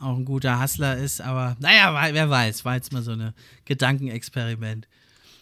auch 0.00 0.16
ein 0.16 0.24
guter 0.24 0.60
Hustler 0.60 0.96
ist, 0.96 1.20
aber 1.20 1.56
naja, 1.60 2.12
wer 2.12 2.28
weiß, 2.30 2.64
war 2.64 2.74
jetzt 2.74 2.92
mal 2.92 3.02
so 3.02 3.12
ein 3.12 3.32
Gedankenexperiment. 3.64 4.86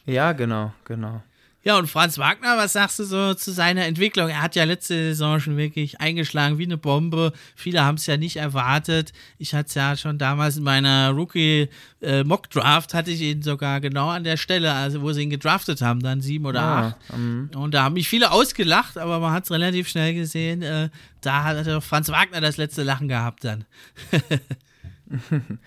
Ja, 0.07 0.33
genau, 0.33 0.73
genau. 0.85 1.23
Ja, 1.65 1.79
und 1.79 1.87
Franz 1.89 2.19
Wagner, 2.19 2.57
was 2.57 2.73
sagst 2.73 2.99
du 2.99 3.05
so 3.05 3.35
zu 3.35 3.53
seiner 3.53 3.85
Entwicklung? 3.87 4.29
Er 4.29 4.43
hat 4.43 4.57
ja 4.57 4.65
letzte 4.65 4.95
Saison 4.95 5.39
schon 5.39 5.57
wirklich 5.57 6.01
eingeschlagen 6.01 6.59
wie 6.59 6.65
eine 6.65 6.77
Bombe. 6.77 7.33
Viele 7.55 7.85
haben 7.85 7.95
es 7.95 8.07
ja 8.07 8.17
nicht 8.17 8.37
erwartet. 8.37 9.13
Ich 9.39 9.55
hatte 9.55 9.69
es 9.69 9.75
ja 9.75 9.97
schon 9.97 10.19
damals 10.19 10.57
in 10.57 10.65
meiner 10.65 11.11
Rookie-Mock-Draft, 11.11 12.93
äh, 12.93 12.97
hatte 12.97 13.13
ich 13.13 13.21
ihn 13.21 13.43
sogar 13.43 13.81
genau 13.81 14.09
an 14.09 14.25
der 14.25 14.37
Stelle, 14.37 14.73
also 14.73 15.03
wo 15.03 15.13
sie 15.13 15.23
ihn 15.23 15.31
gedraftet 15.31 15.83
haben, 15.83 16.01
dann 16.01 16.21
sieben 16.21 16.47
oder 16.47 16.61
ah, 16.61 16.87
acht. 16.89 16.97
Um. 17.11 17.49
Und 17.55 17.75
da 17.75 17.85
haben 17.85 17.95
mich 17.95 18.09
viele 18.09 18.33
ausgelacht, 18.33 18.99
aber 18.99 19.21
man 19.21 19.33
hat 19.33 19.45
es 19.45 19.53
relativ 19.53 19.89
schnell 19.89 20.15
gesehen. 20.15 20.63
Äh, 20.63 20.89
da 21.21 21.45
hat 21.45 21.85
Franz 21.85 22.09
Wagner 22.09 22.41
das 22.41 22.57
letzte 22.57 22.83
Lachen 22.83 23.07
gehabt 23.07 23.45
dann. 23.45 23.65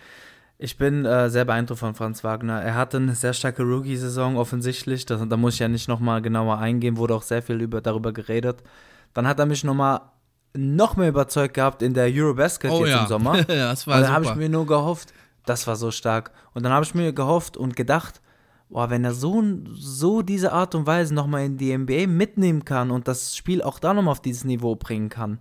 Ich 0.58 0.78
bin 0.78 1.06
äh, 1.06 1.30
sehr 1.30 1.44
beeindruckt 1.44 1.80
von 1.80 1.96
Franz 1.96 2.24
Wagner. 2.24 2.62
Er 2.62 2.76
hatte 2.76 2.98
eine 2.98 3.14
sehr 3.14 3.34
starke 3.34 3.64
Rookie-Saison 3.64 4.38
offensichtlich. 4.38 5.06
Das, 5.06 5.22
da 5.28 5.38
muss 5.38 5.56
ich 5.56 5.60
ja 5.60 5.68
nicht 5.68 5.90
nochmal 5.90 6.22
genauer 6.22 6.60
eingehen, 6.60 6.96
wurde 6.96 7.16
auch 7.16 7.24
sehr 7.24 7.42
viel 7.42 7.62
über, 7.62 7.82
darüber 7.82 8.14
geredet. 8.14 8.64
Dann 9.14 9.28
hat 9.28 9.40
er 9.40 9.46
mich 9.46 9.64
nochmal 9.64 10.02
noch 10.54 10.96
mehr 10.96 11.10
überzeugt 11.10 11.56
gehabt 11.56 11.82
in 11.82 11.94
der 11.94 12.06
Eurobasket 12.06 12.72
oh, 12.72 12.86
jetzt 12.86 12.90
ja. 12.90 13.02
im 13.02 13.08
Sommer. 13.08 13.44
das 13.48 13.86
war 13.86 13.98
und 13.98 14.02
dann 14.04 14.12
habe 14.12 14.26
ich 14.26 14.36
mir 14.36 14.48
nur 14.48 14.66
gehofft, 14.66 15.14
das 15.46 15.68
war 15.68 15.76
so 15.76 15.92
stark. 15.92 16.32
Und 16.54 16.64
dann 16.64 16.72
habe 16.72 16.86
ich 16.86 16.96
mir 16.96 17.12
gehofft 17.12 17.58
und 17.58 17.76
gedacht, 17.76 18.22
boah, 18.70 18.90
wenn 18.90 19.04
er 19.04 19.14
so, 19.14 19.44
so 19.74 20.22
diese 20.22 20.54
Art 20.54 20.74
und 20.74 20.88
Weise 20.88 21.14
nochmal 21.14 21.46
in 21.46 21.58
die 21.58 21.78
NBA 21.78 22.08
mitnehmen 22.08 22.64
kann 22.64 22.92
und 22.92 23.10
das 23.10 23.36
Spiel 23.36 23.62
auch 23.62 23.80
da 23.80 23.94
nochmal 23.94 24.14
auf 24.14 24.22
dieses 24.22 24.46
Niveau 24.46 24.76
bringen 24.76 25.10
kann, 25.10 25.40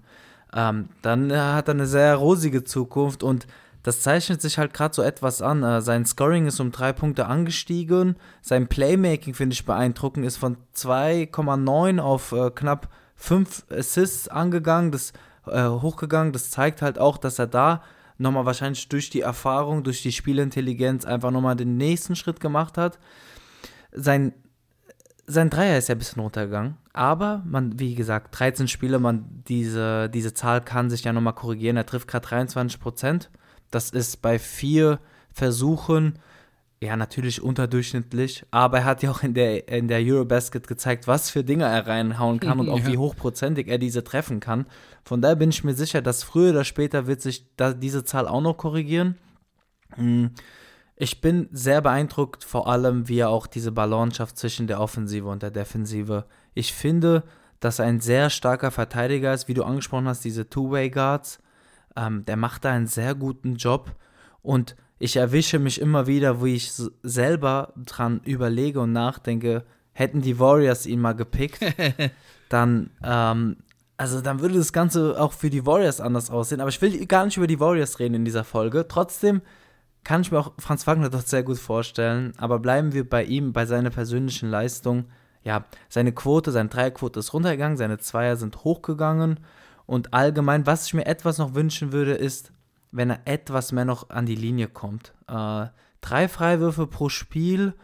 ähm, 0.53 0.89
dann 1.03 1.31
äh, 1.31 1.39
hat 1.39 1.69
er 1.69 1.75
eine 1.75 1.87
sehr 1.87 2.17
rosige 2.17 2.65
Zukunft 2.65 3.23
und 3.23 3.47
das 3.85 4.01
zeichnet 4.01 4.41
sich 4.41 4.57
halt 4.59 4.73
gerade 4.73 4.95
so 4.95 5.03
etwas 5.03 5.43
an. 5.43 5.63
Äh, 5.63 5.83
sein 5.83 6.07
Scoring 6.07 6.47
ist 6.47 6.59
um 6.59 6.73
drei 6.73 6.93
Punkte 6.93 7.27
angestiegen. 7.27 8.17
Sein 8.41 8.67
Playmaking, 8.67 9.35
finde 9.35 9.53
ich 9.53 9.67
beeindruckend, 9.67 10.27
ist 10.27 10.39
von 10.39 10.57
2,9 10.75 12.01
auf 12.01 12.33
äh, 12.33 12.51
knapp 12.51 12.89
5 13.17 13.67
Assists 13.71 14.27
angegangen, 14.27 14.91
das 14.91 15.13
äh, 15.47 15.69
hochgegangen. 15.69 16.33
Das 16.33 16.51
zeigt 16.51 16.81
halt 16.81 16.99
auch, 16.99 17.19
dass 17.19 17.39
er 17.39 17.47
da 17.47 17.83
nochmal 18.17 18.47
wahrscheinlich 18.47 18.89
durch 18.89 19.11
die 19.11 19.21
Erfahrung, 19.21 19.85
durch 19.85 20.03
die 20.03 20.13
Spielintelligenz 20.13 21.05
einfach 21.05 21.31
nochmal 21.31 21.55
den 21.55 21.77
nächsten 21.77 22.17
Schritt 22.17 22.41
gemacht 22.41 22.79
hat. 22.79 22.99
Sein, 23.93 24.33
sein 25.27 25.51
Dreier 25.51 25.77
ist 25.77 25.91
ja 25.91 25.95
ein 25.95 25.99
bisschen 25.99 26.23
runtergegangen, 26.23 26.79
aber 26.95 27.43
man, 27.45 27.79
wie 27.79 27.95
gesagt, 27.95 28.39
13 28.39 28.67
Spiele, 28.67 28.99
man, 28.99 29.43
diese, 29.47 30.09
diese 30.09 30.33
Zahl 30.33 30.63
kann 30.63 30.89
sich 30.89 31.05
ja 31.05 31.13
nochmal 31.13 31.35
korrigieren. 31.35 31.77
Er 31.77 31.85
trifft 31.85 32.09
gerade 32.09 32.27
23 32.27 32.81
Prozent. 32.81 33.31
Das 33.75 33.91
ist 33.91 34.23
bei 34.23 34.39
vier 34.39 35.01
Versuchen 35.33 36.19
ja 36.81 36.97
natürlich 36.97 37.43
unterdurchschnittlich, 37.43 38.45
aber 38.51 38.79
er 38.79 38.85
hat 38.85 39.03
ja 39.03 39.11
auch 39.11 39.23
in 39.23 39.35
der, 39.35 39.69
in 39.69 39.89
der 39.89 40.01
Eurobasket 40.01 40.67
gezeigt, 40.67 41.09
was 41.09 41.31
für 41.31 41.43
Dinge 41.43 41.65
er 41.65 41.87
reinhauen 41.87 42.41
kann 42.41 42.61
und 42.61 42.69
auch 42.71 42.87
wie 42.87 42.99
hochprozentig 42.99 43.69
er 43.69 43.79
diese 43.79 44.05
treffen 44.05 44.39
kann. 44.41 44.67
Von 45.03 45.23
daher 45.23 45.37
bin 45.37 45.51
ich 45.51 45.65
mir 45.65 45.75
sicher, 45.75 46.03
dass 46.03 46.23
früher 46.23 46.51
oder 46.51 46.65
später 46.65 47.07
wird 47.07 47.21
sich 47.21 47.47
da 47.57 47.73
diese 47.73 48.05
Zahl 48.05 48.29
auch 48.29 48.43
noch 48.43 48.57
korrigieren. 48.57 49.17
Hm, 49.95 50.31
ich 50.97 51.21
bin 51.21 51.49
sehr 51.51 51.81
beeindruckt, 51.81 52.45
vor 52.45 52.69
allem 52.69 53.09
wie 53.09 53.19
er 53.19 53.31
auch 53.31 53.49
diese 53.49 53.73
Balance 53.73 54.17
schafft 54.17 54.39
zwischen 54.39 54.69
der 54.69 54.81
Offensive 54.81 55.27
und 55.27 55.43
der 55.43 55.51
Defensive. 55.51 56.27
Ich 56.55 56.73
finde, 56.73 57.25
dass 57.59 57.81
er 57.81 57.87
ein 57.87 58.01
sehr 58.01 58.31
starker 58.31 58.71
Verteidiger 58.71 59.35
ist, 59.35 59.49
wie 59.49 59.55
du 59.55 59.65
angesprochen 59.65 60.07
hast, 60.07 60.25
diese 60.25 60.49
Two-Way-Guards. 60.49 61.41
Ähm, 61.97 62.25
der 62.25 62.37
macht 62.37 62.65
da 62.65 62.73
einen 62.73 62.87
sehr 62.87 63.15
guten 63.15 63.57
Job 63.57 63.95
und 64.43 64.77
ich 64.99 65.17
erwische 65.17 65.59
mich 65.59 65.81
immer 65.81 66.07
wieder, 66.07 66.41
wo 66.41 66.47
ich 66.47 66.73
selber 67.03 67.73
dran 67.77 68.21
überlege 68.25 68.81
und 68.81 68.93
nachdenke, 68.93 69.65
hätten 69.93 70.23
die 70.23 70.39
Warriors 70.39 70.87
ihn 70.87 71.01
mal 71.01 71.15
gepickt, 71.15 71.61
dann 72.49 72.91
ähm, 73.03 73.57
also 73.97 74.21
dann 74.21 74.41
würde 74.41 74.57
das 74.57 74.73
Ganze 74.73 75.21
auch 75.21 75.33
für 75.33 75.51
die 75.51 75.67
Warriors 75.67 76.01
anders 76.01 76.31
aussehen. 76.31 76.61
Aber 76.61 76.69
ich 76.69 76.83
will 76.83 77.07
gar 77.07 77.25
nicht 77.25 77.37
über 77.37 77.47
die 77.47 77.61
Warriors 77.61 77.99
reden 78.01 78.15
in 78.15 78.25
dieser 78.25 78.45
Folge. 78.45 78.87
Trotzdem 78.89 79.41
kann 80.03 80.21
ich 80.23 80.33
mir 80.33 80.39
auch 80.39 80.53
Franz 80.59 80.87
Wagner 80.87 81.11
doch 81.11 81.23
sehr 81.23 81.43
gut 81.43 81.59
vorstellen. 81.59 82.33
Aber 82.37 82.59
bleiben 82.59 82.93
wir 82.93 83.09
bei 83.09 83.25
ihm, 83.25 83.53
bei 83.53 83.67
seiner 83.67 83.91
persönlichen 83.91 84.51
Leistung. 84.51 85.07
Ja, 85.43 85.65
seine 85.89 86.13
Quote, 86.13 86.53
seine 86.53 86.69
Dreierquote 86.69 87.21
ist 87.21 87.33
runtergegangen, 87.33 87.77
seine 87.77 87.99
Zweier 87.99 88.37
sind 88.37 88.65
hochgegangen. 88.65 89.41
Und 89.87 90.15
allgemein, 90.15 90.67
was 90.67 90.87
ich 90.87 90.95
mir 90.95 91.07
etwas 91.07 91.39
noch 91.39 91.55
wünschen 91.55 91.93
würde, 91.93 92.15
ist, 92.15 92.53
wenn 92.91 93.11
er 93.11 93.21
etwas 93.27 93.73
mehr 93.73 93.85
noch 93.85 94.11
an 94.11 94.27
die 94.27 94.35
Linie 94.35 94.69
kommt. 94.69 95.13
Äh, 95.27 95.67
drei 96.01 96.29
Freiwürfe 96.29 96.87
pro 96.87 97.09
Spiel 97.09 97.75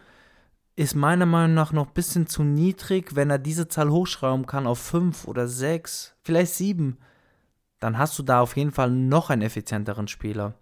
ist 0.76 0.94
meiner 0.94 1.26
Meinung 1.26 1.54
nach 1.54 1.72
noch 1.72 1.88
ein 1.88 1.94
bisschen 1.94 2.26
zu 2.26 2.42
niedrig. 2.42 3.14
Wenn 3.16 3.28
er 3.28 3.38
diese 3.38 3.68
Zahl 3.68 3.90
hochschrauben 3.90 4.46
kann 4.46 4.66
auf 4.66 4.78
fünf 4.78 5.26
oder 5.26 5.46
sechs, 5.46 6.14
vielleicht 6.22 6.54
sieben, 6.54 6.98
dann 7.80 7.98
hast 7.98 8.18
du 8.18 8.22
da 8.22 8.40
auf 8.40 8.56
jeden 8.56 8.72
Fall 8.72 8.90
noch 8.90 9.30
einen 9.30 9.42
effizienteren 9.42 10.08
Spieler. 10.08 10.54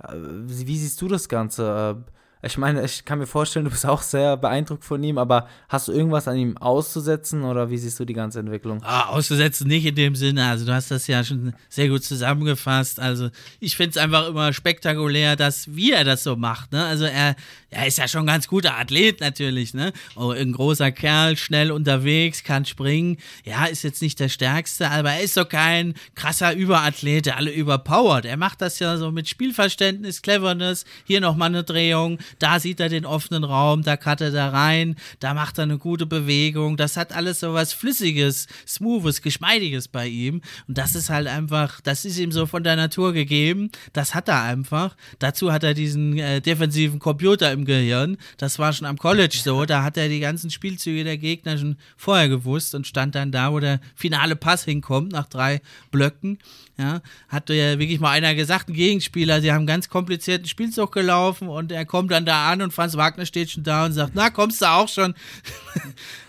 Äh, 0.00 0.14
wie 0.14 0.78
siehst 0.78 1.00
du 1.02 1.08
das 1.08 1.28
Ganze? 1.28 2.04
Ich 2.40 2.56
meine, 2.56 2.84
ich 2.84 3.04
kann 3.04 3.18
mir 3.18 3.26
vorstellen, 3.26 3.64
du 3.64 3.70
bist 3.70 3.84
auch 3.84 4.00
sehr 4.00 4.36
beeindruckt 4.36 4.84
von 4.84 5.02
ihm, 5.02 5.18
aber 5.18 5.48
hast 5.68 5.88
du 5.88 5.92
irgendwas 5.92 6.28
an 6.28 6.36
ihm 6.36 6.56
auszusetzen 6.56 7.42
oder 7.42 7.68
wie 7.68 7.78
siehst 7.78 7.98
du 7.98 8.04
die 8.04 8.12
ganze 8.12 8.38
Entwicklung? 8.38 8.80
Ah, 8.84 9.08
auszusetzen 9.08 9.66
nicht 9.66 9.84
in 9.84 9.96
dem 9.96 10.14
Sinne. 10.14 10.46
Also 10.46 10.64
du 10.64 10.72
hast 10.72 10.92
das 10.92 11.08
ja 11.08 11.24
schon 11.24 11.52
sehr 11.68 11.88
gut 11.88 12.04
zusammengefasst. 12.04 13.00
Also 13.00 13.30
ich 13.58 13.76
finde 13.76 13.90
es 13.90 13.96
einfach 13.96 14.28
immer 14.28 14.52
spektakulär, 14.52 15.34
dass 15.34 15.74
wie 15.74 15.90
er 15.90 16.04
das 16.04 16.22
so 16.22 16.36
macht. 16.36 16.70
Ne? 16.70 16.84
Also 16.84 17.06
er, 17.06 17.34
er 17.70 17.86
ist 17.88 17.98
ja 17.98 18.06
schon 18.06 18.22
ein 18.22 18.26
ganz 18.26 18.46
guter 18.46 18.78
Athlet 18.78 19.20
natürlich. 19.20 19.74
Ne? 19.74 19.92
Oh, 20.14 20.30
ein 20.30 20.52
großer 20.52 20.92
Kerl, 20.92 21.36
schnell 21.36 21.72
unterwegs, 21.72 22.44
kann 22.44 22.64
springen. 22.64 23.18
Ja, 23.44 23.64
ist 23.64 23.82
jetzt 23.82 24.00
nicht 24.00 24.20
der 24.20 24.28
Stärkste, 24.28 24.90
aber 24.90 25.10
er 25.10 25.22
ist 25.22 25.34
so 25.34 25.44
kein 25.44 25.94
krasser 26.14 26.54
Überathlet, 26.54 27.26
der 27.26 27.36
alle 27.36 27.50
überpowert. 27.50 28.26
Er 28.26 28.36
macht 28.36 28.60
das 28.60 28.78
ja 28.78 28.96
so 28.96 29.10
mit 29.10 29.28
Spielverständnis, 29.28 30.22
Cleverness. 30.22 30.84
Hier 31.04 31.20
nochmal 31.20 31.48
eine 31.48 31.64
Drehung 31.64 32.18
da 32.38 32.60
sieht 32.60 32.80
er 32.80 32.88
den 32.88 33.06
offenen 33.06 33.44
Raum, 33.44 33.82
da 33.82 33.96
cuttet 33.96 34.34
er 34.34 34.52
rein, 34.52 34.96
da 35.20 35.34
macht 35.34 35.58
er 35.58 35.64
eine 35.64 35.78
gute 35.78 36.06
Bewegung. 36.06 36.76
Das 36.76 36.96
hat 36.96 37.12
alles 37.12 37.40
so 37.40 37.54
was 37.54 37.72
Flüssiges, 37.72 38.46
Smoothes, 38.66 39.22
Geschmeidiges 39.22 39.88
bei 39.88 40.06
ihm. 40.06 40.42
Und 40.66 40.78
das 40.78 40.94
ist 40.94 41.10
halt 41.10 41.26
einfach, 41.26 41.80
das 41.80 42.04
ist 42.04 42.18
ihm 42.18 42.32
so 42.32 42.46
von 42.46 42.62
der 42.62 42.76
Natur 42.76 43.12
gegeben. 43.12 43.70
Das 43.92 44.14
hat 44.14 44.28
er 44.28 44.42
einfach. 44.42 44.96
Dazu 45.18 45.52
hat 45.52 45.64
er 45.64 45.74
diesen 45.74 46.18
äh, 46.18 46.40
defensiven 46.40 46.98
Computer 46.98 47.52
im 47.52 47.64
Gehirn. 47.64 48.16
Das 48.36 48.58
war 48.58 48.72
schon 48.72 48.86
am 48.86 48.98
College 48.98 49.38
so. 49.42 49.64
Da 49.64 49.82
hat 49.82 49.96
er 49.96 50.08
die 50.08 50.20
ganzen 50.20 50.50
Spielzüge 50.50 51.04
der 51.04 51.18
Gegner 51.18 51.58
schon 51.58 51.76
vorher 51.96 52.28
gewusst 52.28 52.74
und 52.74 52.86
stand 52.86 53.14
dann 53.14 53.32
da, 53.32 53.52
wo 53.52 53.60
der 53.60 53.80
finale 53.94 54.36
Pass 54.36 54.64
hinkommt, 54.64 55.12
nach 55.12 55.28
drei 55.28 55.60
Blöcken. 55.90 56.38
Ja, 56.78 57.02
hat 57.28 57.50
ja 57.50 57.76
wirklich 57.80 57.98
mal 57.98 58.12
einer 58.12 58.36
gesagt, 58.36 58.68
ein 58.68 58.72
Gegenspieler, 58.74 59.40
sie 59.40 59.50
haben 59.50 59.58
einen 59.58 59.66
ganz 59.66 59.88
komplizierten 59.88 60.46
Spielzug 60.46 60.92
gelaufen 60.92 61.48
und 61.48 61.72
er 61.72 61.84
kommt 61.84 62.12
dann 62.12 62.17
da 62.24 62.50
an 62.50 62.62
und 62.62 62.72
Franz 62.72 62.96
Wagner 62.96 63.26
steht 63.26 63.50
schon 63.50 63.62
da 63.62 63.84
und 63.84 63.92
sagt, 63.92 64.12
na, 64.14 64.30
kommst 64.30 64.62
du 64.62 64.66
auch 64.66 64.88
schon? 64.88 65.14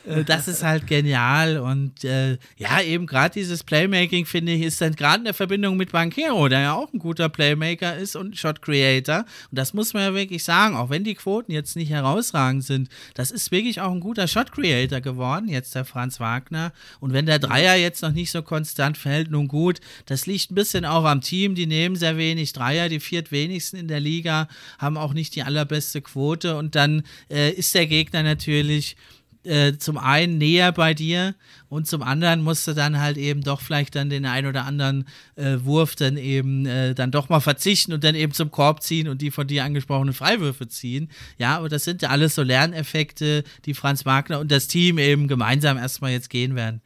Äh, 0.10 0.24
das 0.24 0.48
ist 0.48 0.64
halt 0.64 0.88
genial 0.88 1.58
und 1.58 2.04
äh, 2.04 2.38
ja, 2.58 2.82
eben 2.82 3.06
gerade 3.06 3.34
dieses 3.34 3.64
Playmaking, 3.64 4.26
finde 4.26 4.54
ich, 4.54 4.64
ist 4.64 4.82
dann 4.82 4.96
gerade 4.96 5.20
in 5.20 5.26
der 5.26 5.34
Verbindung 5.34 5.78
mit 5.78 5.92
Banquero, 5.92 6.48
der 6.48 6.62
ja 6.62 6.74
auch 6.74 6.92
ein 6.92 7.00
guter 7.00 7.30
Playmaker 7.30 7.96
ist 7.96 8.16
und 8.16 8.38
Shot 8.38 8.62
Creator. 8.62 9.20
Und 9.20 9.58
das 9.58 9.74
muss 9.74 9.94
man 9.94 10.04
ja 10.04 10.14
wirklich 10.14 10.44
sagen, 10.44 10.76
auch 10.76 10.90
wenn 10.90 11.04
die 11.04 11.16
Quoten 11.16 11.52
jetzt 11.52 11.76
nicht 11.76 11.92
herausragend 11.92 12.64
sind, 12.64 12.90
das 13.14 13.32
ist 13.32 13.52
wirklich 13.52 13.82
auch 13.82 13.92
ein 13.92 14.00
guter 14.00 14.28
Shot 14.28 14.52
Creator 14.52 15.02
geworden, 15.02 15.48
jetzt 15.48 15.76
der 15.76 15.86
Franz 15.86 16.20
Wagner. 16.20 16.74
Und 17.00 17.14
wenn 17.14 17.26
der 17.26 17.40
Dreier 17.40 17.76
jetzt 17.76 18.02
noch 18.02 18.12
nicht 18.12 18.32
so 18.32 18.42
konstant 18.42 18.98
fällt, 18.98 19.30
nun 19.30 19.48
gut, 19.48 19.80
das 20.08 20.26
liegt 20.26 20.52
ein 20.52 20.56
bisschen 20.56 20.86
auch 20.86 21.06
am 21.06 21.22
Team, 21.22 21.56
die 21.56 21.68
nehmen 21.68 21.96
sehr 21.96 22.18
wenig 22.18 22.54
Dreier, 22.54 22.90
die 22.90 23.00
viertwenigsten 23.00 23.78
in 23.78 23.88
der 23.88 24.00
Liga, 24.00 24.48
haben 24.80 24.98
auch 24.98 25.14
nicht 25.14 25.36
die 25.36 25.44
allerbeste 25.44 26.02
Quote. 26.02 26.56
Und 26.56 26.76
dann 26.76 27.04
äh, 27.30 27.52
ist 27.52 27.76
der 27.76 27.88
Gegner 27.88 28.24
natürlich 28.24 28.96
äh, 29.44 29.78
zum 29.78 29.98
einen 29.98 30.38
näher 30.38 30.72
bei 30.72 30.94
dir 30.94 31.34
und 31.70 31.88
zum 31.88 32.04
anderen 32.04 32.42
musst 32.42 32.68
du 32.68 32.74
dann 32.74 33.00
halt 33.00 33.18
eben 33.18 33.42
doch 33.42 33.62
vielleicht 33.62 33.96
dann 33.96 34.10
den 34.10 34.26
ein 34.26 34.46
oder 34.46 34.66
anderen 34.66 35.06
äh, 35.36 35.58
Wurf 35.62 35.96
dann 35.96 36.18
eben 36.18 36.66
äh, 36.66 36.94
dann 36.94 37.12
doch 37.12 37.30
mal 37.30 37.40
verzichten 37.40 37.94
und 37.94 38.04
dann 38.04 38.16
eben 38.16 38.34
zum 38.34 38.52
Korb 38.52 38.84
ziehen 38.84 39.08
und 39.08 39.22
die 39.22 39.32
von 39.32 39.48
dir 39.48 39.64
angesprochenen 39.64 40.14
Freiwürfe 40.14 40.68
ziehen. 40.68 41.10
Ja, 41.38 41.58
aber 41.58 41.70
das 41.70 41.86
sind 41.86 42.02
ja 42.02 42.10
alles 42.10 42.36
so 42.36 42.44
Lerneffekte, 42.44 43.44
die 43.66 43.74
Franz 43.74 44.06
Wagner 44.06 44.40
und 44.40 44.52
das 44.52 44.68
Team 44.68 44.98
eben 44.98 45.28
gemeinsam 45.28 45.78
erstmal 45.78 46.12
jetzt 46.12 46.30
gehen 46.30 46.56
werden. 46.56 46.82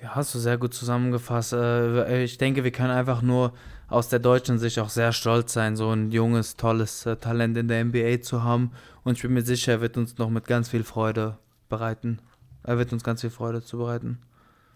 Ja, 0.00 0.14
hast 0.14 0.34
du 0.34 0.38
sehr 0.38 0.58
gut 0.58 0.74
zusammengefasst. 0.74 1.52
Äh, 1.52 2.24
ich 2.24 2.38
denke, 2.38 2.64
wir 2.64 2.70
können 2.70 2.90
einfach 2.90 3.22
nur 3.22 3.52
aus 3.88 4.08
der 4.08 4.20
deutschen 4.20 4.58
Sicht 4.58 4.78
auch 4.78 4.88
sehr 4.88 5.12
stolz 5.12 5.52
sein, 5.52 5.76
so 5.76 5.90
ein 5.90 6.12
junges, 6.12 6.56
tolles 6.56 7.06
äh, 7.06 7.16
Talent 7.16 7.56
in 7.56 7.68
der 7.68 7.84
NBA 7.84 8.22
zu 8.22 8.42
haben. 8.42 8.72
Und 9.04 9.16
ich 9.16 9.22
bin 9.22 9.34
mir 9.34 9.42
sicher, 9.42 9.72
er 9.72 9.80
wird 9.80 9.96
uns 9.96 10.18
noch 10.18 10.30
mit 10.30 10.46
ganz 10.46 10.68
viel 10.68 10.84
Freude 10.84 11.38
bereiten. 11.72 12.18
Er 12.62 12.76
wird 12.76 12.92
uns 12.92 13.02
ganz 13.02 13.22
viel 13.22 13.30
Freude 13.30 13.64
zubereiten. 13.64 14.18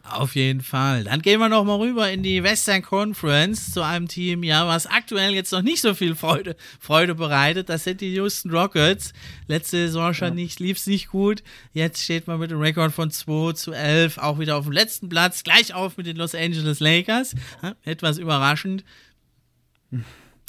Auf 0.08 0.34
jeden 0.34 0.60
Fall. 0.62 1.04
Dann 1.04 1.20
gehen 1.20 1.40
wir 1.40 1.48
noch 1.48 1.64
mal 1.64 1.78
rüber 1.78 2.10
in 2.10 2.22
die 2.22 2.42
Western 2.42 2.80
Conference 2.80 3.72
zu 3.72 3.82
einem 3.84 4.08
Team, 4.08 4.44
ja, 4.44 4.66
was 4.66 4.86
aktuell 4.86 5.34
jetzt 5.34 5.52
noch 5.52 5.62
nicht 5.62 5.82
so 5.82 5.94
viel 5.94 6.14
Freude, 6.14 6.56
Freude 6.80 7.14
bereitet. 7.14 7.68
Das 7.68 7.84
sind 7.84 8.00
die 8.00 8.14
Houston 8.14 8.50
Rockets. 8.50 9.12
Letzte 9.46 9.76
Saison 9.76 10.14
schon 10.14 10.28
ja. 10.28 10.34
nicht, 10.34 10.58
lief 10.58 10.78
es 10.78 10.86
nicht 10.86 11.08
gut. 11.08 11.42
Jetzt 11.72 12.02
steht 12.02 12.28
man 12.28 12.38
mit 12.38 12.50
einem 12.50 12.60
Rekord 12.60 12.92
von 12.92 13.10
2 13.10 13.52
zu 13.52 13.72
11 13.72 14.18
auch 14.18 14.38
wieder 14.38 14.56
auf 14.56 14.64
dem 14.64 14.72
letzten 14.72 15.08
Platz, 15.08 15.42
gleich 15.42 15.74
auf 15.74 15.96
mit 15.96 16.06
den 16.06 16.16
Los 16.16 16.34
Angeles 16.34 16.80
Lakers. 16.80 17.34
Ja, 17.62 17.74
etwas 17.84 18.18
überraschend. 18.18 18.84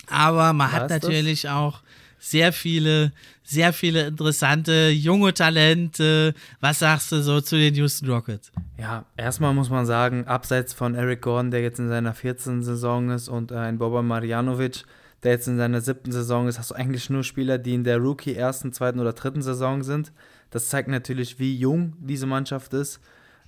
Aber 0.08 0.54
man 0.54 0.72
hat 0.72 0.90
natürlich 0.90 1.42
das? 1.44 1.52
auch 1.52 1.82
sehr 2.20 2.52
viele, 2.52 3.12
sehr 3.44 3.74
viele 3.74 4.08
interessante 4.08 4.90
junge 4.90 5.34
Talente. 5.34 6.34
Was 6.60 6.80
sagst 6.80 7.12
du 7.12 7.22
so 7.22 7.42
zu 7.42 7.58
den 7.58 7.76
Houston 7.76 8.10
Rockets? 8.10 8.52
Ja, 8.78 9.06
erstmal 9.16 9.54
muss 9.54 9.70
man 9.70 9.86
sagen, 9.86 10.26
abseits 10.26 10.74
von 10.74 10.96
Eric 10.96 11.22
Gordon, 11.22 11.52
der 11.52 11.62
jetzt 11.62 11.80
in 11.80 11.90
seiner 11.90 12.14
14. 12.14 12.64
Saison 12.64 13.10
ist, 13.10 13.30
und 13.30 13.52
äh, 13.52 13.58
ein 13.58 13.78
Boban 13.78 14.08
Marjanovic, 14.08 14.84
der 15.24 15.34
jetzt 15.34 15.48
in 15.48 15.58
seiner 15.58 15.82
siebten 15.82 16.12
Saison 16.12 16.48
ist, 16.48 16.60
hast 16.60 16.72
du 16.72 16.76
eigentlich 16.76 17.10
nur 17.10 17.24
Spieler, 17.24 17.58
die 17.58 17.74
in 17.74 17.84
der 17.84 17.98
Rookie 17.98 18.36
ersten, 18.36 18.74
zweiten 18.74 19.00
oder 19.00 19.14
dritten 19.14 19.42
Saison 19.42 19.84
sind. 19.84 20.12
Das 20.52 20.70
zeigt 20.70 20.90
natürlich, 20.90 21.40
wie 21.40 21.58
jung 21.58 21.94
diese 22.00 22.28
Mannschaft 22.28 22.74
ist. 22.74 23.00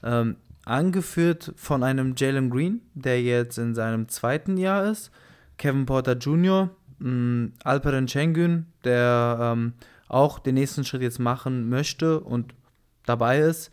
Ähm, 0.04 0.38
angeführt 0.66 1.54
von 1.56 1.84
einem 1.84 2.14
Jalen 2.16 2.50
Green, 2.50 2.82
der 2.94 3.22
jetzt 3.22 3.58
in 3.58 3.74
seinem 3.74 4.08
zweiten 4.08 4.58
Jahr 4.58 4.90
ist. 4.90 5.12
Kevin 5.58 5.86
Porter 5.86 6.14
Jr., 6.14 6.70
ähm, 7.02 7.54
Alperen 7.64 8.08
Schengen, 8.08 8.68
der 8.84 9.38
ähm, 9.42 9.74
auch 10.08 10.40
den 10.40 10.56
nächsten 10.56 10.84
Schritt 10.84 11.02
jetzt 11.02 11.20
machen 11.20 11.70
möchte 11.70 12.20
und 12.20 12.54
dabei 13.06 13.40
ist. 13.40 13.72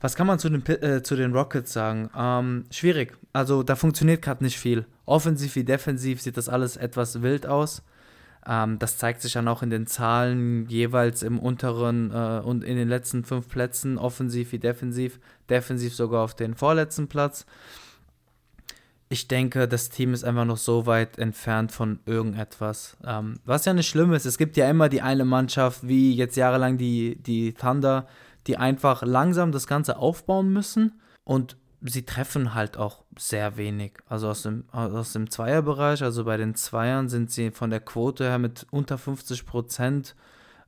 Was 0.00 0.14
kann 0.14 0.26
man 0.26 0.38
zu 0.38 0.50
den, 0.50 0.64
äh, 0.66 1.02
zu 1.02 1.16
den 1.16 1.32
Rockets 1.32 1.72
sagen? 1.72 2.10
Ähm, 2.16 2.64
schwierig. 2.70 3.16
Also 3.32 3.62
da 3.62 3.76
funktioniert 3.76 4.22
gerade 4.22 4.44
nicht 4.44 4.58
viel. 4.58 4.84
Offensiv 5.06 5.56
wie 5.56 5.64
defensiv 5.64 6.20
sieht 6.20 6.36
das 6.36 6.48
alles 6.48 6.76
etwas 6.76 7.22
wild 7.22 7.46
aus. 7.46 7.82
Ähm, 8.46 8.78
das 8.78 8.98
zeigt 8.98 9.22
sich 9.22 9.32
dann 9.32 9.48
auch 9.48 9.62
in 9.62 9.70
den 9.70 9.86
Zahlen 9.86 10.66
jeweils 10.68 11.22
im 11.22 11.38
unteren 11.38 12.10
äh, 12.12 12.40
und 12.44 12.62
in 12.62 12.76
den 12.76 12.88
letzten 12.88 13.24
fünf 13.24 13.48
Plätzen, 13.48 13.98
offensiv 13.98 14.52
wie 14.52 14.58
defensiv. 14.58 15.18
Defensiv 15.48 15.94
sogar 15.94 16.22
auf 16.22 16.34
den 16.34 16.54
vorletzten 16.54 17.08
Platz 17.08 17.46
ich 19.08 19.28
denke, 19.28 19.68
das 19.68 19.88
Team 19.88 20.12
ist 20.12 20.24
einfach 20.24 20.44
noch 20.44 20.56
so 20.56 20.86
weit 20.86 21.18
entfernt 21.18 21.70
von 21.70 22.00
irgendetwas. 22.06 22.96
Ähm, 23.04 23.38
was 23.44 23.64
ja 23.64 23.72
nicht 23.72 23.88
schlimm 23.88 24.12
ist. 24.12 24.26
Es 24.26 24.38
gibt 24.38 24.56
ja 24.56 24.68
immer 24.68 24.88
die 24.88 25.02
eine 25.02 25.24
Mannschaft, 25.24 25.86
wie 25.86 26.14
jetzt 26.14 26.36
jahrelang 26.36 26.76
die, 26.76 27.16
die 27.22 27.52
Thunder, 27.52 28.08
die 28.46 28.56
einfach 28.56 29.02
langsam 29.02 29.52
das 29.52 29.66
Ganze 29.66 29.98
aufbauen 29.98 30.52
müssen 30.52 31.00
und 31.24 31.56
sie 31.82 32.04
treffen 32.04 32.54
halt 32.54 32.76
auch 32.76 33.04
sehr 33.16 33.56
wenig. 33.56 33.98
Also 34.08 34.28
aus 34.28 34.42
dem, 34.42 34.64
aus 34.70 35.12
dem 35.12 35.30
Zweierbereich, 35.30 36.02
also 36.02 36.24
bei 36.24 36.36
den 36.36 36.54
Zweiern 36.54 37.08
sind 37.08 37.30
sie 37.30 37.50
von 37.52 37.70
der 37.70 37.80
Quote 37.80 38.24
her 38.24 38.38
mit 38.38 38.66
unter 38.70 38.98
50 38.98 39.46
Prozent 39.46 40.16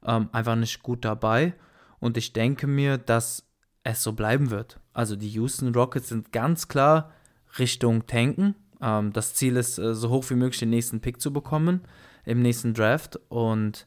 ähm, 0.05 0.29
einfach 0.33 0.55
nicht 0.55 0.83
gut 0.83 1.05
dabei. 1.05 1.55
Und 1.99 2.17
ich 2.17 2.33
denke 2.33 2.69
mir, 2.69 2.99
dass 2.99 3.49
es 3.83 4.03
so 4.03 4.13
bleiben 4.13 4.51
wird. 4.51 4.79
Also 4.93 5.17
die 5.17 5.29
Houston 5.31 5.75
Rockets 5.75 6.09
sind 6.09 6.33
ganz 6.33 6.69
klar 6.69 7.11
Richtung 7.59 8.07
Tanken. 8.07 8.55
Ähm, 8.81 9.13
das 9.13 9.35
Ziel 9.35 9.57
ist, 9.57 9.79
äh, 9.79 9.95
so 9.95 10.11
hoch 10.11 10.29
wie 10.31 10.35
möglich 10.35 10.61
den 10.61 10.71
nächsten 10.71 11.01
Pick 11.01 11.21
zu 11.21 11.33
bekommen 11.33 11.83
im 12.25 12.43
nächsten 12.43 12.75
Draft. 12.75 13.19
Und 13.29 13.87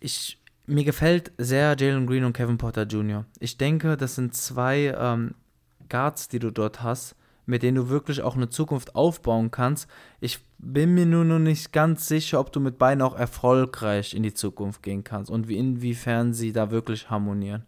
ich, 0.00 0.40
mir 0.66 0.84
gefällt 0.84 1.32
sehr 1.38 1.76
Jalen 1.78 2.06
Green 2.06 2.24
und 2.24 2.32
Kevin 2.32 2.58
Potter 2.58 2.84
Jr. 2.84 3.24
Ich 3.38 3.58
denke, 3.58 3.96
das 3.96 4.14
sind 4.16 4.34
zwei 4.34 4.94
ähm, 4.96 5.34
Guards, 5.88 6.28
die 6.28 6.38
du 6.38 6.50
dort 6.50 6.82
hast, 6.82 7.16
mit 7.46 7.62
denen 7.62 7.76
du 7.76 7.88
wirklich 7.88 8.22
auch 8.22 8.36
eine 8.36 8.48
Zukunft 8.48 8.94
aufbauen 8.94 9.50
kannst. 9.50 9.88
Ich 10.20 10.40
bin 10.58 10.94
mir 10.94 11.06
nur 11.06 11.24
noch 11.24 11.38
nicht 11.38 11.72
ganz 11.72 12.06
sicher, 12.06 12.38
ob 12.38 12.52
du 12.52 12.60
mit 12.60 12.78
beiden 12.78 13.02
auch 13.02 13.16
erfolgreich 13.16 14.14
in 14.14 14.22
die 14.22 14.34
Zukunft 14.34 14.82
gehen 14.82 15.04
kannst 15.04 15.30
und 15.30 15.48
wie, 15.48 15.58
inwiefern 15.58 16.32
sie 16.32 16.52
da 16.52 16.70
wirklich 16.70 17.10
harmonieren. 17.10 17.64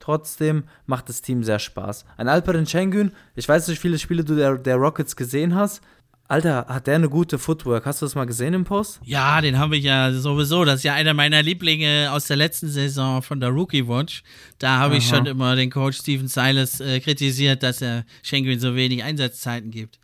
Trotzdem 0.00 0.64
macht 0.86 1.08
das 1.08 1.22
Team 1.22 1.44
sehr 1.44 1.58
Spaß. 1.58 2.04
Ein 2.16 2.28
Alperen 2.28 2.66
Schengen, 2.66 3.12
ich 3.34 3.48
weiß 3.48 3.68
nicht, 3.68 3.78
wie 3.78 3.88
viele 3.88 3.98
Spiele 3.98 4.24
du 4.24 4.34
der, 4.36 4.58
der 4.58 4.76
Rockets 4.76 5.16
gesehen 5.16 5.54
hast. 5.54 5.82
Alter, 6.26 6.66
hat 6.68 6.86
der 6.86 6.94
eine 6.94 7.10
gute 7.10 7.38
Footwork? 7.38 7.84
Hast 7.84 8.00
du 8.00 8.06
das 8.06 8.14
mal 8.14 8.24
gesehen 8.24 8.54
im 8.54 8.64
Post? 8.64 8.98
Ja, 9.04 9.42
den 9.42 9.58
habe 9.58 9.76
ich 9.76 9.84
ja 9.84 10.10
sowieso. 10.10 10.64
Das 10.64 10.76
ist 10.76 10.82
ja 10.84 10.94
einer 10.94 11.12
meiner 11.12 11.42
Lieblinge 11.42 12.08
aus 12.10 12.26
der 12.26 12.38
letzten 12.38 12.68
Saison 12.68 13.20
von 13.20 13.40
der 13.40 13.50
Rookie 13.50 13.86
Watch. 13.86 14.22
Da 14.58 14.78
habe 14.78 14.96
ich 14.96 15.06
schon 15.06 15.26
immer 15.26 15.54
den 15.54 15.70
Coach 15.70 15.98
Steven 15.98 16.26
Silas 16.26 16.80
äh, 16.80 17.00
kritisiert, 17.00 17.62
dass 17.62 17.82
er 17.82 18.06
Schengen 18.22 18.58
so 18.58 18.74
wenig 18.74 19.04
Einsatzzeiten 19.04 19.70
gibt. 19.70 19.98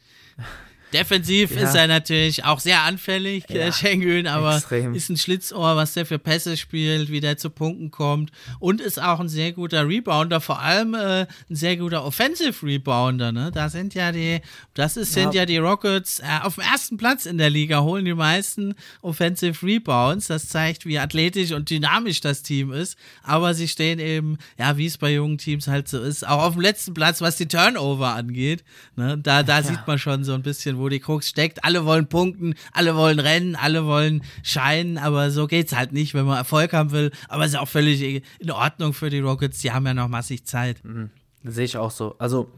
Defensiv 0.92 1.54
ja. 1.54 1.62
ist 1.62 1.74
er 1.74 1.86
natürlich 1.86 2.44
auch 2.44 2.60
sehr 2.60 2.82
anfällig, 2.82 3.44
ja, 3.48 3.54
der 3.54 3.72
Schengen, 3.72 4.26
aber 4.26 4.56
extrem. 4.56 4.94
ist 4.94 5.08
ein 5.08 5.16
Schlitzohr, 5.16 5.76
was 5.76 5.94
der 5.94 6.06
für 6.06 6.18
Pässe 6.18 6.56
spielt, 6.56 7.10
wie 7.10 7.20
der 7.20 7.36
zu 7.36 7.50
Punkten 7.50 7.90
kommt 7.90 8.30
und 8.58 8.80
ist 8.80 9.00
auch 9.00 9.20
ein 9.20 9.28
sehr 9.28 9.52
guter 9.52 9.88
Rebounder, 9.88 10.40
vor 10.40 10.60
allem 10.60 10.94
äh, 10.94 11.22
ein 11.22 11.28
sehr 11.48 11.76
guter 11.76 12.04
Offensive 12.04 12.66
Rebounder. 12.66 13.32
Ne? 13.32 13.50
Da 13.52 13.68
sind 13.68 13.94
ja 13.94 14.12
die, 14.12 14.40
das 14.74 14.96
ist, 14.96 15.14
ja. 15.14 15.22
sind 15.22 15.34
ja 15.34 15.46
die 15.46 15.58
Rockets 15.58 16.20
äh, 16.20 16.24
auf 16.42 16.56
dem 16.56 16.64
ersten 16.64 16.96
Platz 16.96 17.26
in 17.26 17.38
der 17.38 17.50
Liga, 17.50 17.80
holen 17.80 18.04
die 18.04 18.14
meisten 18.14 18.74
Offensive 19.02 19.64
Rebounds. 19.64 20.26
Das 20.26 20.48
zeigt, 20.48 20.86
wie 20.86 20.98
athletisch 20.98 21.52
und 21.52 21.70
dynamisch 21.70 22.20
das 22.20 22.42
Team 22.42 22.72
ist. 22.72 22.96
Aber 23.22 23.54
sie 23.54 23.68
stehen 23.68 23.98
eben, 23.98 24.38
ja, 24.58 24.76
wie 24.76 24.86
es 24.86 24.98
bei 24.98 25.12
jungen 25.12 25.38
Teams 25.38 25.68
halt 25.68 25.88
so 25.88 26.00
ist, 26.00 26.26
auch 26.26 26.42
auf 26.42 26.54
dem 26.54 26.62
letzten 26.62 26.94
Platz, 26.94 27.20
was 27.20 27.36
die 27.36 27.46
Turnover 27.46 28.14
angeht. 28.14 28.64
Ne? 28.96 29.18
Da, 29.18 29.42
da 29.42 29.62
sieht 29.62 29.86
man 29.86 29.98
schon 29.98 30.24
so 30.24 30.34
ein 30.34 30.42
bisschen, 30.42 30.79
wo 30.80 30.88
die 30.88 31.00
Krux 31.00 31.28
steckt. 31.28 31.64
Alle 31.64 31.84
wollen 31.84 32.08
punkten, 32.08 32.54
alle 32.72 32.96
wollen 32.96 33.20
rennen, 33.20 33.56
alle 33.56 33.84
wollen 33.84 34.22
scheinen, 34.42 34.98
aber 34.98 35.30
so 35.30 35.46
geht's 35.46 35.76
halt 35.76 35.92
nicht, 35.92 36.14
wenn 36.14 36.24
man 36.24 36.38
Erfolg 36.38 36.72
haben 36.72 36.90
will. 36.90 37.12
Aber 37.28 37.44
es 37.44 37.52
ist 37.52 37.58
auch 37.58 37.68
völlig 37.68 38.24
in 38.38 38.50
Ordnung 38.50 38.92
für 38.92 39.10
die 39.10 39.20
Rockets. 39.20 39.60
Die 39.60 39.72
haben 39.72 39.86
ja 39.86 39.94
noch 39.94 40.08
massig 40.08 40.44
Zeit. 40.44 40.84
Mhm. 40.84 41.10
Sehe 41.44 41.64
ich 41.64 41.76
auch 41.76 41.90
so. 41.90 42.16
Also, 42.18 42.50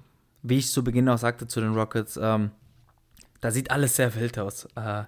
wie 0.43 0.59
ich 0.59 0.71
zu 0.71 0.83
Beginn 0.83 1.09
auch 1.09 1.19
sagte 1.19 1.47
zu 1.47 1.61
den 1.61 1.75
Rockets, 1.75 2.19
ähm, 2.21 2.51
da 3.41 3.51
sieht 3.51 3.71
alles 3.71 3.97
sehr 3.97 4.15
wild 4.15 4.39
aus. 4.39 4.67
Äh, 4.75 5.05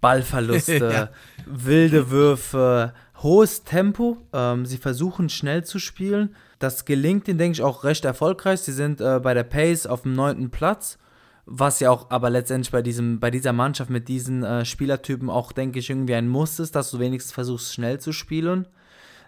Ballverluste, 0.00 0.90
ja. 0.92 1.08
wilde 1.46 2.10
Würfe, 2.10 2.92
hohes 3.22 3.64
Tempo. 3.64 4.18
Ähm, 4.32 4.66
sie 4.66 4.78
versuchen 4.78 5.28
schnell 5.28 5.64
zu 5.64 5.78
spielen. 5.78 6.34
Das 6.58 6.84
gelingt 6.84 7.28
ihnen, 7.28 7.38
denke 7.38 7.56
ich, 7.56 7.62
auch 7.62 7.84
recht 7.84 8.04
erfolgreich. 8.04 8.60
Sie 8.60 8.72
sind 8.72 9.00
äh, 9.00 9.20
bei 9.20 9.34
der 9.34 9.44
Pace 9.44 9.86
auf 9.86 10.02
dem 10.02 10.14
neunten 10.14 10.50
Platz 10.50 10.98
was 11.46 11.78
ja 11.80 11.90
auch 11.90 12.10
aber 12.10 12.28
letztendlich 12.28 12.72
bei, 12.72 12.82
diesem, 12.82 13.20
bei 13.20 13.30
dieser 13.30 13.52
Mannschaft 13.52 13.88
mit 13.88 14.08
diesen 14.08 14.42
äh, 14.42 14.64
Spielertypen 14.64 15.30
auch, 15.30 15.52
denke 15.52 15.78
ich, 15.78 15.88
irgendwie 15.88 16.14
ein 16.14 16.28
Muss 16.28 16.58
ist, 16.58 16.74
dass 16.74 16.90
du 16.90 16.98
wenigstens 16.98 17.32
versuchst, 17.32 17.72
schnell 17.72 18.00
zu 18.00 18.12
spielen. 18.12 18.66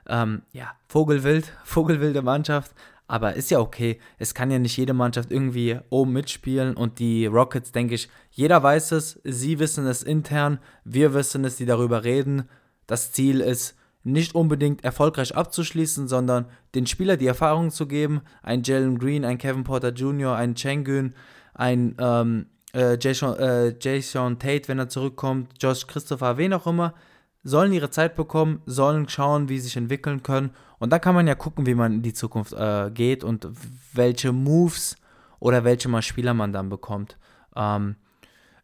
Ähm, 0.09 0.43
ja, 0.53 0.73
Vogelwild, 0.89 1.53
Vogelwilde 1.64 2.23
Mannschaft, 2.23 2.73
aber 3.07 3.35
ist 3.35 3.51
ja 3.51 3.61
okay. 3.61 4.01
Es 4.19 4.35
kann 4.35 4.51
ja 4.51 4.59
nicht 4.59 4.77
jede 4.77 4.95
Mannschaft 4.95 5.31
irgendwie 5.31 5.79
oben 5.91 6.12
mitspielen 6.12 6.77
und 6.77 6.99
die 6.99 7.27
Rockets, 7.27 7.71
denke 7.71 7.95
ich, 7.95 8.09
jeder 8.33 8.62
weiß 8.62 8.93
es, 8.93 9.21
sie 9.23 9.61
wissen 9.61 9.87
es 9.87 10.03
intern, 10.03 10.59
wir 10.85 11.14
wissen 11.14 11.45
es, 11.45 11.57
die 11.57 11.66
darüber 11.66 12.03
reden. 12.03 12.49
Das 12.87 13.12
Ziel 13.12 13.41
ist, 13.41 13.77
nicht 14.05 14.35
unbedingt 14.35 14.85
erfolgreich 14.85 15.37
abzuschließen, 15.37 16.09
sondern 16.09 16.47
den 16.75 16.87
Spieler 16.87 17.16
die 17.16 17.27
Erfahrung 17.27 17.71
zu 17.71 17.87
geben. 17.87 18.23
Ein 18.43 18.62
Jalen 18.62 18.99
Green, 18.99 19.25
ein 19.25 19.39
Kevin 19.39 19.64
Porter 19.64 19.91
Jr., 19.91 20.35
ein 20.35 20.55
Chengun, 20.55 21.14
ein 21.59 21.96
ähm, 21.98 22.46
äh, 22.72 22.96
Jason, 23.00 23.36
äh, 23.38 23.74
Jason 23.80 24.38
Tate, 24.38 24.68
wenn 24.68 24.78
er 24.78 24.88
zurückkommt, 24.88 25.52
Josh 25.61 25.86
Christopher, 25.86 26.38
wen 26.38 26.54
auch 26.54 26.66
immer, 26.66 26.94
sollen 27.42 27.72
ihre 27.72 27.90
Zeit 27.90 28.14
bekommen, 28.14 28.62
sollen 28.66 29.09
schauen, 29.09 29.48
wie 29.48 29.59
sie 29.59 29.64
sich 29.64 29.76
entwickeln 29.76 30.22
können. 30.22 30.50
Und 30.78 30.92
dann 30.92 31.00
kann 31.00 31.14
man 31.14 31.26
ja 31.26 31.34
gucken, 31.34 31.66
wie 31.66 31.74
man 31.74 31.94
in 31.94 32.02
die 32.02 32.14
Zukunft 32.14 32.52
äh, 32.52 32.90
geht 32.92 33.24
und 33.24 33.48
welche 33.92 34.32
Moves 34.32 34.96
oder 35.40 35.64
welche 35.64 35.88
mal 35.88 36.02
Spieler 36.02 36.34
man 36.34 36.52
dann 36.52 36.68
bekommt. 36.68 37.18
Ähm, 37.56 37.96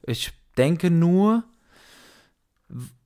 ich 0.02 0.32
denke 0.56 0.90
nur, 0.90 1.44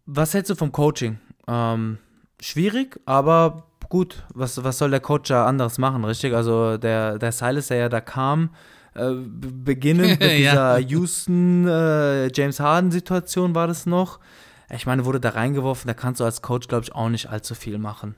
was 0.05 0.35
hältst 0.35 0.51
du 0.51 0.55
vom 0.55 0.73
Coaching? 0.73 1.19
Ähm, 1.47 1.99
schwierig, 2.41 3.01
aber 3.07 3.65
gut, 3.89 4.25
was, 4.35 4.63
was 4.63 4.79
soll 4.79 4.91
der 4.91 5.01
Coach 5.01 5.29
da 5.29 5.47
anderes 5.47 5.79
machen, 5.79 6.05
richtig? 6.05 6.35
Also 6.35 6.77
der, 6.77 7.19
der 7.19 7.33
Silas, 7.33 7.69
der 7.69 7.79
ja 7.79 7.89
da 7.89 8.03
kam, 8.03 8.51
äh, 8.99 9.15
beginnend 9.15 10.21
mit 10.21 10.31
dieser 10.31 10.79
Houston 10.79 11.67
äh, 11.67 12.31
James 12.35 12.61
Harden 12.61 12.91
Situation 12.91 13.55
war 13.55 13.67
das 13.67 13.87
noch. 13.87 14.21
Ich 14.75 14.87
meine, 14.87 15.05
wurde 15.05 15.21
da 15.21 15.31
reingeworfen, 15.31 15.89
da 15.89 15.95
kannst 15.95 16.21
du 16.21 16.25
als 16.25 16.43
Coach, 16.43 16.69
glaube 16.69 16.85
ich, 16.85 16.95
auch 16.95 17.09
nicht 17.09 17.29
allzu 17.31 17.55
viel 17.55 17.79
machen. 17.79 18.15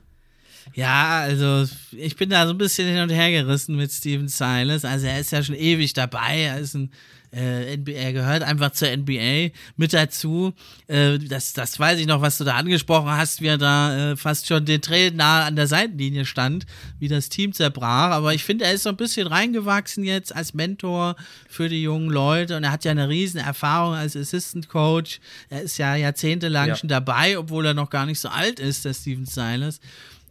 Ja, 0.73 1.19
also 1.19 1.65
ich 1.91 2.15
bin 2.15 2.29
da 2.29 2.45
so 2.45 2.53
ein 2.53 2.57
bisschen 2.57 2.87
hin 2.87 3.01
und 3.01 3.09
her 3.09 3.31
gerissen 3.31 3.75
mit 3.75 3.91
Steven 3.91 4.27
Silas. 4.27 4.85
Also 4.85 5.07
er 5.07 5.19
ist 5.19 5.31
ja 5.31 5.43
schon 5.43 5.55
ewig 5.55 5.93
dabei. 5.93 6.41
Er 6.41 6.59
ist 6.59 6.75
ein 6.75 6.91
äh, 7.33 7.77
NBA 7.77 8.11
gehört 8.11 8.43
einfach 8.43 8.71
zur 8.71 8.89
NBA 8.95 9.49
mit 9.77 9.93
dazu. 9.93 10.53
Äh, 10.87 11.17
das, 11.17 11.53
das 11.53 11.79
weiß 11.79 11.99
ich 11.99 12.07
noch, 12.07 12.21
was 12.21 12.37
du 12.37 12.43
da 12.43 12.55
angesprochen 12.55 13.09
hast, 13.09 13.41
wie 13.41 13.47
er 13.47 13.57
da 13.57 14.11
äh, 14.11 14.15
fast 14.17 14.47
schon 14.47 14.65
den 14.65 14.81
Trail 14.81 15.11
nah 15.11 15.45
an 15.45 15.55
der 15.55 15.67
Seitenlinie 15.67 16.25
stand, 16.25 16.65
wie 16.99 17.07
das 17.07 17.29
Team 17.29 17.53
zerbrach. 17.53 18.11
Aber 18.11 18.33
ich 18.33 18.43
finde, 18.43 18.65
er 18.65 18.73
ist 18.73 18.83
so 18.83 18.89
ein 18.89 18.97
bisschen 18.97 19.27
reingewachsen 19.27 20.03
jetzt 20.03 20.35
als 20.35 20.53
Mentor 20.53 21.15
für 21.47 21.69
die 21.69 21.81
jungen 21.81 22.09
Leute 22.09 22.57
und 22.57 22.63
er 22.63 22.71
hat 22.71 22.83
ja 22.85 22.91
eine 22.91 23.07
riesen 23.07 23.39
Erfahrung 23.39 23.95
als 23.95 24.15
Assistant 24.15 24.67
Coach. 24.67 25.19
Er 25.49 25.61
ist 25.61 25.77
ja 25.77 25.95
jahrzehntelang 25.95 26.69
ja. 26.69 26.75
schon 26.75 26.89
dabei, 26.89 27.37
obwohl 27.37 27.65
er 27.65 27.73
noch 27.73 27.89
gar 27.89 28.05
nicht 28.05 28.19
so 28.19 28.29
alt 28.29 28.59
ist, 28.59 28.85
der 28.85 28.93
Steven 28.93 29.25
Silas. 29.25 29.79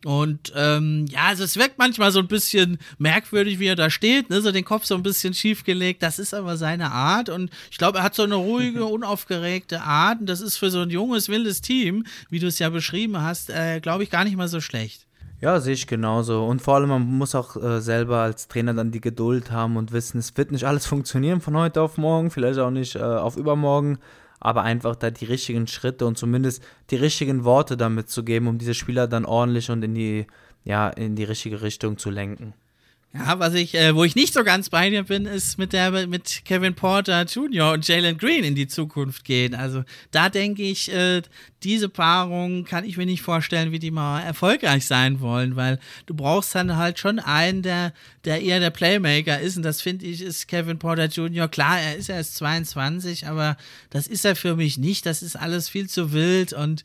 Und 0.04 0.52
ähm, 0.56 1.06
ja, 1.10 1.24
also 1.26 1.44
es 1.44 1.56
wirkt 1.56 1.76
manchmal 1.76 2.10
so 2.10 2.20
ein 2.20 2.28
bisschen 2.28 2.78
merkwürdig, 2.98 3.58
wie 3.58 3.66
er 3.66 3.76
da 3.76 3.90
steht, 3.90 4.30
ne? 4.30 4.40
so 4.40 4.50
den 4.50 4.64
Kopf 4.64 4.86
so 4.86 4.94
ein 4.94 5.02
bisschen 5.02 5.34
schief 5.34 5.62
gelegt. 5.64 6.02
Das 6.02 6.18
ist 6.18 6.32
aber 6.32 6.56
seine 6.56 6.90
Art 6.90 7.28
und 7.28 7.50
ich 7.70 7.76
glaube, 7.76 7.98
er 7.98 8.04
hat 8.04 8.14
so 8.14 8.22
eine 8.22 8.36
ruhige, 8.36 8.84
unaufgeregte 8.86 9.82
Art 9.82 10.20
und 10.20 10.26
das 10.26 10.40
ist 10.40 10.56
für 10.56 10.70
so 10.70 10.80
ein 10.80 10.90
junges, 10.90 11.28
wildes 11.28 11.60
Team, 11.60 12.04
wie 12.30 12.38
du 12.38 12.46
es 12.46 12.58
ja 12.58 12.70
beschrieben 12.70 13.20
hast, 13.20 13.50
äh, 13.50 13.80
glaube 13.80 14.02
ich, 14.02 14.10
gar 14.10 14.24
nicht 14.24 14.36
mal 14.36 14.48
so 14.48 14.60
schlecht. 14.60 15.06
Ja, 15.42 15.58
sehe 15.58 15.72
ich 15.72 15.86
genauso. 15.86 16.44
Und 16.44 16.60
vor 16.60 16.76
allem, 16.76 16.90
man 16.90 17.02
muss 17.02 17.34
auch 17.34 17.56
äh, 17.56 17.80
selber 17.80 18.18
als 18.18 18.48
Trainer 18.48 18.74
dann 18.74 18.90
die 18.90 19.00
Geduld 19.00 19.50
haben 19.50 19.78
und 19.78 19.90
wissen, 19.92 20.18
es 20.18 20.36
wird 20.36 20.52
nicht 20.52 20.64
alles 20.64 20.86
funktionieren 20.86 21.40
von 21.40 21.56
heute 21.56 21.80
auf 21.80 21.96
morgen, 21.96 22.30
vielleicht 22.30 22.58
auch 22.58 22.70
nicht 22.70 22.96
äh, 22.96 23.00
auf 23.00 23.36
übermorgen 23.36 23.98
aber 24.40 24.62
einfach 24.62 24.96
da 24.96 25.10
die 25.10 25.26
richtigen 25.26 25.66
Schritte 25.66 26.06
und 26.06 26.18
zumindest 26.18 26.62
die 26.90 26.96
richtigen 26.96 27.44
Worte 27.44 27.76
damit 27.76 28.08
zu 28.08 28.24
geben, 28.24 28.48
um 28.48 28.58
diese 28.58 28.74
Spieler 28.74 29.06
dann 29.06 29.26
ordentlich 29.26 29.70
und 29.70 29.84
in 29.84 29.94
die, 29.94 30.26
ja, 30.64 30.88
in 30.88 31.14
die 31.14 31.24
richtige 31.24 31.62
Richtung 31.62 31.98
zu 31.98 32.10
lenken. 32.10 32.54
Ja, 33.12 33.40
was 33.40 33.54
ich, 33.54 33.74
äh, 33.74 33.96
wo 33.96 34.04
ich 34.04 34.14
nicht 34.14 34.32
so 34.32 34.44
ganz 34.44 34.70
bei 34.70 34.88
dir 34.88 35.02
bin, 35.02 35.26
ist 35.26 35.58
mit 35.58 35.72
der 35.72 36.06
mit 36.06 36.42
Kevin 36.44 36.76
Porter 36.76 37.24
Jr. 37.24 37.72
und 37.72 37.86
Jalen 37.88 38.16
Green 38.16 38.44
in 38.44 38.54
die 38.54 38.68
Zukunft 38.68 39.24
gehen. 39.24 39.52
Also 39.56 39.82
da 40.12 40.28
denke 40.28 40.62
ich, 40.62 40.92
äh, 40.92 41.22
diese 41.64 41.88
Paarung 41.88 42.64
kann 42.64 42.84
ich 42.84 42.96
mir 42.96 43.06
nicht 43.06 43.22
vorstellen, 43.22 43.72
wie 43.72 43.80
die 43.80 43.90
mal 43.90 44.20
erfolgreich 44.20 44.86
sein 44.86 45.20
wollen, 45.20 45.56
weil 45.56 45.80
du 46.06 46.14
brauchst 46.14 46.54
dann 46.54 46.76
halt 46.76 47.00
schon 47.00 47.18
einen, 47.18 47.62
der, 47.62 47.92
der 48.24 48.40
eher 48.42 48.60
der 48.60 48.70
Playmaker 48.70 49.40
ist. 49.40 49.56
Und 49.56 49.64
das 49.64 49.82
finde 49.82 50.06
ich, 50.06 50.22
ist 50.22 50.46
Kevin 50.46 50.78
Porter 50.78 51.06
Jr. 51.06 51.48
Klar, 51.48 51.80
er 51.80 51.96
ist 51.96 52.08
erst 52.08 52.36
22, 52.36 53.26
aber 53.26 53.56
das 53.90 54.06
ist 54.06 54.24
er 54.24 54.36
für 54.36 54.54
mich 54.54 54.78
nicht. 54.78 55.04
Das 55.04 55.22
ist 55.22 55.34
alles 55.34 55.68
viel 55.68 55.88
zu 55.88 56.12
wild 56.12 56.52
und 56.52 56.84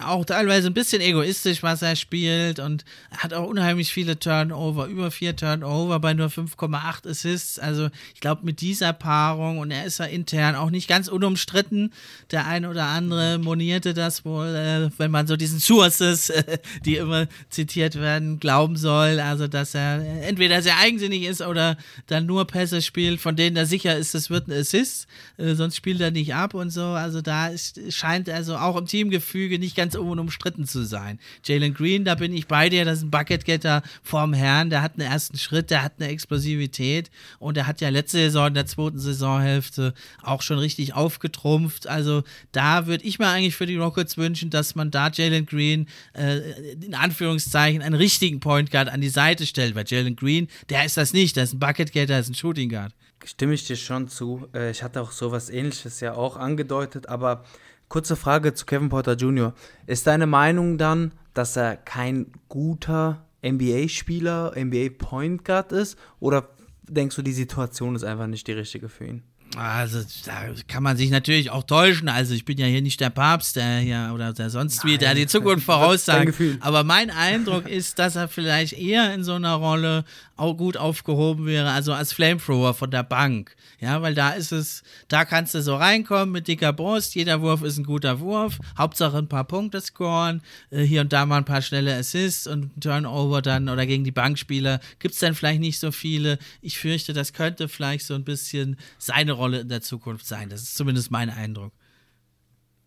auch 0.00 0.24
teilweise 0.24 0.68
ein 0.68 0.74
bisschen 0.74 1.00
egoistisch, 1.00 1.62
was 1.62 1.80
er 1.80 1.96
spielt. 1.96 2.58
Und 2.58 2.84
er 3.10 3.24
hat 3.24 3.32
auch 3.32 3.48
unheimlich 3.48 3.92
viele 3.92 4.18
Turnover, 4.18 4.86
über 4.86 5.10
vier 5.10 5.34
Turnover 5.34 5.61
Turnover 5.62 6.00
bei 6.00 6.12
nur 6.12 6.28
5,8 6.28 7.08
Assists. 7.08 7.58
Also 7.58 7.88
ich 8.14 8.20
glaube, 8.20 8.44
mit 8.44 8.60
dieser 8.60 8.92
Paarung 8.92 9.58
und 9.58 9.70
er 9.70 9.84
ist 9.84 9.98
ja 9.98 10.06
intern 10.06 10.56
auch 10.56 10.70
nicht 10.70 10.88
ganz 10.88 11.08
unumstritten. 11.08 11.92
Der 12.30 12.46
eine 12.46 12.68
oder 12.68 12.86
andere 12.86 13.38
monierte 13.38 13.94
das 13.94 14.24
wohl, 14.24 14.48
äh, 14.48 14.90
wenn 14.98 15.10
man 15.10 15.26
so 15.26 15.36
diesen 15.36 15.60
Sources, 15.60 16.30
äh, 16.30 16.58
die 16.84 16.96
immer 16.96 17.26
zitiert 17.48 17.94
werden, 17.94 18.40
glauben 18.40 18.76
soll. 18.76 19.20
Also 19.20 19.46
dass 19.46 19.74
er 19.74 20.24
entweder 20.26 20.62
sehr 20.62 20.78
eigensinnig 20.78 21.22
ist 21.22 21.42
oder 21.42 21.76
dann 22.08 22.26
nur 22.26 22.46
Pässe 22.46 22.82
spielt, 22.82 23.20
von 23.20 23.36
denen 23.36 23.56
er 23.56 23.66
sicher 23.66 23.96
ist, 23.96 24.14
es 24.14 24.30
wird 24.30 24.48
ein 24.48 24.58
Assist. 24.58 25.06
Äh, 25.36 25.54
sonst 25.54 25.76
spielt 25.76 26.00
er 26.00 26.10
nicht 26.10 26.34
ab 26.34 26.54
und 26.54 26.70
so. 26.70 26.82
Also 26.84 27.20
da 27.20 27.48
ist, 27.48 27.80
scheint 27.92 28.28
also 28.28 28.56
auch 28.56 28.76
im 28.76 28.86
Teamgefüge 28.86 29.58
nicht 29.60 29.76
ganz 29.76 29.94
unumstritten 29.94 30.66
zu 30.66 30.84
sein. 30.84 31.20
Jalen 31.44 31.74
Green, 31.74 32.04
da 32.04 32.16
bin 32.16 32.34
ich 32.34 32.48
bei 32.48 32.68
dir, 32.68 32.84
das 32.84 32.98
ist 32.98 33.04
ein 33.04 33.10
Bucketgetter 33.10 33.82
vorm 34.02 34.32
Herrn, 34.32 34.70
der 34.70 34.82
hat 34.82 34.98
einen 34.98 35.08
ersten 35.08 35.38
Schritt 35.38 35.51
Schritt, 35.52 35.70
der 35.70 35.82
hat 35.82 35.92
eine 35.98 36.08
Explosivität 36.08 37.10
und 37.38 37.58
er 37.58 37.66
hat 37.66 37.82
ja 37.82 37.90
letzte 37.90 38.16
Saison, 38.16 38.48
in 38.48 38.54
der 38.54 38.64
zweiten 38.64 38.98
Saisonhälfte 38.98 39.92
auch 40.22 40.40
schon 40.40 40.58
richtig 40.58 40.94
aufgetrumpft. 40.94 41.86
Also 41.86 42.22
da 42.52 42.86
würde 42.86 43.04
ich 43.04 43.18
mir 43.18 43.28
eigentlich 43.28 43.54
für 43.54 43.66
die 43.66 43.76
Rockets 43.76 44.16
wünschen, 44.16 44.48
dass 44.48 44.74
man 44.74 44.90
da 44.90 45.10
Jalen 45.10 45.44
Green 45.44 45.88
äh, 46.14 46.38
in 46.72 46.94
Anführungszeichen 46.94 47.82
einen 47.82 47.94
richtigen 47.94 48.40
Point 48.40 48.70
Guard 48.70 48.88
an 48.88 49.02
die 49.02 49.10
Seite 49.10 49.44
stellt, 49.44 49.74
weil 49.74 49.84
Jalen 49.86 50.16
Green, 50.16 50.48
der 50.70 50.86
ist 50.86 50.96
das 50.96 51.12
nicht, 51.12 51.36
der 51.36 51.44
ist 51.44 51.52
ein 51.52 51.58
Bucket 51.58 51.92
Getter, 51.92 52.06
der 52.06 52.20
ist 52.20 52.30
ein 52.30 52.34
Shooting 52.34 52.70
Guard. 52.70 52.94
Stimme 53.22 53.52
ich 53.52 53.66
dir 53.66 53.76
schon 53.76 54.08
zu. 54.08 54.48
Äh, 54.54 54.70
ich 54.70 54.82
hatte 54.82 55.02
auch 55.02 55.12
sowas 55.12 55.50
ähnliches 55.50 56.00
ja 56.00 56.14
auch 56.14 56.38
angedeutet, 56.38 57.10
aber 57.10 57.44
kurze 57.88 58.16
Frage 58.16 58.54
zu 58.54 58.64
Kevin 58.64 58.88
Porter 58.88 59.16
Jr. 59.16 59.52
Ist 59.86 60.06
deine 60.06 60.26
Meinung 60.26 60.78
dann, 60.78 61.12
dass 61.34 61.56
er 61.56 61.76
kein 61.76 62.32
guter 62.48 63.22
NBA-Spieler, 63.44 64.52
NBA-Point 64.56 65.44
Guard 65.44 65.72
ist? 65.72 65.98
Oder 66.20 66.48
denkst 66.82 67.16
du, 67.16 67.22
die 67.22 67.32
Situation 67.32 67.94
ist 67.94 68.04
einfach 68.04 68.26
nicht 68.26 68.46
die 68.46 68.52
richtige 68.52 68.88
für 68.88 69.06
ihn? 69.06 69.22
Also, 69.56 70.00
da 70.24 70.46
kann 70.66 70.82
man 70.82 70.96
sich 70.96 71.10
natürlich 71.10 71.50
auch 71.50 71.64
täuschen. 71.64 72.08
Also, 72.08 72.34
ich 72.34 72.44
bin 72.44 72.58
ja 72.58 72.66
hier 72.66 72.82
nicht 72.82 73.00
der 73.00 73.10
Papst, 73.10 73.56
der 73.56 73.78
hier 73.78 74.10
oder 74.14 74.32
der 74.32 74.50
sonst 74.50 74.84
wie, 74.84 74.98
der 74.98 75.14
die 75.14 75.26
Zukunft 75.26 75.64
voraussagt. 75.66 76.34
Aber 76.60 76.84
mein 76.84 77.10
Eindruck 77.10 77.68
ist, 77.68 77.98
dass 77.98 78.16
er 78.16 78.28
vielleicht 78.28 78.72
eher 78.74 79.12
in 79.14 79.24
so 79.24 79.34
einer 79.34 79.54
Rolle 79.54 80.04
auch 80.36 80.54
gut 80.54 80.76
aufgehoben 80.76 81.46
wäre, 81.46 81.70
also 81.70 81.92
als 81.92 82.12
Flamethrower 82.12 82.74
von 82.74 82.90
der 82.90 83.04
Bank. 83.04 83.54
Ja, 83.80 84.00
weil 84.00 84.14
da 84.14 84.30
ist 84.30 84.52
es, 84.52 84.82
da 85.08 85.24
kannst 85.24 85.54
du 85.54 85.62
so 85.62 85.76
reinkommen 85.76 86.32
mit 86.32 86.48
dicker 86.48 86.72
Brust, 86.72 87.14
jeder 87.14 87.40
Wurf 87.42 87.62
ist 87.62 87.78
ein 87.78 87.84
guter 87.84 88.20
Wurf, 88.20 88.58
Hauptsache 88.78 89.18
ein 89.18 89.28
paar 89.28 89.44
Punkte 89.44 89.80
scoren, 89.80 90.40
äh, 90.70 90.82
hier 90.82 91.00
und 91.00 91.12
da 91.12 91.26
mal 91.26 91.38
ein 91.38 91.44
paar 91.44 91.62
schnelle 91.62 91.96
Assists 91.96 92.46
und 92.46 92.70
Turnover 92.80 93.42
dann 93.42 93.68
oder 93.68 93.86
gegen 93.86 94.04
die 94.04 94.12
Bankspieler 94.12 94.80
gibt 94.98 95.14
es 95.14 95.20
dann 95.20 95.34
vielleicht 95.34 95.60
nicht 95.60 95.78
so 95.78 95.92
viele. 95.92 96.38
Ich 96.60 96.78
fürchte, 96.78 97.12
das 97.12 97.32
könnte 97.32 97.68
vielleicht 97.68 98.06
so 98.06 98.14
ein 98.14 98.24
bisschen 98.24 98.76
seine 98.98 99.32
Rolle 99.32 99.41
in 99.46 99.68
der 99.68 99.80
Zukunft 99.80 100.26
sein. 100.26 100.48
Das 100.48 100.62
ist 100.62 100.76
zumindest 100.76 101.10
mein 101.10 101.30
Eindruck. 101.30 101.72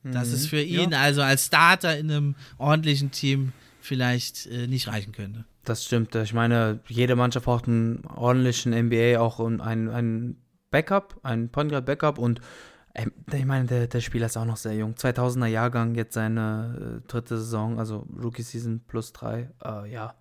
Dass 0.03 0.27
es 0.27 0.43
mhm. 0.43 0.49
für 0.49 0.61
ihn 0.61 0.91
ja. 0.91 0.99
also 0.99 1.23
als 1.23 1.47
Starter 1.47 1.97
in 1.97 2.11
einem 2.11 2.35
ordentlichen 2.59 3.09
Team 3.09 3.53
vielleicht 3.79 4.45
äh, 4.45 4.67
nicht 4.67 4.87
reichen 4.87 5.13
könnte. 5.13 5.45
Das 5.63 5.83
stimmt. 5.83 6.13
Ich 6.13 6.33
meine, 6.33 6.79
jede 6.87 7.15
Mannschaft 7.15 7.45
braucht 7.45 7.67
einen 7.67 8.05
ordentlichen 8.05 8.71
NBA, 8.71 9.19
auch 9.19 9.39
ein, 9.39 9.61
ein 9.89 10.37
Backup, 10.69 11.19
ein 11.23 11.49
Point 11.49 11.71
Guard 11.71 11.85
Backup 11.87 12.19
und 12.19 12.39
äh, 12.93 13.07
ich 13.33 13.45
meine, 13.45 13.65
der, 13.65 13.87
der 13.87 14.01
Spieler 14.01 14.27
ist 14.27 14.37
auch 14.37 14.45
noch 14.45 14.57
sehr 14.57 14.75
jung. 14.75 14.93
2000er 14.93 15.47
Jahrgang, 15.47 15.95
jetzt 15.95 16.13
seine 16.13 17.01
äh, 17.03 17.07
dritte 17.07 17.37
Saison, 17.37 17.79
also 17.79 18.07
Rookie 18.21 18.43
Season 18.43 18.81
plus 18.87 19.11
drei. 19.11 19.49
Äh, 19.63 19.91
ja, 19.91 20.15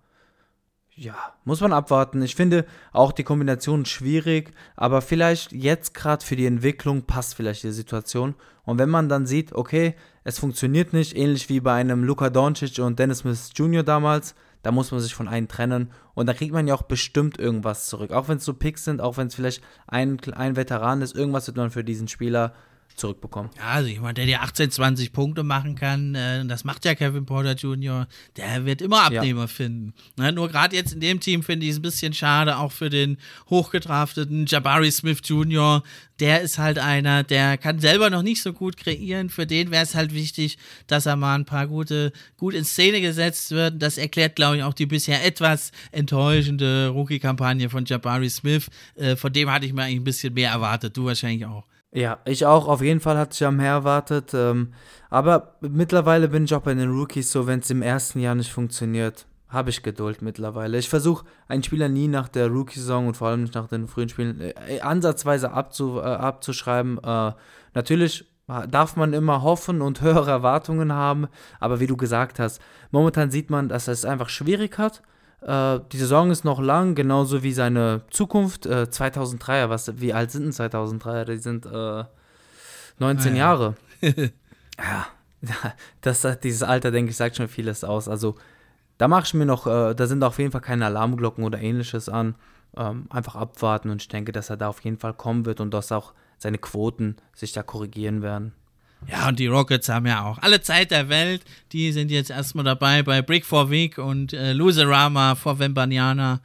ja, 0.97 1.15
muss 1.43 1.59
man 1.59 1.73
abwarten. 1.73 2.21
Ich 2.21 2.35
finde 2.35 2.65
auch 2.93 3.11
die 3.11 3.25
Kombination 3.25 3.85
schwierig, 3.85 4.53
aber 4.77 5.01
vielleicht 5.01 5.51
jetzt 5.51 5.93
gerade 5.93 6.25
für 6.25 6.37
die 6.37 6.45
Entwicklung 6.45 7.03
passt 7.03 7.35
vielleicht 7.35 7.63
die 7.63 7.71
Situation. 7.71 8.33
Und 8.63 8.79
wenn 8.79 8.89
man 8.89 9.09
dann 9.09 9.25
sieht, 9.25 9.53
okay, 9.53 9.95
es 10.23 10.39
funktioniert 10.39 10.93
nicht, 10.93 11.15
ähnlich 11.15 11.49
wie 11.49 11.59
bei 11.59 11.73
einem 11.73 12.03
Luka 12.03 12.29
Doncic 12.29 12.79
und 12.79 12.97
Dennis 12.97 13.19
Smith 13.19 13.51
Jr. 13.55 13.83
damals, 13.83 14.35
da 14.63 14.71
muss 14.71 14.91
man 14.91 15.01
sich 15.01 15.13
von 15.13 15.27
einem 15.27 15.47
trennen 15.47 15.91
und 16.15 16.27
da 16.27 16.33
kriegt 16.33 16.53
man 16.53 16.65
ja 16.65 16.73
auch 16.73 16.83
bestimmt 16.83 17.37
irgendwas 17.37 17.87
zurück. 17.87 18.11
Auch 18.11 18.29
wenn 18.29 18.37
es 18.37 18.45
so 18.45 18.53
Picks 18.53 18.85
sind, 18.85 19.01
auch 19.01 19.17
wenn 19.17 19.27
es 19.27 19.35
vielleicht 19.35 19.61
ein, 19.87 20.17
ein 20.33 20.55
Veteran 20.55 21.01
ist, 21.01 21.15
irgendwas 21.15 21.45
wird 21.45 21.57
man 21.57 21.71
für 21.71 21.83
diesen 21.83 22.07
Spieler 22.07 22.53
zurückbekommen. 22.95 23.51
Ja, 23.57 23.71
also 23.71 23.89
jemand, 23.89 24.17
der 24.17 24.25
dir 24.25 24.41
18, 24.41 24.71
20 24.71 25.11
Punkte 25.11 25.43
machen 25.43 25.75
kann, 25.75 26.15
äh, 26.15 26.45
das 26.45 26.63
macht 26.63 26.85
ja 26.85 26.95
Kevin 26.95 27.25
Porter 27.25 27.53
Jr., 27.53 28.07
der 28.37 28.65
wird 28.65 28.81
immer 28.81 29.03
Abnehmer 29.03 29.41
ja. 29.41 29.47
finden. 29.47 29.93
Ne? 30.17 30.31
Nur 30.31 30.49
gerade 30.49 30.75
jetzt 30.75 30.93
in 30.93 30.99
dem 30.99 31.19
Team 31.19 31.43
finde 31.43 31.65
ich 31.65 31.73
es 31.73 31.79
ein 31.79 31.81
bisschen 31.81 32.13
schade, 32.13 32.57
auch 32.57 32.71
für 32.71 32.89
den 32.89 33.17
hochgedrafteten 33.49 34.45
Jabari 34.45 34.91
Smith 34.91 35.21
Jr., 35.23 35.83
der 36.19 36.41
ist 36.41 36.57
halt 36.57 36.79
einer, 36.79 37.23
der 37.23 37.57
kann 37.57 37.79
selber 37.79 38.09
noch 38.09 38.21
nicht 38.21 38.41
so 38.41 38.53
gut 38.53 38.77
kreieren. 38.77 39.29
Für 39.29 39.45
den 39.45 39.69
wäre 39.71 39.83
es 39.83 39.95
halt 39.95 40.13
wichtig, 40.13 40.57
dass 40.87 41.05
er 41.05 41.17
mal 41.17 41.35
ein 41.35 41.45
paar 41.45 41.67
gute, 41.67 42.13
gut 42.37 42.53
in 42.53 42.63
Szene 42.63 43.01
gesetzt 43.01 43.51
wird. 43.51 43.81
Das 43.81 43.97
erklärt, 43.97 44.37
glaube 44.37 44.57
ich, 44.57 44.63
auch 44.63 44.73
die 44.73 44.85
bisher 44.85 45.25
etwas 45.25 45.71
enttäuschende 45.91 46.87
Rookie-Kampagne 46.89 47.69
von 47.69 47.83
Jabari 47.83 48.29
Smith. 48.29 48.67
Äh, 48.95 49.17
von 49.17 49.33
dem 49.33 49.51
hatte 49.51 49.65
ich 49.65 49.73
mir 49.73 49.83
eigentlich 49.83 49.99
ein 49.99 50.03
bisschen 50.05 50.33
mehr 50.33 50.51
erwartet. 50.51 50.95
Du 50.95 51.05
wahrscheinlich 51.05 51.45
auch. 51.45 51.65
Ja, 51.95 52.19
ich 52.25 52.45
auch. 52.45 52.67
Auf 52.67 52.81
jeden 52.81 52.99
Fall 52.99 53.17
hat 53.17 53.33
sich 53.33 53.47
am 53.47 53.55
mehr 53.55 53.71
erwartet. 53.71 54.33
Ähm, 54.33 54.73
aber 55.09 55.55
mittlerweile 55.61 56.27
bin 56.27 56.43
ich 56.43 56.53
auch 56.53 56.61
bei 56.61 56.73
den 56.73 56.91
Rookies 56.91 57.31
so, 57.31 57.47
wenn 57.47 57.59
es 57.59 57.69
im 57.69 57.81
ersten 57.81 58.19
Jahr 58.19 58.35
nicht 58.35 58.51
funktioniert, 58.51 59.25
habe 59.47 59.69
ich 59.69 59.81
Geduld 59.81 60.21
mittlerweile. 60.21 60.77
Ich 60.77 60.89
versuche 60.89 61.25
einen 61.47 61.63
Spieler 61.63 61.87
nie 61.87 62.09
nach 62.09 62.27
der 62.27 62.49
Rookie-Saison 62.49 63.07
und 63.07 63.15
vor 63.15 63.29
allem 63.29 63.43
nicht 63.43 63.55
nach 63.55 63.69
den 63.69 63.87
frühen 63.87 64.09
Spielen 64.09 64.41
äh, 64.41 64.81
ansatzweise 64.81 65.53
abzu, 65.53 65.99
äh, 65.99 66.01
abzuschreiben. 66.01 66.99
Äh, 67.01 67.31
natürlich 67.73 68.25
darf 68.45 68.97
man 68.97 69.13
immer 69.13 69.41
hoffen 69.41 69.81
und 69.81 70.01
höhere 70.01 70.31
Erwartungen 70.31 70.91
haben, 70.91 71.27
aber 71.61 71.79
wie 71.79 71.87
du 71.87 71.95
gesagt 71.95 72.39
hast, 72.39 72.61
momentan 72.91 73.31
sieht 73.31 73.49
man, 73.49 73.69
dass 73.69 73.87
er 73.87 73.93
es 73.93 74.03
einfach 74.03 74.27
schwierig 74.27 74.77
hat 74.77 75.01
äh, 75.45 75.79
die 75.91 75.97
Saison 75.97 76.31
ist 76.31 76.43
noch 76.43 76.59
lang, 76.59 76.95
genauso 76.95 77.43
wie 77.43 77.53
seine 77.53 78.01
Zukunft. 78.09 78.65
Äh, 78.65 78.87
2003er, 78.89 79.69
was, 79.69 79.99
wie 80.01 80.13
alt 80.13 80.31
sind 80.31 80.43
denn 80.43 80.51
2003er? 80.51 81.25
Die 81.25 81.37
sind 81.37 81.67
äh, 81.67 82.03
19 82.99 83.33
ah, 83.33 83.35
ja. 83.35 83.35
Jahre. 83.35 83.75
ja, 84.01 85.07
das, 86.01 86.27
dieses 86.41 86.63
Alter, 86.63 86.89
denke 86.89 87.11
ich, 87.11 87.17
sagt 87.17 87.35
schon 87.35 87.47
vieles 87.47 87.83
aus. 87.83 88.07
Also, 88.07 88.35
da 88.97 89.07
mache 89.07 89.25
ich 89.25 89.33
mir 89.35 89.45
noch, 89.45 89.67
äh, 89.67 89.93
da 89.93 90.07
sind 90.07 90.23
auf 90.23 90.39
jeden 90.39 90.51
Fall 90.51 90.61
keine 90.61 90.85
Alarmglocken 90.87 91.43
oder 91.43 91.59
ähnliches 91.59 92.09
an. 92.09 92.35
Ähm, 92.75 93.05
einfach 93.09 93.35
abwarten 93.35 93.89
und 93.89 94.01
ich 94.01 94.07
denke, 94.09 94.31
dass 94.31 94.49
er 94.49 94.57
da 94.57 94.67
auf 94.67 94.81
jeden 94.81 94.97
Fall 94.97 95.13
kommen 95.13 95.45
wird 95.45 95.61
und 95.61 95.73
dass 95.73 95.91
auch 95.91 96.13
seine 96.37 96.57
Quoten 96.57 97.15
sich 97.33 97.53
da 97.53 97.63
korrigieren 97.63 98.21
werden. 98.21 98.51
Ja, 99.07 99.27
und 99.27 99.39
die 99.39 99.47
Rockets 99.47 99.89
haben 99.89 100.07
ja 100.07 100.25
auch 100.25 100.39
alle 100.39 100.61
Zeit 100.61 100.91
der 100.91 101.09
Welt. 101.09 101.43
Die 101.71 101.91
sind 101.91 102.09
jetzt 102.09 102.31
erstmal 102.31 102.65
dabei 102.65 103.03
bei 103.03 103.21
Brick 103.21 103.45
for 103.45 103.69
Week 103.69 103.97
und 103.97 104.33
äh, 104.33 104.53
Loserama 104.53 105.35
vor 105.35 105.59
Wembanyama. 105.59 106.41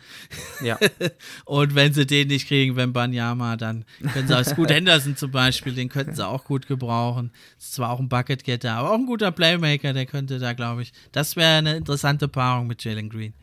Ja. 0.62 0.78
und 1.44 1.74
wenn 1.74 1.92
sie 1.92 2.06
den 2.06 2.28
nicht 2.28 2.48
kriegen, 2.48 2.76
Wembanyama, 2.76 3.56
dann 3.56 3.84
können 4.12 4.28
sie 4.28 4.38
auch 4.38 4.44
Scoot 4.44 4.70
Henderson 4.70 5.16
zum 5.16 5.30
Beispiel, 5.30 5.74
den 5.74 5.88
könnten 5.88 6.14
sie 6.14 6.26
auch 6.26 6.44
gut 6.44 6.66
gebrauchen. 6.66 7.30
Ist 7.58 7.74
zwar 7.74 7.90
auch 7.90 8.00
ein 8.00 8.08
Bucketgetter, 8.08 8.72
aber 8.72 8.90
auch 8.90 8.98
ein 8.98 9.06
guter 9.06 9.32
Playmaker, 9.32 9.92
der 9.92 10.06
könnte 10.06 10.38
da, 10.38 10.52
glaube 10.52 10.82
ich, 10.82 10.92
das 11.12 11.36
wäre 11.36 11.58
eine 11.58 11.76
interessante 11.76 12.28
Paarung 12.28 12.66
mit 12.66 12.84
Jalen 12.84 13.08
Green. 13.08 13.34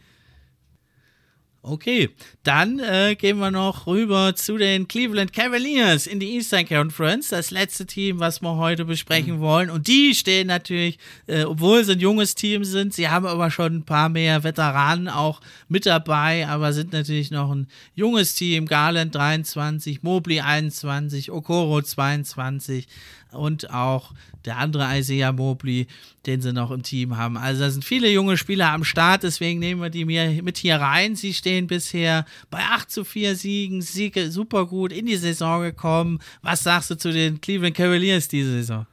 Okay, 1.70 2.10
dann 2.44 2.80
äh, 2.80 3.16
gehen 3.16 3.40
wir 3.40 3.52
noch 3.52 3.88
rüber 3.88 4.36
zu 4.36 4.58
den 4.58 4.88
Cleveland 4.88 5.34
Cavaliers 5.34 6.08
in 6.08 6.20
die 6.22 6.36
Eastern 6.36 6.66
Conference, 6.66 7.28
das 7.28 7.52
letzte 7.52 7.86
Team, 7.86 8.20
was 8.20 8.42
wir 8.42 8.56
heute 8.56 8.86
besprechen 8.86 9.38
mhm. 9.38 9.42
wollen. 9.42 9.70
Und 9.70 9.88
die 9.88 10.16
stehen 10.16 10.48
natürlich, 10.48 10.98
äh, 11.28 11.44
obwohl 11.44 11.84
sie 11.84 11.94
ein 11.94 12.00
junges 12.00 12.36
Team 12.36 12.64
sind, 12.64 12.94
sie 12.94 13.10
haben 13.10 13.26
aber 13.26 13.52
schon 13.52 13.78
ein 13.78 13.84
paar 13.84 14.08
mehr 14.08 14.46
Veteranen 14.46 15.10
auch 15.10 15.42
mit 15.68 15.86
dabei, 15.86 16.48
aber 16.48 16.72
sind 16.72 16.94
natürlich 16.94 17.32
noch 17.32 17.52
ein 17.52 17.68
junges 17.96 18.34
Team. 18.36 18.66
Garland 18.66 19.14
23, 19.14 20.04
Mobley 20.04 20.40
21, 20.40 21.32
Okoro 21.32 21.82
22 21.82 22.88
und 23.32 23.72
auch 23.72 24.14
der 24.46 24.58
andere 24.58 24.98
Isaiah 24.98 25.32
Mobley, 25.32 25.88
den 26.26 26.42
sie 26.42 26.54
noch 26.54 26.72
im 26.72 26.84
Team 26.84 27.18
haben. 27.18 27.38
Also 27.38 27.62
da 27.62 27.70
sind 27.70 27.84
viele 27.84 28.10
junge 28.10 28.38
Spieler 28.38 28.72
am 28.72 28.84
Start, 28.84 29.24
deswegen 29.24 29.60
nehmen 29.60 29.82
wir 29.82 29.90
die 29.90 30.06
mir 30.06 30.42
mit 30.44 30.58
hier 30.58 30.78
rein. 30.78 31.16
Sie 31.16 31.34
stehen 31.34 31.68
bisher 31.68 32.26
bei 32.50 32.60
8 32.60 32.90
zu 32.90 33.04
4 33.04 33.36
Siegen, 33.36 33.82
Siege 33.82 34.32
super 34.32 34.66
gut 34.66 34.92
in 34.92 35.06
die 35.06 35.18
Saison 35.18 35.62
gekommen. 35.62 36.20
Was 36.42 36.64
sagst 36.64 36.90
du 36.90 36.96
zu 36.96 37.12
den 37.12 37.42
Cleveland 37.42 37.76
Cavaliers 37.76 38.28
diese 38.28 38.52
Saison? 38.52 38.86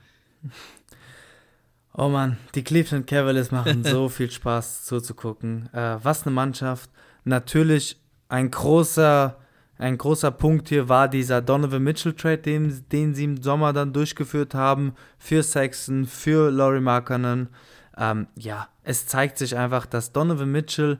Oh 1.96 2.08
Mann, 2.08 2.38
die 2.54 2.64
Cleveland 2.64 3.06
Cavaliers 3.06 3.52
machen 3.52 3.84
so 3.84 4.08
viel 4.10 4.30
Spaß 4.30 4.84
zuzugucken. 4.84 5.72
Äh, 5.72 5.98
was 6.02 6.26
eine 6.26 6.34
Mannschaft. 6.34 6.90
Natürlich 7.24 7.96
ein 8.28 8.50
großer 8.50 9.38
ein 9.78 9.98
großer 9.98 10.30
Punkt 10.30 10.68
hier 10.68 10.88
war 10.88 11.08
dieser 11.08 11.42
Donovan 11.42 11.82
Mitchell-Trade, 11.82 12.38
den, 12.38 12.84
den 12.92 13.14
sie 13.14 13.24
im 13.24 13.42
Sommer 13.42 13.72
dann 13.72 13.92
durchgeführt 13.92 14.54
haben 14.54 14.94
für 15.18 15.42
Sexton, 15.42 16.06
für 16.06 16.50
Laurie 16.50 16.80
Markkanen. 16.80 17.48
Ähm, 17.96 18.28
ja, 18.36 18.68
es 18.84 19.06
zeigt 19.06 19.38
sich 19.38 19.56
einfach, 19.56 19.86
dass 19.86 20.12
Donovan 20.12 20.52
Mitchell 20.52 20.98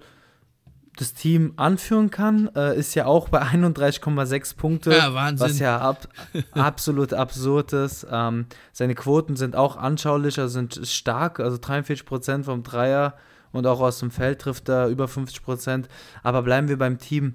das 0.97 1.13
Team 1.13 1.55
anführen 1.57 2.11
kann, 2.11 2.49
äh, 2.55 2.77
ist 2.79 2.95
ja 2.95 3.07
auch 3.07 3.29
bei 3.29 3.43
31,6 3.43 4.57
Punkte, 4.57 4.93
ja, 4.93 5.13
was 5.39 5.59
ja 5.59 5.79
ab, 5.81 6.09
absolut 6.53 7.13
absurd 7.13 7.73
ist. 7.73 8.07
Ähm, 8.11 8.47
seine 8.73 8.95
Quoten 8.95 9.35
sind 9.37 9.57
auch 9.57 9.77
anschaulicher, 9.77 10.49
sind 10.49 10.81
stark, 10.85 11.41
also 11.41 11.57
43% 11.57 12.45
vom 12.45 12.63
Dreier 12.63 13.15
und 13.51 13.67
auch 13.67 13.81
aus 13.81 13.99
dem 13.99 14.11
Feld 14.11 14.41
trifft 14.41 14.69
er 14.69 14.89
über 14.89 15.07
50%. 15.07 15.87
Aber 16.23 16.43
bleiben 16.43 16.69
wir 16.69 16.79
beim 16.79 16.99
Team 16.99 17.35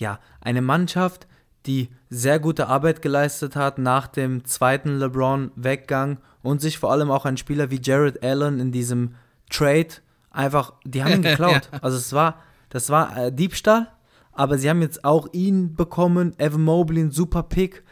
ja, 0.00 0.18
eine 0.40 0.62
Mannschaft, 0.62 1.26
die 1.66 1.90
sehr 2.08 2.40
gute 2.40 2.66
Arbeit 2.66 3.02
geleistet 3.02 3.54
hat 3.54 3.78
nach 3.78 4.08
dem 4.08 4.44
zweiten 4.44 4.98
LeBron-Weggang 4.98 6.18
und 6.42 6.60
sich 6.60 6.78
vor 6.78 6.90
allem 6.90 7.10
auch 7.10 7.26
ein 7.26 7.36
Spieler 7.36 7.70
wie 7.70 7.80
Jared 7.82 8.22
Allen 8.24 8.58
in 8.58 8.72
diesem 8.72 9.14
Trade 9.50 9.88
einfach, 10.30 10.72
die 10.84 11.04
haben 11.04 11.12
ihn 11.12 11.22
geklaut. 11.22 11.68
ja. 11.72 11.78
Also 11.82 11.98
es 11.98 12.12
war, 12.12 12.40
das 12.70 12.88
war 12.88 13.16
äh, 13.16 13.32
Diebstahl, 13.32 13.88
aber 14.32 14.58
sie 14.58 14.70
haben 14.70 14.80
jetzt 14.80 15.04
auch 15.04 15.28
ihn 15.32 15.74
bekommen, 15.74 16.34
Evan 16.38 16.62
Mobley, 16.62 17.02
ein 17.02 17.10
super 17.10 17.42
Pick. 17.42 17.84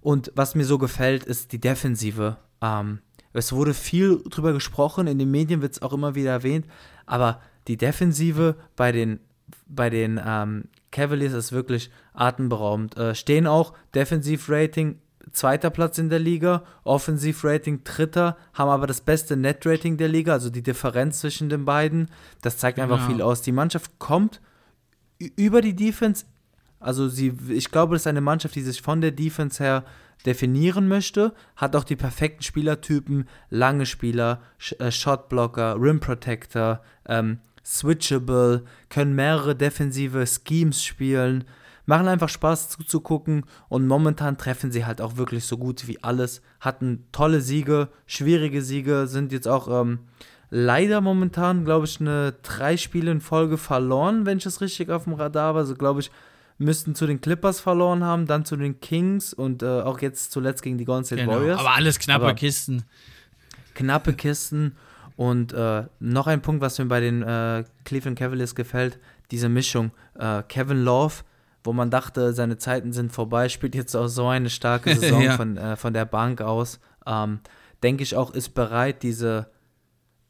Und 0.00 0.32
was 0.34 0.54
mir 0.54 0.64
so 0.64 0.76
gefällt, 0.76 1.24
ist 1.24 1.52
die 1.52 1.60
Defensive. 1.60 2.36
Ähm, 2.60 2.98
es 3.32 3.52
wurde 3.52 3.72
viel 3.72 4.22
drüber 4.28 4.52
gesprochen, 4.52 5.06
in 5.06 5.18
den 5.18 5.30
Medien 5.30 5.62
wird 5.62 5.72
es 5.72 5.82
auch 5.82 5.92
immer 5.92 6.14
wieder 6.14 6.30
erwähnt, 6.30 6.66
aber 7.06 7.40
die 7.68 7.78
Defensive 7.78 8.56
bei 8.76 8.92
den, 8.92 9.18
bei 9.66 9.88
den 9.88 10.20
ähm, 10.24 10.64
Cavaliers 10.94 11.32
ist 11.32 11.52
wirklich 11.52 11.90
atemberaubend. 12.14 12.96
Äh, 12.96 13.14
stehen 13.14 13.46
auch 13.46 13.74
Defensiv-Rating 13.94 15.00
zweiter 15.32 15.70
Platz 15.70 15.98
in 15.98 16.10
der 16.10 16.18
Liga, 16.18 16.62
Offensivrating 16.84 17.82
dritter, 17.84 18.36
haben 18.52 18.70
aber 18.70 18.86
das 18.86 19.00
beste 19.00 19.36
Net-Rating 19.36 19.96
der 19.96 20.08
Liga, 20.08 20.32
also 20.32 20.50
die 20.50 20.62
Differenz 20.62 21.20
zwischen 21.20 21.48
den 21.48 21.64
beiden. 21.64 22.08
Das 22.42 22.58
zeigt 22.58 22.78
einfach 22.78 22.98
genau. 22.98 23.10
viel 23.10 23.22
aus. 23.22 23.42
Die 23.42 23.52
Mannschaft 23.52 23.98
kommt 23.98 24.40
über 25.18 25.60
die 25.60 25.74
Defense, 25.74 26.26
also 26.78 27.08
sie, 27.08 27.36
ich 27.48 27.70
glaube, 27.70 27.94
das 27.94 28.02
ist 28.02 28.06
eine 28.06 28.20
Mannschaft, 28.20 28.54
die 28.54 28.62
sich 28.62 28.82
von 28.82 29.00
der 29.00 29.10
Defense 29.10 29.62
her 29.62 29.84
definieren 30.26 30.88
möchte, 30.88 31.34
hat 31.56 31.74
auch 31.74 31.84
die 31.84 31.96
perfekten 31.96 32.42
Spielertypen, 32.42 33.28
lange 33.50 33.86
Spieler, 33.86 34.40
äh, 34.78 34.90
Shotblocker, 34.90 35.76
Rim 35.80 36.00
Protector, 36.00 36.82
ähm, 37.06 37.38
switchable, 37.64 38.64
können 38.88 39.14
mehrere 39.14 39.56
defensive 39.56 40.24
Schemes 40.26 40.84
spielen, 40.84 41.44
machen 41.86 42.08
einfach 42.08 42.28
Spaß 42.28 42.70
zuzugucken 42.70 43.44
und 43.68 43.86
momentan 43.86 44.38
treffen 44.38 44.72
sie 44.72 44.86
halt 44.86 45.00
auch 45.00 45.16
wirklich 45.16 45.44
so 45.44 45.58
gut 45.58 45.86
wie 45.86 46.02
alles, 46.02 46.42
hatten 46.60 47.06
tolle 47.12 47.40
Siege, 47.40 47.88
schwierige 48.06 48.62
Siege, 48.62 49.06
sind 49.06 49.32
jetzt 49.32 49.48
auch 49.48 49.68
ähm, 49.68 50.00
leider 50.50 51.00
momentan, 51.00 51.64
glaube 51.64 51.86
ich, 51.86 52.00
eine 52.00 52.32
drei 52.42 52.76
Spiele 52.76 53.10
in 53.10 53.20
Folge 53.20 53.58
verloren, 53.58 54.26
wenn 54.26 54.38
ich 54.38 54.46
es 54.46 54.60
richtig 54.60 54.90
auf 54.90 55.04
dem 55.04 55.14
Radar 55.14 55.48
habe, 55.48 55.58
also 55.60 55.74
glaube 55.74 56.00
ich, 56.00 56.10
müssten 56.58 56.94
zu 56.94 57.06
den 57.06 57.20
Clippers 57.20 57.60
verloren 57.60 58.04
haben, 58.04 58.26
dann 58.26 58.44
zu 58.44 58.56
den 58.56 58.80
Kings 58.80 59.34
und 59.34 59.62
äh, 59.62 59.66
auch 59.66 60.00
jetzt 60.00 60.30
zuletzt 60.32 60.62
gegen 60.62 60.78
die 60.78 60.84
Golden 60.84 61.04
State 61.04 61.22
genau, 61.22 61.34
Warriors. 61.34 61.60
Aber 61.60 61.74
alles 61.74 61.98
knappe 61.98 62.24
aber 62.24 62.34
Kisten. 62.34 62.84
Knappe 63.74 64.12
Kisten. 64.12 64.76
Und 65.16 65.52
äh, 65.52 65.84
noch 66.00 66.26
ein 66.26 66.42
Punkt, 66.42 66.60
was 66.60 66.78
mir 66.78 66.86
bei 66.86 67.00
den 67.00 67.22
äh, 67.22 67.64
Cleveland 67.84 68.18
Cavaliers 68.18 68.54
gefällt, 68.54 68.98
diese 69.30 69.48
Mischung. 69.48 69.92
Äh, 70.18 70.42
Kevin 70.48 70.82
Love, 70.82 71.14
wo 71.62 71.72
man 71.72 71.90
dachte, 71.90 72.32
seine 72.32 72.58
Zeiten 72.58 72.92
sind 72.92 73.12
vorbei, 73.12 73.48
spielt 73.48 73.74
jetzt 73.74 73.94
auch 73.94 74.08
so 74.08 74.26
eine 74.26 74.50
starke 74.50 74.94
Saison 74.96 75.22
ja. 75.22 75.36
von, 75.36 75.56
äh, 75.56 75.76
von 75.76 75.94
der 75.94 76.04
Bank 76.04 76.40
aus. 76.40 76.80
Ähm, 77.06 77.40
Denke 77.82 78.02
ich 78.02 78.16
auch, 78.16 78.32
ist 78.32 78.54
bereit, 78.54 79.02
diese 79.02 79.46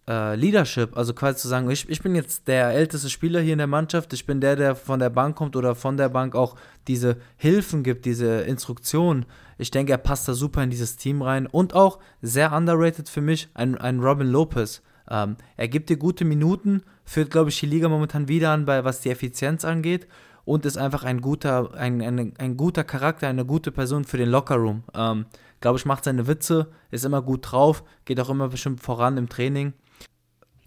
äh, 0.09 0.36
Leadership, 0.36 0.96
also 0.96 1.14
quasi 1.14 1.38
zu 1.38 1.48
sagen, 1.48 1.70
ich, 1.70 1.88
ich 1.88 2.02
bin 2.02 2.14
jetzt 2.14 2.46
der 2.46 2.70
älteste 2.70 3.09
Spieler 3.09 3.40
hier 3.40 3.55
in 3.55 3.59
der 3.59 3.66
Mannschaft, 3.66 4.12
ich 4.12 4.26
bin 4.26 4.40
der, 4.40 4.57
der 4.57 4.76
von 4.76 5.00
der 5.00 5.11
Bank 5.11 5.36
kommt 5.36 5.57
oder 5.57 5.74
von 5.74 5.96
der 5.96 6.09
Bank 6.09 6.34
auch 6.34 6.57
diese 6.88 7.16
Hilfen 7.36 7.82
gibt, 7.82 8.05
diese 8.05 8.42
Instruktionen. 8.42 9.26
Ich 9.57 9.70
denke, 9.70 9.92
er 9.92 9.98
passt 9.98 10.28
da 10.28 10.34
super 10.34 10.62
in 10.62 10.70
dieses 10.70 10.96
Team 10.96 11.22
rein 11.22 11.46
und 11.46 11.74
auch 11.74 11.98
sehr 12.20 12.52
underrated 12.52 13.09
für 13.09 13.20
mich, 13.20 13.48
ein, 13.55 13.78
ein 13.78 14.00
Robin 14.00 14.28
Lopez. 14.28 14.82
Ähm, 15.11 15.36
er 15.57 15.68
gibt 15.68 15.90
dir 15.90 15.96
gute 15.96 16.24
Minuten, 16.24 16.82
führt, 17.05 17.30
glaube 17.30 17.50
ich, 17.50 17.61
die 17.61 17.66
Liga 17.66 17.88
momentan 17.88 18.28
wieder 18.28 18.50
an, 18.50 18.64
bei, 18.64 18.84
was 18.84 19.00
die 19.00 19.11
Effizienz 19.11 19.64
angeht 19.64 20.07
und 20.44 20.66
ist 20.66 20.76
einfach 20.76 21.05
ein 21.05 21.20
guter, 21.20 21.74
ein, 21.74 22.02
ein, 22.02 22.34
ein 22.38 22.57
guter 22.57 22.84
Charakter, 22.84 23.28
eine 23.28 23.44
gute 23.44 23.72
Person 23.72 24.05
für 24.05 24.18
den 24.18 24.28
Lockerroom. 24.28 24.84
Ähm, 24.94 25.26
glaube 25.61 25.78
ich, 25.78 25.86
macht 25.86 26.05
seine 26.05 26.26
Witze, 26.26 26.68
ist 26.90 27.05
immer 27.05 27.22
gut 27.22 27.50
drauf, 27.50 27.84
geht 28.05 28.20
auch 28.20 28.28
immer 28.28 28.48
bestimmt 28.48 28.80
voran 28.80 29.16
im 29.16 29.28
Training. 29.28 29.72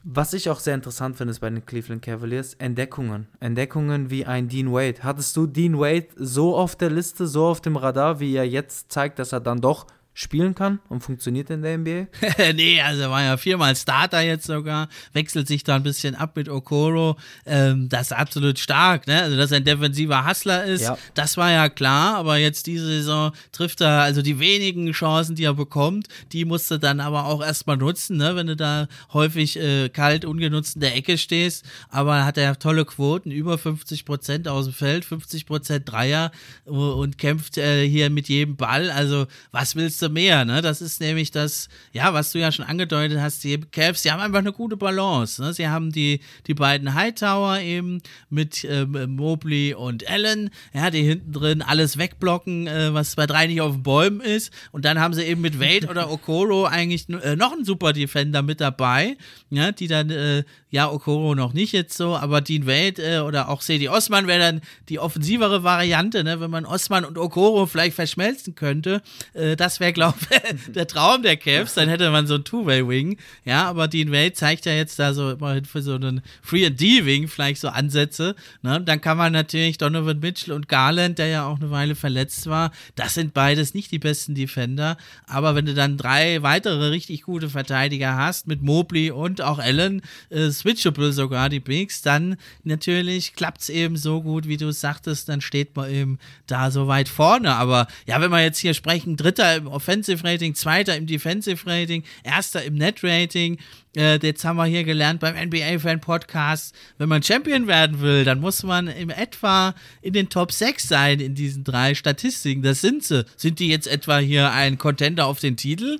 Was 0.09 0.31
ich 0.31 0.49
auch 0.49 0.61
sehr 0.61 0.73
interessant 0.73 1.17
finde, 1.17 1.31
ist 1.31 1.41
bei 1.41 1.49
den 1.49 1.65
Cleveland 1.65 2.01
Cavaliers 2.01 2.53
Entdeckungen. 2.53 3.27
Entdeckungen 3.41 4.09
wie 4.09 4.25
ein 4.25 4.47
Dean 4.47 4.71
Wade. 4.71 5.03
Hattest 5.03 5.35
du 5.35 5.47
Dean 5.47 5.77
Wade 5.77 6.07
so 6.15 6.55
auf 6.55 6.77
der 6.77 6.89
Liste, 6.89 7.27
so 7.27 7.45
auf 7.45 7.59
dem 7.59 7.75
Radar, 7.75 8.21
wie 8.21 8.33
er 8.33 8.47
jetzt 8.47 8.89
zeigt, 8.89 9.19
dass 9.19 9.33
er 9.33 9.41
dann 9.41 9.59
doch 9.59 9.85
spielen 10.18 10.55
kann 10.55 10.80
und 10.89 11.01
funktioniert 11.01 11.51
in 11.51 11.61
der 11.61 11.78
NBA? 11.78 12.07
nee, 12.55 12.82
also 12.82 13.03
er 13.03 13.11
war 13.11 13.22
ja 13.22 13.38
viermal 13.38 13.76
Starter 13.76 14.22
jetzt 14.22 14.47
sogar, 14.47 14.89
wechselt 15.13 15.47
sich 15.47 15.63
da 15.63 15.76
ein 15.76 15.84
bisschen 15.84 16.15
ab 16.15 16.36
mit 16.36 16.49
Okoro. 16.49 17.18
Ähm, 17.45 17.88
das 17.88 18.07
ist 18.07 18.13
absolut 18.13 18.57
stark, 18.57 19.05
ne? 19.05 19.22
Also, 19.22 19.38
dass 19.38 19.51
er 19.51 19.57
ein 19.57 19.63
defensiver 19.63 20.28
Hustler 20.28 20.63
ist, 20.65 20.82
ja. 20.82 20.97
das 21.13 21.38
war 21.38 21.51
ja 21.51 21.70
klar, 21.70 22.15
aber 22.15 22.38
jetzt 22.38 22.65
diese 22.65 22.88
Saison 22.88 23.32
trifft 23.51 23.82
er, 23.82 24.01
also 24.01 24.24
die 24.24 24.39
wenigen 24.39 24.91
Chancen, 24.91 25.36
die 25.36 25.43
er 25.43 25.53
bekommt, 25.53 26.07
die 26.32 26.45
musste 26.45 26.80
dann 26.80 26.99
aber 26.99 27.26
auch 27.26 27.43
erstmal 27.43 27.78
nutzen, 27.78 28.18
ne? 28.18 28.36
Wenn 28.36 28.47
du 28.47 28.55
da 28.55 28.88
häufig 29.13 29.59
äh, 29.59 29.89
kalt 29.89 30.26
ungenutzt 30.26 30.78
in 30.78 30.82
der 30.82 30.95
Ecke 30.95 31.20
stehst, 31.20 31.63
aber 31.89 32.26
hat 32.26 32.39
er 32.39 32.57
tolle 32.57 32.86
Quoten, 32.86 33.30
über 33.30 33.59
50 33.59 34.03
Prozent 34.03 34.47
aus 34.47 34.65
dem 34.65 34.74
Feld, 34.74 35.05
50 35.05 35.45
Prozent 35.45 35.91
Dreier 35.91 36.32
äh, 36.65 36.72
und 36.72 37.20
kämpft 37.20 37.59
äh, 37.59 37.88
hier 37.88 38.09
mit 38.09 38.30
jedem 38.30 38.55
Ball. 38.55 38.89
Also, 38.89 39.28
was 39.51 39.76
willst 39.76 40.01
du 40.01 40.06
mehr. 40.09 40.45
Ne? 40.45 40.61
Das 40.61 40.81
ist 40.81 40.99
nämlich 40.99 41.31
das, 41.31 41.69
ja, 41.93 42.13
was 42.13 42.31
du 42.31 42.39
ja 42.39 42.51
schon 42.51 42.65
angedeutet 42.65 43.19
hast, 43.19 43.43
die 43.43 43.59
Cavs, 43.59 44.01
die 44.01 44.11
haben 44.11 44.21
einfach 44.21 44.39
eine 44.39 44.53
gute 44.53 44.77
Balance. 44.77 45.41
Ne? 45.41 45.53
Sie 45.53 45.67
haben 45.67 45.91
die, 45.91 46.19
die 46.47 46.53
beiden 46.53 46.93
Hightower 46.93 47.59
eben 47.59 48.01
mit 48.29 48.65
ähm, 48.69 49.15
Mobley 49.15 49.73
und 49.73 50.09
Allen, 50.09 50.49
ja, 50.73 50.89
die 50.89 51.03
hinten 51.03 51.31
drin 51.33 51.61
alles 51.61 51.97
wegblocken, 51.97 52.67
äh, 52.67 52.93
was 52.93 53.15
bei 53.15 53.27
drei 53.27 53.47
nicht 53.47 53.61
auf 53.61 53.73
den 53.73 53.83
Bäumen 53.83 54.21
ist. 54.21 54.51
Und 54.71 54.85
dann 54.85 54.99
haben 54.99 55.13
sie 55.13 55.23
eben 55.23 55.41
mit 55.41 55.59
Wade 55.59 55.87
oder 55.87 56.11
Okoro 56.11 56.65
eigentlich 56.65 57.09
äh, 57.09 57.35
noch 57.35 57.53
einen 57.53 57.65
Super 57.65 57.93
Defender 57.93 58.41
mit 58.41 58.61
dabei, 58.61 59.17
ja, 59.49 59.71
die 59.71 59.87
dann, 59.87 60.09
äh, 60.09 60.43
ja, 60.69 60.91
Okoro 60.91 61.35
noch 61.35 61.53
nicht 61.53 61.71
jetzt 61.71 61.95
so, 61.95 62.15
aber 62.15 62.41
Dean 62.41 62.67
Wade 62.67 63.01
äh, 63.01 63.19
oder 63.19 63.49
auch 63.49 63.61
Sedi 63.61 63.87
Osman 63.87 64.27
wäre 64.27 64.39
dann 64.39 64.61
die 64.89 64.99
offensivere 64.99 65.63
Variante, 65.63 66.23
ne? 66.23 66.39
wenn 66.39 66.51
man 66.51 66.65
Osman 66.65 67.05
und 67.05 67.17
Okoro 67.17 67.65
vielleicht 67.65 67.95
verschmelzen 67.95 68.55
könnte. 68.55 69.01
Äh, 69.33 69.55
das 69.55 69.79
wäre, 69.79 69.93
glaube 69.97 70.17
der 70.67 70.87
Traum 70.87 71.23
der 71.23 71.37
Cavs. 71.37 71.73
Dann 71.73 71.89
hätte 71.89 72.09
man 72.11 72.27
so 72.27 72.35
ein 72.35 72.43
Two-Way-Wing. 72.43 73.17
Ja, 73.45 73.65
aber 73.65 73.87
Dean 73.87 74.11
Wade 74.11 74.33
zeigt 74.33 74.65
ja 74.65 74.73
jetzt 74.73 74.99
da 74.99 75.13
so 75.13 75.31
immerhin 75.31 75.65
für 75.65 75.81
so 75.81 75.95
einen 75.95 76.21
Free-and-D-Wing 76.43 77.27
vielleicht 77.27 77.61
so 77.61 77.69
Ansätze. 77.69 78.35
Ne? 78.61 78.79
Dann 78.81 79.01
kann 79.01 79.17
man 79.17 79.33
natürlich 79.33 79.79
Donovan 79.79 80.19
Mitchell 80.19 80.53
und 80.53 80.69
Garland, 80.69 81.17
der 81.17 81.27
ja 81.27 81.47
auch 81.47 81.57
eine 81.59 81.71
Weile 81.71 81.95
verletzt 81.95 82.45
war, 82.47 82.71
das 82.95 83.15
sind 83.15 83.33
beides 83.33 83.73
nicht 83.73 83.91
die 83.91 83.99
besten 83.99 84.35
Defender. 84.35 84.97
Aber 85.25 85.55
wenn 85.55 85.65
du 85.65 85.73
dann 85.73 85.97
drei 85.97 86.43
weitere 86.43 86.89
richtig 86.89 87.23
gute 87.23 87.49
Verteidiger 87.49 88.15
hast, 88.15 88.47
mit 88.47 88.61
Mobley 88.61 89.09
und 89.09 89.41
auch 89.41 89.57
Allen, 89.57 90.01
äh, 90.29 90.51
switchable 90.51 91.11
sogar 91.11 91.49
die 91.49 91.59
Bigs, 91.59 92.03
dann 92.03 92.37
natürlich 92.63 93.33
klappt 93.33 93.61
es 93.61 93.69
eben 93.69 93.97
so 93.97 94.21
gut, 94.21 94.47
wie 94.47 94.57
du 94.57 94.67
es 94.67 94.79
sagtest, 94.79 95.27
dann 95.27 95.41
steht 95.41 95.75
man 95.75 95.89
eben 95.89 96.19
da 96.45 96.69
so 96.69 96.87
weit 96.87 97.09
vorne. 97.09 97.55
Aber 97.55 97.87
ja, 98.05 98.21
wenn 98.21 98.29
wir 98.29 98.43
jetzt 98.43 98.59
hier 98.59 98.75
sprechen, 98.75 99.17
Dritter 99.17 99.55
im 99.55 99.67
Offensive 99.88 100.21
Rating, 100.25 100.53
Zweiter 100.53 100.97
im 100.97 101.07
Defensive 101.07 101.65
Rating, 101.65 102.03
Erster 102.23 102.61
im 102.61 102.75
Net 102.75 103.03
Rating. 103.03 103.57
Äh, 103.95 104.19
jetzt 104.21 104.43
haben 104.43 104.57
wir 104.57 104.65
hier 104.65 104.83
gelernt 104.83 105.21
beim 105.21 105.35
NBA 105.35 105.79
Fan 105.79 106.01
Podcast, 106.01 106.75
wenn 106.97 107.07
man 107.07 107.23
Champion 107.23 107.67
werden 107.67 108.01
will, 108.01 108.25
dann 108.25 108.41
muss 108.41 108.63
man 108.63 108.88
in 108.88 109.11
etwa 109.11 109.73
in 110.01 110.11
den 110.11 110.27
Top 110.27 110.51
6 110.51 110.89
sein 110.89 111.21
in 111.21 111.35
diesen 111.35 111.63
drei 111.63 111.95
Statistiken. 111.95 112.63
Das 112.63 112.81
sind 112.81 113.05
sie. 113.05 113.25
Sind 113.38 113.59
die 113.59 113.69
jetzt 113.69 113.88
etwa 113.88 114.17
hier 114.17 114.51
ein 114.51 114.77
Contender 114.77 115.25
auf 115.25 115.39
den 115.39 115.55
Titel? 115.55 115.99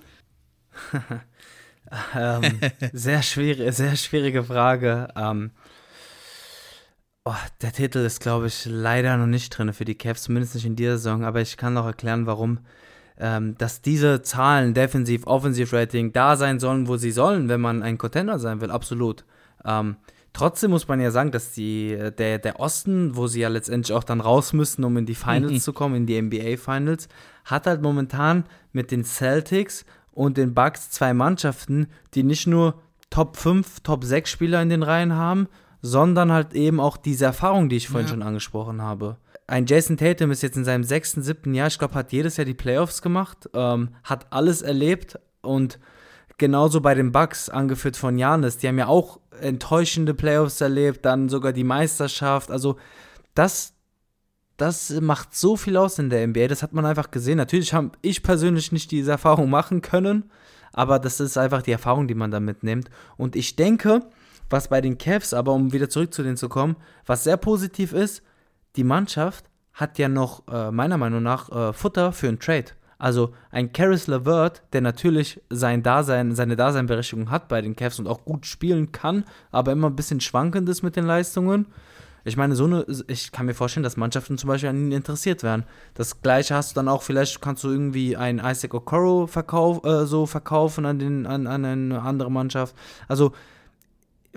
ähm, 2.14 2.60
sehr, 2.92 3.24
schwierig, 3.24 3.74
sehr 3.74 3.96
schwierige 3.96 4.44
Frage. 4.44 5.08
Ähm, 5.16 5.52
oh, 7.24 7.34
der 7.62 7.72
Titel 7.72 8.00
ist, 8.00 8.20
glaube 8.20 8.48
ich, 8.48 8.66
leider 8.66 9.16
noch 9.16 9.28
nicht 9.28 9.50
drin 9.58 9.72
für 9.72 9.86
die 9.86 9.96
Cavs, 9.96 10.24
zumindest 10.24 10.56
nicht 10.56 10.66
in 10.66 10.76
dieser 10.76 10.98
Saison, 10.98 11.24
aber 11.24 11.40
ich 11.40 11.56
kann 11.56 11.74
noch 11.74 11.86
erklären, 11.86 12.26
warum. 12.26 12.60
Ähm, 13.20 13.56
dass 13.58 13.82
diese 13.82 14.22
Zahlen, 14.22 14.74
Defensiv, 14.74 15.26
Offensiv 15.26 15.74
Rating, 15.74 16.14
da 16.14 16.36
sein 16.36 16.60
sollen, 16.60 16.88
wo 16.88 16.98
sie 16.98 17.12
sollen, 17.12 17.50
wenn 17.50 17.62
man 17.62 17.82
ein 17.82 17.98
Contender 17.98 18.38
sein 18.38 18.62
will, 18.62 18.70
absolut. 18.70 19.26
Ähm, 19.66 19.96
trotzdem 20.34 20.70
muss 20.70 20.88
man 20.88 21.02
ja 21.02 21.10
sagen, 21.10 21.32
dass 21.32 21.52
die, 21.52 21.94
äh, 21.94 22.12
der, 22.12 22.38
der 22.38 22.60
Osten, 22.60 23.16
wo 23.16 23.26
sie 23.26 23.40
ja 23.40 23.50
letztendlich 23.50 23.96
auch 23.96 24.04
dann 24.04 24.22
raus 24.22 24.54
müssen, 24.54 24.84
um 24.84 24.96
in 24.98 25.08
die 25.08 25.16
Finals 25.16 25.52
mhm. 25.52 25.60
zu 25.60 25.74
kommen, 25.74 25.96
in 25.96 26.06
die 26.06 26.22
NBA 26.22 26.58
Finals, 26.58 27.10
hat 27.46 27.66
halt 27.66 27.82
momentan 27.82 28.44
mit 28.72 28.92
den 28.92 29.04
Celtics 29.04 29.86
und 30.12 30.38
den 30.38 30.54
Bucks 30.54 30.92
zwei 30.92 31.14
Mannschaften, 31.14 31.88
die 32.14 32.24
nicht 32.24 32.46
nur 32.46 32.76
Top 33.10 33.38
5, 33.38 33.80
Top 33.82 34.04
6 34.04 34.30
Spieler 34.30 34.62
in 34.62 34.70
den 34.70 34.84
Reihen 34.84 35.14
haben, 35.14 35.48
sondern 35.82 36.32
halt 36.32 36.54
eben 36.54 36.80
auch 36.80 36.98
diese 36.98 37.26
Erfahrung, 37.26 37.70
die 37.70 37.78
ich 37.78 37.88
vorhin 37.88 38.08
ja. 38.08 38.14
schon 38.14 38.24
angesprochen 38.24 38.82
habe. 38.82 39.18
Ein 39.50 39.66
Jason 39.66 39.96
Tatum 39.96 40.30
ist 40.32 40.44
jetzt 40.44 40.58
in 40.58 40.66
seinem 40.66 40.84
sechsten, 40.84 41.24
siebten 41.24 41.54
Jahr, 41.54 41.68
ich 41.68 41.80
glaube, 41.80 41.96
hat 41.96 42.12
jedes 42.12 42.36
Jahr 42.36 42.44
die 42.44 42.54
Playoffs 42.54 43.02
gemacht, 43.02 43.50
ähm, 43.54 43.96
hat 44.04 44.28
alles 44.30 44.62
erlebt 44.62 45.18
und 45.42 45.80
genauso 46.38 46.82
bei 46.82 46.94
den 46.94 47.14
Bucks, 47.14 47.48
angeführt 47.48 47.96
von 47.96 48.18
Janis, 48.18 48.58
die 48.58 48.68
haben 48.68 48.78
ja 48.78 48.88
auch 48.88 49.22
enttäuschende 49.40 50.14
Playoffs 50.14 50.60
erlebt, 50.60 51.06
dann 51.06 51.30
sogar 51.30 51.54
die 51.54 51.64
Meisterschaft. 51.64 52.52
Also 52.52 52.76
das, 53.36 53.74
das 54.58 54.90
macht 55.00 55.34
so 55.34 55.56
viel 55.56 55.78
aus 55.78 55.98
in 55.98 56.10
der 56.10 56.28
NBA, 56.28 56.48
das 56.48 56.62
hat 56.62 56.74
man 56.74 56.86
einfach 56.86 57.10
gesehen. 57.10 57.38
Natürlich 57.38 57.74
habe 57.74 57.92
ich 58.02 58.24
persönlich 58.24 58.74
nicht 58.74 58.92
diese 58.92 59.12
Erfahrung 59.12 59.50
machen 59.50 59.82
können, 59.82 60.30
aber 60.74 61.00
das 61.00 61.22
ist 61.22 61.38
einfach 61.38 61.62
die 61.62 61.72
Erfahrung, 61.72 62.10
die 62.10 62.16
man 62.16 62.32
da 62.32 62.42
mitnimmt. 62.42 62.90
Und 63.16 63.38
ich 63.38 63.56
denke, 63.56 64.02
was 64.50 64.68
bei 64.68 64.82
den 64.82 64.98
Cavs, 64.98 65.34
aber 65.34 65.54
um 65.54 65.72
wieder 65.72 65.90
zurück 65.90 66.14
zu 66.14 66.22
denen 66.22 66.38
zu 66.38 66.50
kommen, 66.50 66.76
was 67.06 67.24
sehr 67.24 67.38
positiv 67.38 67.94
ist, 67.94 68.24
die 68.78 68.84
Mannschaft 68.84 69.46
hat 69.74 70.00
ja 70.00 70.08
noch 70.08 70.48
äh, 70.48 70.72
meiner 70.72 70.98
Meinung 70.98 71.22
nach 71.22 71.50
äh, 71.52 71.74
Futter 71.74 72.12
für 72.12 72.28
einen 72.28 72.40
Trade. 72.40 72.68
Also 73.00 73.34
ein 73.52 73.74
Caris 73.74 74.08
LeVert, 74.08 74.64
der 74.74 74.82
natürlich 74.82 75.40
sein 75.50 75.84
Dasein, 75.84 76.34
seine 76.34 76.56
Daseinberechtigung 76.56 77.30
hat 77.30 77.48
bei 77.48 77.62
den 77.62 77.76
Cavs 77.76 78.00
und 78.00 78.08
auch 78.08 78.26
gut 78.26 78.48
spielen 78.48 78.92
kann, 78.92 79.24
aber 79.52 79.72
immer 79.72 79.88
ein 79.88 79.96
bisschen 79.96 80.20
schwankend 80.20 80.68
ist 80.68 80.82
mit 80.82 80.96
den 80.96 81.06
Leistungen, 81.06 81.68
Ich 82.28 82.36
meine, 82.36 82.58
so 82.58 82.66
eine, 82.66 82.86
ich 83.08 83.32
kann 83.32 83.46
mir 83.46 83.54
vorstellen, 83.54 83.86
dass 83.86 83.96
Mannschaften 83.96 84.38
zum 84.38 84.50
Beispiel 84.50 84.68
an 84.68 84.76
ihn 84.76 84.92
interessiert 84.92 85.44
werden. 85.44 85.64
Das 85.94 86.22
gleiche 86.22 86.56
hast 86.56 86.72
du 86.72 86.76
dann 86.76 86.90
auch, 86.90 87.02
vielleicht 87.02 87.42
kannst 87.42 87.64
du 87.64 87.70
irgendwie 87.70 88.18
einen 88.18 88.40
Isaac 88.40 88.74
Okoro 88.74 89.28
verkauf, 89.28 89.86
äh, 89.86 90.06
so 90.06 90.26
verkaufen 90.26 90.86
an, 90.86 91.00
den, 91.00 91.26
an, 91.26 91.48
an 91.48 91.64
eine 91.64 92.02
andere 92.02 92.30
Mannschaft. 92.30 92.76
Also, 93.08 93.32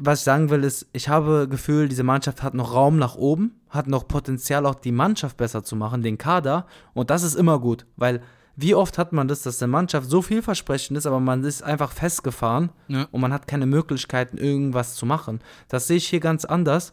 was 0.00 0.20
ich 0.20 0.24
sagen 0.24 0.50
will, 0.50 0.64
ist, 0.64 0.86
ich 0.92 1.08
habe 1.08 1.46
Gefühl, 1.48 1.88
diese 1.88 2.02
Mannschaft 2.02 2.42
hat 2.42 2.54
noch 2.54 2.74
Raum 2.74 2.98
nach 2.98 3.16
oben, 3.16 3.60
hat 3.68 3.86
noch 3.86 4.08
Potenzial, 4.08 4.66
auch 4.66 4.74
die 4.74 4.92
Mannschaft 4.92 5.36
besser 5.36 5.62
zu 5.62 5.76
machen, 5.76 6.02
den 6.02 6.18
Kader. 6.18 6.66
Und 6.94 7.10
das 7.10 7.22
ist 7.22 7.34
immer 7.34 7.58
gut, 7.60 7.86
weil 7.96 8.20
wie 8.56 8.74
oft 8.74 8.98
hat 8.98 9.12
man 9.12 9.28
das, 9.28 9.42
dass 9.42 9.62
eine 9.62 9.70
Mannschaft 9.70 10.08
so 10.08 10.22
vielversprechend 10.22 10.96
ist, 10.98 11.06
aber 11.06 11.20
man 11.20 11.44
ist 11.44 11.62
einfach 11.62 11.92
festgefahren 11.92 12.70
ja. 12.88 13.06
und 13.10 13.20
man 13.20 13.32
hat 13.32 13.46
keine 13.46 13.66
Möglichkeiten, 13.66 14.36
irgendwas 14.36 14.96
zu 14.96 15.06
machen. 15.06 15.40
Das 15.68 15.86
sehe 15.86 15.96
ich 15.98 16.08
hier 16.08 16.20
ganz 16.20 16.44
anders. 16.44 16.92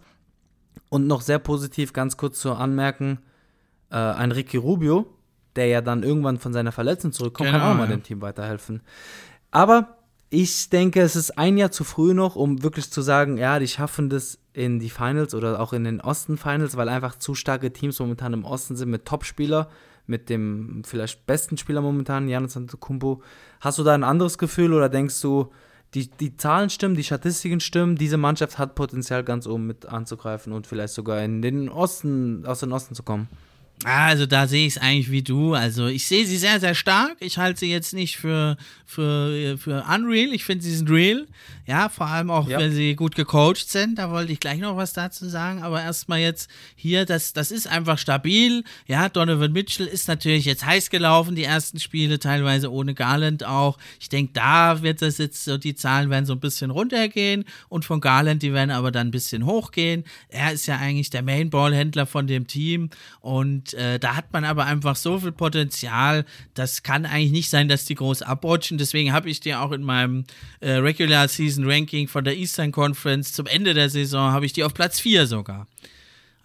Und 0.89 1.07
noch 1.07 1.21
sehr 1.21 1.39
positiv, 1.39 1.91
ganz 1.91 2.15
kurz 2.15 2.39
zu 2.39 2.53
anmerken, 2.53 3.19
äh, 3.89 3.97
ein 3.97 4.31
Ricky 4.31 4.55
Rubio, 4.55 5.13
der 5.57 5.67
ja 5.67 5.81
dann 5.81 6.03
irgendwann 6.03 6.37
von 6.37 6.53
seiner 6.53 6.71
Verletzung 6.71 7.11
zurückkommt, 7.11 7.49
genau, 7.49 7.59
kann 7.59 7.71
auch 7.71 7.77
mal 7.77 7.89
ja. 7.89 7.97
dem 7.97 8.03
Team 8.03 8.21
weiterhelfen. 8.21 8.81
Aber 9.51 9.96
ich 10.29 10.69
denke, 10.69 11.01
es 11.01 11.15
ist 11.15 11.37
ein 11.37 11.57
Jahr 11.57 11.71
zu 11.71 11.83
früh 11.83 12.13
noch, 12.13 12.35
um 12.35 12.61
wirklich 12.63 12.91
zu 12.91 13.01
sagen, 13.01 13.37
ja, 13.37 13.59
die 13.59 13.67
schaffen 13.67 14.09
das 14.09 14.39
in 14.53 14.79
die 14.79 14.89
Finals 14.89 15.33
oder 15.33 15.59
auch 15.59 15.71
in 15.71 15.85
den 15.85 16.01
Osten-Finals, 16.01 16.75
weil 16.75 16.89
einfach 16.89 17.17
zu 17.17 17.33
starke 17.33 17.71
Teams 17.71 17.99
momentan 17.99 18.33
im 18.33 18.43
Osten 18.43 18.75
sind 18.75 18.89
mit 18.89 19.05
Top-Spieler, 19.05 19.69
mit 20.05 20.29
dem 20.29 20.83
vielleicht 20.85 21.25
besten 21.27 21.57
Spieler 21.57 21.81
momentan, 21.81 22.27
Janis 22.27 22.57
Antetokounmpo. 22.57 23.21
Hast 23.61 23.79
du 23.79 23.83
da 23.83 23.93
ein 23.93 24.03
anderes 24.03 24.37
Gefühl 24.37 24.73
oder 24.73 24.89
denkst 24.89 25.21
du, 25.21 25.51
die, 25.93 26.09
die 26.09 26.35
Zahlen 26.35 26.69
stimmen, 26.69 26.95
die 26.95 27.03
Statistiken 27.03 27.61
stimmen, 27.61 27.95
diese 27.95 28.17
Mannschaft 28.17 28.57
hat 28.57 28.75
Potenzial 28.75 29.23
ganz 29.23 29.47
oben 29.47 29.67
mit 29.67 29.85
anzugreifen 29.85 30.51
und 30.51 30.67
vielleicht 30.67 30.93
sogar 30.93 31.23
in 31.23 31.41
den 31.41 31.69
Osten, 31.69 32.45
aus 32.45 32.59
dem 32.59 32.73
Osten 32.73 32.95
zu 32.95 33.03
kommen? 33.03 33.29
Also 33.83 34.25
da 34.25 34.47
sehe 34.47 34.65
ich 34.65 34.75
es 34.75 34.81
eigentlich 34.81 35.11
wie 35.11 35.21
du. 35.21 35.53
Also 35.53 35.85
ich 35.87 36.07
sehe 36.07 36.25
sie 36.25 36.37
sehr, 36.37 36.59
sehr 36.59 36.73
stark. 36.73 37.17
Ich 37.19 37.37
halte 37.37 37.59
sie 37.59 37.71
jetzt 37.71 37.93
nicht 37.93 38.17
für, 38.17 38.57
für, 38.85 39.57
für 39.59 39.85
unreal. 39.93 40.33
Ich 40.33 40.45
finde, 40.45 40.63
sie 40.63 40.75
sind 40.75 40.89
real. 40.89 41.27
Ja, 41.67 41.89
vor 41.89 42.07
allem 42.07 42.31
auch, 42.31 42.47
ja. 42.47 42.57
wenn 42.57 42.71
sie 42.71 42.95
gut 42.95 43.13
gecoacht 43.15 43.69
sind. 43.69 43.99
Da 43.99 44.09
wollte 44.09 44.31
ich 44.31 44.39
gleich 44.39 44.59
noch 44.59 44.77
was 44.77 44.93
dazu 44.93 45.29
sagen. 45.29 45.61
Aber 45.61 45.81
erstmal 45.81 46.19
jetzt 46.19 46.49
hier, 46.75 47.05
das, 47.05 47.33
das 47.33 47.51
ist 47.51 47.67
einfach 47.67 47.99
stabil. 47.99 48.63
Ja, 48.87 49.09
Donovan 49.09 49.51
Mitchell 49.51 49.85
ist 49.85 50.07
natürlich 50.07 50.45
jetzt 50.45 50.65
heiß 50.65 50.89
gelaufen, 50.89 51.35
die 51.35 51.43
ersten 51.43 51.79
Spiele, 51.79 52.17
teilweise 52.17 52.71
ohne 52.71 52.95
Garland 52.95 53.43
auch. 53.43 53.77
Ich 53.99 54.09
denke, 54.09 54.33
da 54.33 54.81
wird 54.81 55.03
das 55.03 55.19
jetzt 55.19 55.43
so, 55.43 55.57
die 55.57 55.75
Zahlen 55.75 56.09
werden 56.09 56.25
so 56.25 56.33
ein 56.33 56.39
bisschen 56.39 56.71
runtergehen. 56.71 57.45
Und 57.69 57.85
von 57.85 58.01
Garland, 58.01 58.41
die 58.41 58.53
werden 58.53 58.71
aber 58.71 58.91
dann 58.91 59.09
ein 59.09 59.11
bisschen 59.11 59.45
hochgehen. 59.45 60.03
Er 60.29 60.51
ist 60.53 60.65
ja 60.65 60.77
eigentlich 60.77 61.11
der 61.11 61.21
Mainball-Händler 61.21 62.07
von 62.07 62.25
dem 62.25 62.47
Team. 62.47 62.89
Und 63.19 63.66
äh, 63.73 63.99
da 63.99 64.15
hat 64.15 64.33
man 64.33 64.45
aber 64.45 64.65
einfach 64.65 64.95
so 64.95 65.19
viel 65.19 65.31
Potenzial, 65.31 66.25
das 66.53 66.83
kann 66.83 67.05
eigentlich 67.05 67.31
nicht 67.31 67.49
sein, 67.49 67.67
dass 67.67 67.85
die 67.85 67.95
groß 67.95 68.21
abrutschen. 68.21 68.77
Deswegen 68.77 69.13
habe 69.13 69.29
ich 69.29 69.39
dir 69.39 69.61
auch 69.61 69.71
in 69.71 69.83
meinem 69.83 70.25
äh, 70.59 70.71
Regular 70.73 71.27
Season 71.27 71.69
Ranking 71.69 72.07
von 72.07 72.23
der 72.23 72.37
Eastern 72.37 72.71
Conference 72.71 73.33
zum 73.33 73.45
Ende 73.45 73.73
der 73.73 73.89
Saison, 73.89 74.31
habe 74.31 74.45
ich 74.45 74.53
die 74.53 74.63
auf 74.63 74.73
Platz 74.73 74.99
4 74.99 75.27
sogar. 75.27 75.67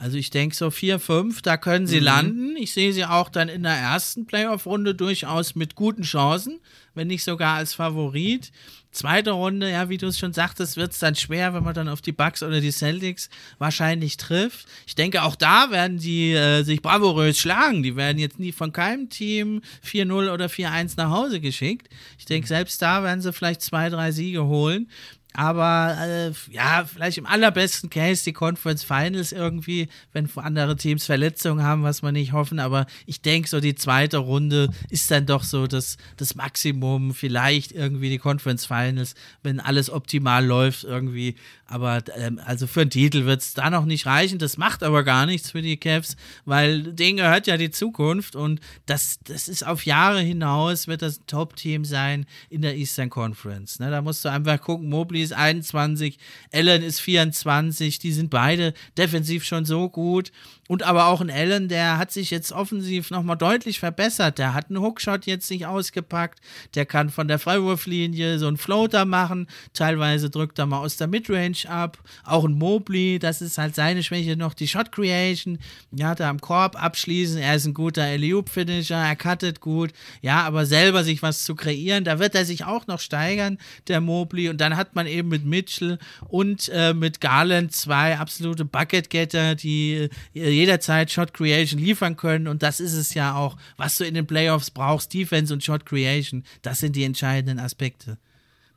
Also 0.02 0.16
ich 0.16 0.30
denke 0.30 0.56
so 0.56 0.70
4, 0.72 0.98
5, 0.98 1.42
da 1.42 1.56
können 1.56 1.86
sie 1.86 2.00
mhm. 2.00 2.04
landen. 2.04 2.56
Ich 2.56 2.72
sehe 2.72 2.92
sie 2.92 3.04
auch 3.04 3.28
dann 3.28 3.48
in 3.48 3.62
der 3.62 3.76
ersten 3.76 4.26
Playoff-Runde 4.26 4.96
durchaus 4.96 5.54
mit 5.54 5.76
guten 5.76 6.02
Chancen, 6.02 6.58
wenn 6.94 7.06
nicht 7.06 7.22
sogar 7.22 7.54
als 7.54 7.74
Favorit. 7.74 8.50
Zweite 8.92 9.30
Runde, 9.30 9.70
ja, 9.70 9.88
wie 9.88 9.96
du 9.96 10.06
es 10.06 10.18
schon 10.18 10.34
sagtest, 10.34 10.76
wird 10.76 10.92
es 10.92 10.98
dann 10.98 11.14
schwer, 11.14 11.54
wenn 11.54 11.64
man 11.64 11.72
dann 11.72 11.88
auf 11.88 12.02
die 12.02 12.12
Bucks 12.12 12.42
oder 12.42 12.60
die 12.60 12.70
Celtics 12.70 13.30
wahrscheinlich 13.58 14.18
trifft. 14.18 14.66
Ich 14.86 14.94
denke, 14.94 15.22
auch 15.22 15.34
da 15.34 15.70
werden 15.70 15.96
die 15.96 16.32
äh, 16.32 16.62
sich 16.62 16.82
bravourös 16.82 17.38
schlagen. 17.38 17.82
Die 17.82 17.96
werden 17.96 18.18
jetzt 18.18 18.38
nie 18.38 18.52
von 18.52 18.70
keinem 18.70 19.08
Team 19.08 19.62
4-0 19.82 20.30
oder 20.30 20.46
4-1 20.46 20.92
nach 20.98 21.10
Hause 21.10 21.40
geschickt. 21.40 21.88
Ich 22.18 22.26
denke, 22.26 22.46
selbst 22.46 22.82
da 22.82 23.02
werden 23.02 23.22
sie 23.22 23.32
vielleicht 23.32 23.62
zwei, 23.62 23.88
drei 23.88 24.12
Siege 24.12 24.44
holen. 24.44 24.90
Aber 25.34 25.96
äh, 26.00 26.32
ja, 26.52 26.84
vielleicht 26.84 27.18
im 27.18 27.26
allerbesten 27.26 27.90
Case 27.90 28.24
die 28.24 28.32
Conference 28.32 28.84
Finals 28.84 29.32
irgendwie, 29.32 29.88
wenn 30.12 30.28
andere 30.36 30.76
Teams 30.76 31.06
Verletzungen 31.06 31.64
haben, 31.64 31.82
was 31.82 32.02
wir 32.02 32.12
nicht 32.12 32.32
hoffen. 32.32 32.58
Aber 32.58 32.86
ich 33.06 33.22
denke, 33.22 33.48
so 33.48 33.60
die 33.60 33.74
zweite 33.74 34.18
Runde 34.18 34.68
ist 34.90 35.10
dann 35.10 35.26
doch 35.26 35.44
so 35.44 35.66
das, 35.66 35.96
das 36.16 36.34
Maximum. 36.34 37.14
Vielleicht 37.14 37.72
irgendwie 37.72 38.10
die 38.10 38.18
Conference 38.18 38.66
Finals, 38.66 39.14
wenn 39.42 39.60
alles 39.60 39.90
optimal 39.90 40.44
läuft 40.44 40.84
irgendwie. 40.84 41.36
Aber 41.66 42.02
ähm, 42.16 42.38
also 42.44 42.66
für 42.66 42.82
einen 42.82 42.90
Titel 42.90 43.24
wird 43.24 43.40
es 43.40 43.54
da 43.54 43.70
noch 43.70 43.86
nicht 43.86 44.04
reichen. 44.04 44.38
Das 44.38 44.58
macht 44.58 44.82
aber 44.82 45.04
gar 45.04 45.24
nichts 45.24 45.52
für 45.52 45.62
die 45.62 45.78
Cavs, 45.78 46.16
weil 46.44 46.82
denen 46.82 47.16
gehört 47.16 47.46
ja 47.46 47.56
die 47.56 47.70
Zukunft 47.70 48.36
und 48.36 48.60
das, 48.84 49.18
das 49.24 49.48
ist 49.48 49.66
auf 49.66 49.86
Jahre 49.86 50.20
hinaus, 50.20 50.86
wird 50.86 51.00
das 51.00 51.22
Top-Team 51.26 51.86
sein 51.86 52.26
in 52.50 52.60
der 52.60 52.76
Eastern 52.76 53.08
Conference. 53.08 53.78
Ne? 53.78 53.90
Da 53.90 54.02
musst 54.02 54.22
du 54.24 54.28
einfach 54.28 54.60
gucken, 54.60 54.90
Mobley 54.90 55.21
ist 55.22 55.32
21, 55.32 56.18
Allen 56.52 56.82
ist 56.82 57.00
24, 57.00 57.98
die 57.98 58.12
sind 58.12 58.30
beide 58.30 58.74
defensiv 58.96 59.44
schon 59.44 59.64
so 59.64 59.88
gut. 59.88 60.32
Und 60.72 60.84
aber 60.84 61.08
auch 61.08 61.20
ein 61.20 61.28
Allen, 61.28 61.68
der 61.68 61.98
hat 61.98 62.12
sich 62.12 62.30
jetzt 62.30 62.50
offensiv 62.50 63.10
nochmal 63.10 63.36
deutlich 63.36 63.78
verbessert. 63.78 64.38
Der 64.38 64.54
hat 64.54 64.70
einen 64.70 64.80
Hookshot 64.80 65.26
jetzt 65.26 65.50
nicht 65.50 65.66
ausgepackt. 65.66 66.40
Der 66.74 66.86
kann 66.86 67.10
von 67.10 67.28
der 67.28 67.38
Freiwurflinie 67.38 68.38
so 68.38 68.46
einen 68.48 68.56
Floater 68.56 69.04
machen. 69.04 69.48
Teilweise 69.74 70.30
drückt 70.30 70.58
er 70.58 70.64
mal 70.64 70.78
aus 70.78 70.96
der 70.96 71.08
Midrange 71.08 71.68
ab. 71.68 71.98
Auch 72.24 72.46
ein 72.46 72.54
Mobley, 72.54 73.18
das 73.18 73.42
ist 73.42 73.58
halt 73.58 73.74
seine 73.74 74.02
Schwäche 74.02 74.34
noch, 74.34 74.54
die 74.54 74.66
Shot 74.66 74.92
Creation. 74.92 75.58
Ja, 75.90 76.14
da 76.14 76.30
am 76.30 76.40
Korb 76.40 76.82
abschließen. 76.82 77.36
Er 77.36 77.56
ist 77.56 77.66
ein 77.66 77.74
guter 77.74 78.04
Alley-Oop-Finisher. 78.04 78.96
Er 78.96 79.16
cuttet 79.16 79.60
gut. 79.60 79.92
Ja, 80.22 80.40
aber 80.40 80.64
selber 80.64 81.04
sich 81.04 81.20
was 81.20 81.44
zu 81.44 81.54
kreieren, 81.54 82.04
da 82.04 82.18
wird 82.18 82.34
er 82.34 82.46
sich 82.46 82.64
auch 82.64 82.86
noch 82.86 83.00
steigern, 83.00 83.58
der 83.88 84.00
Mobley. 84.00 84.48
Und 84.48 84.58
dann 84.62 84.78
hat 84.78 84.94
man 84.94 85.06
eben 85.06 85.28
mit 85.28 85.44
Mitchell 85.44 85.98
und 86.30 86.70
äh, 86.70 86.94
mit 86.94 87.20
Garland 87.20 87.72
zwei 87.72 88.16
absolute 88.16 88.64
Bucket-Getter, 88.64 89.54
die 89.54 90.08
äh, 90.34 90.61
jederzeit 90.62 91.10
Shot 91.10 91.34
Creation 91.34 91.80
liefern 91.80 92.16
können. 92.16 92.46
Und 92.46 92.62
das 92.62 92.78
ist 92.78 92.94
es 92.94 93.14
ja 93.14 93.34
auch, 93.34 93.56
was 93.76 93.96
du 93.96 94.04
in 94.04 94.14
den 94.14 94.26
Playoffs 94.26 94.70
brauchst. 94.70 95.12
Defense 95.12 95.52
und 95.52 95.64
Shot 95.64 95.84
Creation, 95.84 96.44
das 96.62 96.78
sind 96.78 96.94
die 96.94 97.04
entscheidenden 97.04 97.58
Aspekte. 97.58 98.18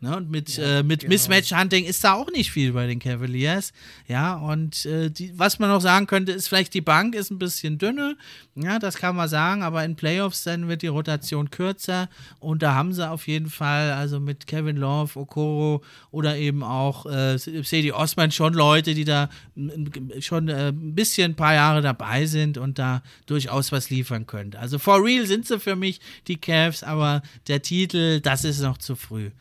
Ne? 0.02 0.16
Und 0.16 0.30
mit, 0.30 0.58
ja, 0.58 0.80
äh, 0.80 0.84
mit 0.84 1.02
genau. 1.02 1.14
Mismatch-Hunting 1.14 1.86
ist 1.86 2.04
da 2.04 2.14
auch 2.14 2.30
nicht 2.32 2.52
viel 2.52 2.74
bei 2.74 2.86
den 2.86 3.00
Cavaliers. 3.00 3.72
Ja, 4.08 4.36
und 4.36 4.86
äh, 4.86 5.10
die, 5.10 5.38
was 5.38 5.58
man 5.58 5.70
noch 5.70 5.80
sagen 5.82 6.06
könnte, 6.06 6.34
ist 6.34 6.48
vielleicht 6.50 6.74
die 6.74 6.82
Bank 6.82 7.16
ist 7.16 7.32
ein 7.32 7.40
bisschen 7.40 7.78
dünne. 7.78 8.18
Ja, 8.56 8.78
das 8.78 8.98
kann 8.98 9.16
man 9.16 9.30
sagen, 9.30 9.64
aber 9.64 9.84
in 9.86 9.96
Playoffs 9.96 10.44
dann 10.44 10.68
wird 10.68 10.82
die 10.82 10.88
Rotation 10.88 11.50
kürzer. 11.50 12.10
Und 12.40 12.62
da 12.62 12.76
haben 12.76 12.94
sie 12.94 13.10
auf 13.10 13.28
jeden 13.28 13.50
Fall, 13.50 13.92
also 13.94 14.20
mit 14.20 14.48
Kevin 14.48 14.78
Love, 14.78 15.18
Okoro 15.18 15.82
oder 16.12 16.36
eben 16.38 16.64
auch 16.64 17.06
äh, 17.06 17.38
Sadie 17.38 17.94
Osman 17.94 18.32
schon 18.32 18.54
Leute, 18.54 18.94
die 18.96 19.06
da 19.06 19.30
schon 20.20 20.50
äh, 20.50 20.70
ein 20.70 20.94
bisschen 20.94 21.32
ein 21.32 21.36
paar 21.36 21.54
Jahre 21.54 21.82
dabei 21.82 22.26
sind 22.26 22.58
und 22.58 22.80
da 22.80 23.02
durchaus 23.28 23.72
was 23.72 23.90
liefern 23.90 24.28
können. 24.28 24.56
Also 24.56 24.78
for 24.78 25.04
real 25.04 25.26
sind 25.26 25.48
sie 25.48 25.60
für 25.60 25.76
mich 25.76 26.00
die 26.28 26.38
Cavs, 26.38 26.84
aber 26.84 27.22
der 27.48 27.62
Titel, 27.62 28.20
das 28.20 28.44
ist 28.44 28.62
noch 28.62 28.78
zu 28.78 28.96
früh. 28.96 29.32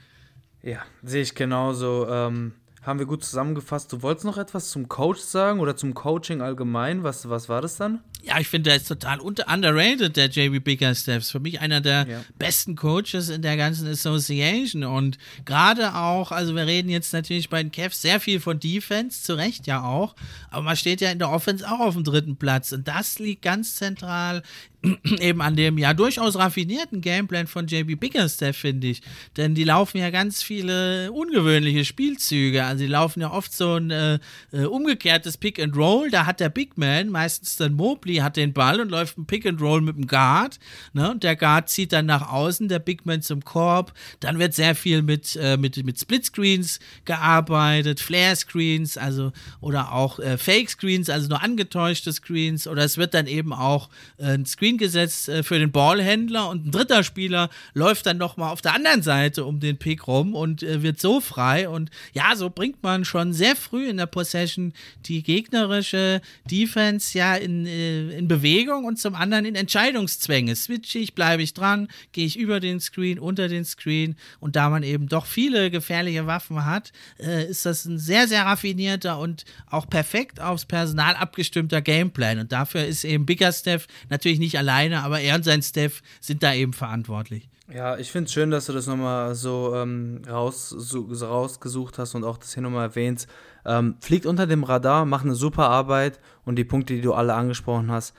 Ja, 0.64 0.78
sehe 1.02 1.20
ich 1.20 1.34
genauso. 1.34 2.06
Ähm, 2.08 2.54
haben 2.82 2.98
wir 2.98 3.04
gut 3.04 3.22
zusammengefasst. 3.22 3.92
Du 3.92 4.00
wolltest 4.00 4.24
noch 4.24 4.38
etwas 4.38 4.70
zum 4.70 4.88
Coach 4.88 5.20
sagen 5.20 5.60
oder 5.60 5.76
zum 5.76 5.92
Coaching 5.92 6.40
allgemein? 6.40 7.02
Was, 7.02 7.28
was 7.28 7.50
war 7.50 7.60
das 7.60 7.76
dann? 7.76 8.02
Ja, 8.27 8.41
ich 8.41 8.49
finde, 8.49 8.70
der 8.70 8.77
ist 8.79 8.89
total 8.89 9.20
unter 9.20 9.53
underrated, 9.53 10.16
der 10.16 10.29
JB 10.29 10.64
Bickerstaff. 10.64 11.27
Für 11.29 11.41
mich 11.41 11.61
einer 11.61 11.81
der 11.83 12.07
ja. 12.09 12.25
besten 12.39 12.75
Coaches 12.75 13.29
in 13.29 13.43
der 13.43 13.57
ganzen 13.59 13.87
Association. 13.87 14.85
Und 14.85 15.18
gerade 15.45 15.95
auch, 15.95 16.33
also 16.33 16.55
wir 16.55 16.66
reden 16.66 16.89
jetzt 16.89 17.12
natürlich 17.12 17.51
bei 17.51 17.62
den 17.62 17.70
Cavs 17.70 18.01
sehr 18.01 18.20
viel 18.20 18.41
von 18.41 18.59
Defense, 18.59 19.22
zu 19.22 19.35
Recht 19.35 19.66
ja 19.66 19.85
auch. 19.85 20.14
Aber 20.51 20.62
man 20.62 20.77
steht 20.77 21.03
ja 21.03 21.11
in 21.11 21.18
der 21.18 21.31
Offense 21.31 21.70
auch 21.70 21.81
auf 21.81 21.95
dem 21.95 22.05
dritten 22.05 22.37
Platz. 22.37 22.72
Und 22.72 22.89
das 22.89 23.18
liegt 23.18 23.43
ganz 23.43 23.77
zentral 23.77 24.43
eben 25.20 25.41
an 25.41 25.57
dem 25.57 25.79
ja 25.79 25.95
durchaus 25.95 26.37
raffinierten 26.37 27.01
Gameplan 27.01 27.47
von 27.47 27.66
JB 27.66 27.99
Bickerstaff, 27.99 28.57
finde 28.57 28.89
ich. 28.89 29.03
Denn 29.37 29.55
die 29.55 29.64
laufen 29.64 29.99
ja 29.99 30.11
ganz 30.11 30.43
viele 30.43 31.12
ungewöhnliche 31.12 31.85
Spielzüge. 31.85 32.64
Also 32.64 32.85
die 32.85 32.91
laufen 32.91 33.20
ja 33.20 33.31
oft 33.31 33.53
so 33.53 33.75
ein 33.75 33.91
äh, 33.91 34.18
äh, 34.53 34.64
umgekehrtes 34.64 35.37
Pick 35.37 35.61
and 35.61 35.77
Roll. 35.77 36.11
Da 36.11 36.27
hat 36.27 36.41
der 36.41 36.49
Big 36.49 36.77
Man, 36.77 37.09
meistens 37.09 37.57
dann 37.57 37.75
Mobley, 37.75 38.13
hat 38.22 38.36
den 38.36 38.52
Ball 38.52 38.80
und 38.80 38.90
läuft 38.90 39.16
ein 39.16 39.26
Pick 39.26 39.46
and 39.46 39.60
Roll 39.60 39.80
mit 39.80 39.96
dem 39.96 40.06
Guard. 40.06 40.58
Ne? 40.92 41.10
Und 41.10 41.22
der 41.22 41.36
Guard 41.36 41.68
zieht 41.68 41.92
dann 41.92 42.06
nach 42.06 42.30
außen, 42.30 42.68
der 42.68 42.80
Big 42.80 43.06
Man 43.06 43.22
zum 43.22 43.44
Korb. 43.44 43.92
Dann 44.20 44.38
wird 44.38 44.54
sehr 44.54 44.74
viel 44.74 45.02
mit, 45.02 45.36
äh, 45.36 45.56
mit, 45.56 45.82
mit 45.84 45.98
Split 46.00 46.26
Screens 46.26 46.80
gearbeitet, 47.04 48.00
Flare 48.00 48.36
Screens, 48.36 48.98
also 48.98 49.32
oder 49.60 49.92
auch 49.92 50.18
äh, 50.18 50.36
Fake 50.36 50.68
Screens, 50.68 51.08
also 51.08 51.28
nur 51.28 51.42
angetäuschte 51.42 52.12
Screens. 52.12 52.66
Oder 52.66 52.84
es 52.84 52.98
wird 52.98 53.14
dann 53.14 53.26
eben 53.26 53.52
auch 53.52 53.88
äh, 54.18 54.34
ein 54.34 54.46
Screen 54.46 54.64
Screen 54.64 54.78
gesetzt 54.78 55.28
äh, 55.28 55.42
für 55.42 55.58
den 55.58 55.72
Ballhändler 55.72 56.48
und 56.48 56.66
ein 56.66 56.70
dritter 56.70 57.02
Spieler 57.04 57.50
läuft 57.74 58.06
dann 58.06 58.16
nochmal 58.16 58.50
auf 58.50 58.62
der 58.62 58.74
anderen 58.74 59.02
Seite 59.02 59.44
um 59.44 59.60
den 59.60 59.76
Pick 59.76 60.06
rum 60.06 60.34
und 60.34 60.62
äh, 60.62 60.82
wird 60.82 61.00
so 61.00 61.20
frei. 61.20 61.68
Und 61.68 61.90
ja, 62.14 62.34
so 62.34 62.48
bringt 62.50 62.82
man 62.82 63.04
schon 63.04 63.32
sehr 63.32 63.56
früh 63.56 63.88
in 63.88 63.98
der 63.98 64.06
Possession 64.06 64.72
die 65.06 65.22
gegnerische 65.22 66.20
Defense 66.50 67.16
ja 67.16 67.34
in, 67.34 67.66
äh, 67.66 68.03
in 68.11 68.28
Bewegung 68.28 68.84
und 68.84 68.98
zum 68.98 69.14
anderen 69.14 69.44
in 69.44 69.55
Entscheidungszwänge. 69.55 70.57
Switche 70.57 70.98
ich, 70.98 71.14
bleibe 71.14 71.42
ich 71.42 71.55
dran, 71.55 71.88
gehe 72.12 72.26
ich 72.26 72.38
über 72.38 72.61
den 72.61 72.80
Screen, 72.80 73.18
unter 73.18 73.48
den 73.48 73.64
Screen 73.64 74.16
und 74.40 74.57
da 74.57 74.70
man 74.70 74.82
eben 74.82 75.09
doch 75.09 75.26
viele 75.26 75.70
gefährliche 75.70 76.26
Waffen 76.26 76.64
hat, 76.64 76.92
äh, 77.18 77.48
ist 77.48 77.66
das 77.66 77.84
ein 77.84 77.98
sehr, 77.98 78.28
sehr 78.28 78.44
raffinierter 78.46 79.18
und 79.18 79.44
auch 79.70 79.88
perfekt 79.88 80.40
aufs 80.40 80.64
Personal 80.64 81.14
abgestimmter 81.14 81.80
Gameplan. 81.80 82.38
Und 82.38 82.52
dafür 82.52 82.84
ist 82.84 83.05
eben 83.05 83.26
Bigger 83.26 83.52
Steph 83.52 83.86
natürlich 84.11 84.38
nicht 84.38 84.59
alleine, 84.59 85.02
aber 85.02 85.20
er 85.20 85.36
und 85.36 85.44
sein 85.44 85.62
Steph 85.62 86.02
sind 86.20 86.42
da 86.42 86.55
eben 86.55 86.72
verantwortlich. 86.72 87.48
Ja, 87.72 87.96
ich 87.96 88.12
finde 88.12 88.26
es 88.26 88.32
schön, 88.32 88.50
dass 88.50 88.66
du 88.66 88.74
das 88.74 88.86
nochmal 88.86 89.34
so, 89.34 89.74
ähm, 89.74 90.20
raus, 90.28 90.68
so, 90.68 91.12
so 91.14 91.26
rausgesucht 91.26 91.98
hast 91.98 92.14
und 92.14 92.22
auch 92.22 92.36
das 92.36 92.52
hier 92.52 92.62
nochmal 92.62 92.88
erwähnst. 92.88 93.26
Ähm, 93.66 93.96
fliegt 94.00 94.26
unter 94.26 94.46
dem 94.46 94.64
Radar, 94.64 95.04
macht 95.04 95.24
eine 95.24 95.34
super 95.34 95.68
Arbeit 95.68 96.20
und 96.44 96.56
die 96.56 96.64
Punkte, 96.64 96.94
die 96.94 97.00
du 97.00 97.14
alle 97.14 97.34
angesprochen 97.34 97.90
hast, 97.90 98.14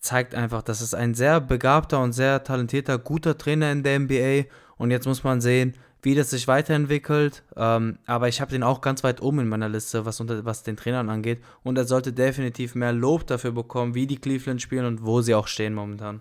zeigt 0.00 0.34
einfach, 0.34 0.62
dass 0.62 0.80
es 0.80 0.94
ein 0.94 1.14
sehr 1.14 1.40
begabter 1.40 2.00
und 2.00 2.12
sehr 2.12 2.44
talentierter, 2.44 2.98
guter 2.98 3.36
Trainer 3.36 3.72
in 3.72 3.82
der 3.82 3.98
NBA 3.98 4.44
und 4.76 4.90
jetzt 4.90 5.06
muss 5.06 5.24
man 5.24 5.40
sehen, 5.40 5.74
wie 6.02 6.14
das 6.14 6.30
sich 6.30 6.46
weiterentwickelt. 6.46 7.42
Ähm, 7.56 7.98
aber 8.06 8.28
ich 8.28 8.40
habe 8.40 8.50
den 8.50 8.62
auch 8.62 8.80
ganz 8.80 9.02
weit 9.02 9.20
oben 9.20 9.40
in 9.40 9.48
meiner 9.48 9.68
Liste, 9.68 10.04
was, 10.04 10.20
unter, 10.20 10.44
was 10.44 10.62
den 10.62 10.76
Trainern 10.76 11.10
angeht. 11.10 11.42
Und 11.64 11.76
er 11.76 11.84
sollte 11.84 12.12
definitiv 12.12 12.74
mehr 12.74 12.92
Lob 12.92 13.26
dafür 13.26 13.52
bekommen, 13.52 13.94
wie 13.94 14.06
die 14.06 14.18
Cleveland 14.18 14.62
spielen 14.62 14.86
und 14.86 15.04
wo 15.04 15.20
sie 15.20 15.34
auch 15.34 15.48
stehen 15.48 15.74
momentan. 15.74 16.20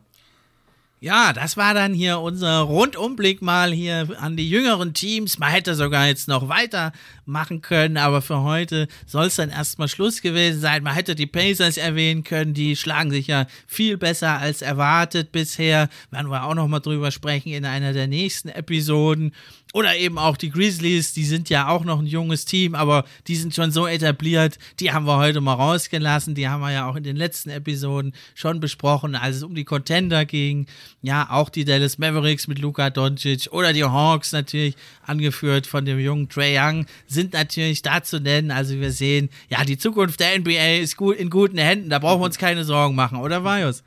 Ja, 1.00 1.32
das 1.32 1.58
war 1.58 1.76
dann 1.76 1.94
hier 1.94 2.20
unser 2.20 2.62
Rundumblick 2.62 3.44
mal 3.44 3.72
hier 3.72 4.08
an 4.20 4.36
die 4.36 4.50
jüngeren 4.50 4.96
Teams. 4.96 5.38
Man 5.38 5.52
hätte 5.52 5.76
sogar 5.76 6.08
jetzt 6.08 6.28
noch 6.28 6.50
weiter 6.50 6.92
machen 7.24 7.62
können, 7.62 7.98
aber 7.98 8.24
für 8.24 8.42
heute 8.42 8.88
soll 9.06 9.28
es 9.28 9.36
dann 9.36 9.52
erstmal 9.52 9.90
Schluss 9.90 10.24
gewesen 10.24 10.60
sein. 10.60 10.82
Man 10.82 10.96
hätte 10.96 11.14
die 11.14 11.28
Pacers 11.28 11.78
erwähnen 11.78 12.24
können, 12.24 12.56
die 12.56 12.76
schlagen 12.76 13.12
sich 13.12 13.28
ja 13.28 13.46
viel 13.68 13.96
besser 13.96 14.40
als 14.40 14.64
erwartet 14.64 15.32
bisher. 15.32 15.88
Werden 16.10 16.32
wir 16.32 16.44
auch 16.44 16.56
noch 16.56 16.68
mal 16.68 16.80
drüber 16.80 17.12
sprechen 17.12 17.54
in 17.54 17.66
einer 17.66 17.94
der 17.94 18.08
nächsten 18.08 18.50
Episoden. 18.50 19.34
Oder 19.74 19.98
eben 19.98 20.18
auch 20.18 20.38
die 20.38 20.50
Grizzlies, 20.50 21.14
die 21.14 21.26
sind 21.26 21.50
ja 21.50 21.68
auch 21.68 21.84
noch 21.84 22.00
ein 22.00 22.06
junges 22.06 22.46
Team, 22.46 22.74
aber 22.74 23.04
die 23.28 23.36
sind 23.36 23.54
schon 23.54 23.72
so 23.72 23.86
etabliert, 23.86 24.58
die 24.80 24.94
haben 24.94 25.06
wir 25.06 25.18
heute 25.18 25.42
mal 25.42 25.54
rausgelassen, 25.54 26.36
die 26.36 26.48
haben 26.48 26.62
wir 26.62 26.72
ja 26.72 26.90
auch 26.90 26.96
in 26.96 27.04
den 27.04 27.18
letzten 27.18 27.50
Episoden 27.50 28.14
schon 28.34 28.62
besprochen, 28.62 29.16
als 29.16 29.38
es 29.38 29.44
um 29.44 29.56
die 29.56 29.66
Contender 29.66 30.26
ging. 30.26 30.68
Ja, 31.02 31.28
auch 31.30 31.50
die 31.50 31.66
Dallas 31.66 31.98
Mavericks 31.98 32.48
mit 32.48 32.60
Luka 32.60 32.90
Doncic 32.90 33.50
oder 33.52 33.74
die 33.74 33.84
Hawks 33.84 34.32
natürlich, 34.32 34.76
angeführt 35.06 35.68
von 35.68 35.84
dem 35.84 36.00
jungen 36.00 36.30
Trey 36.30 36.58
Young, 36.58 36.86
sind 37.06 37.34
natürlich 37.34 37.82
da 37.82 38.02
zu 38.02 38.22
nennen. 38.22 38.52
Also 38.52 38.80
wir 38.80 38.92
sehen, 38.92 39.30
ja, 39.50 39.66
die 39.66 39.78
Zukunft 39.78 40.22
der 40.22 40.40
NBA 40.40 40.78
ist 40.78 40.96
gut 40.96 41.18
in 41.18 41.30
guten 41.30 41.58
Händen, 41.58 41.90
da 41.90 42.00
brauchen 42.00 42.22
wir 42.22 42.26
uns 42.26 42.38
keine 42.38 42.64
Sorgen 42.64 42.96
machen, 42.96 43.20
oder 43.20 43.44
Vajos? 43.44 43.84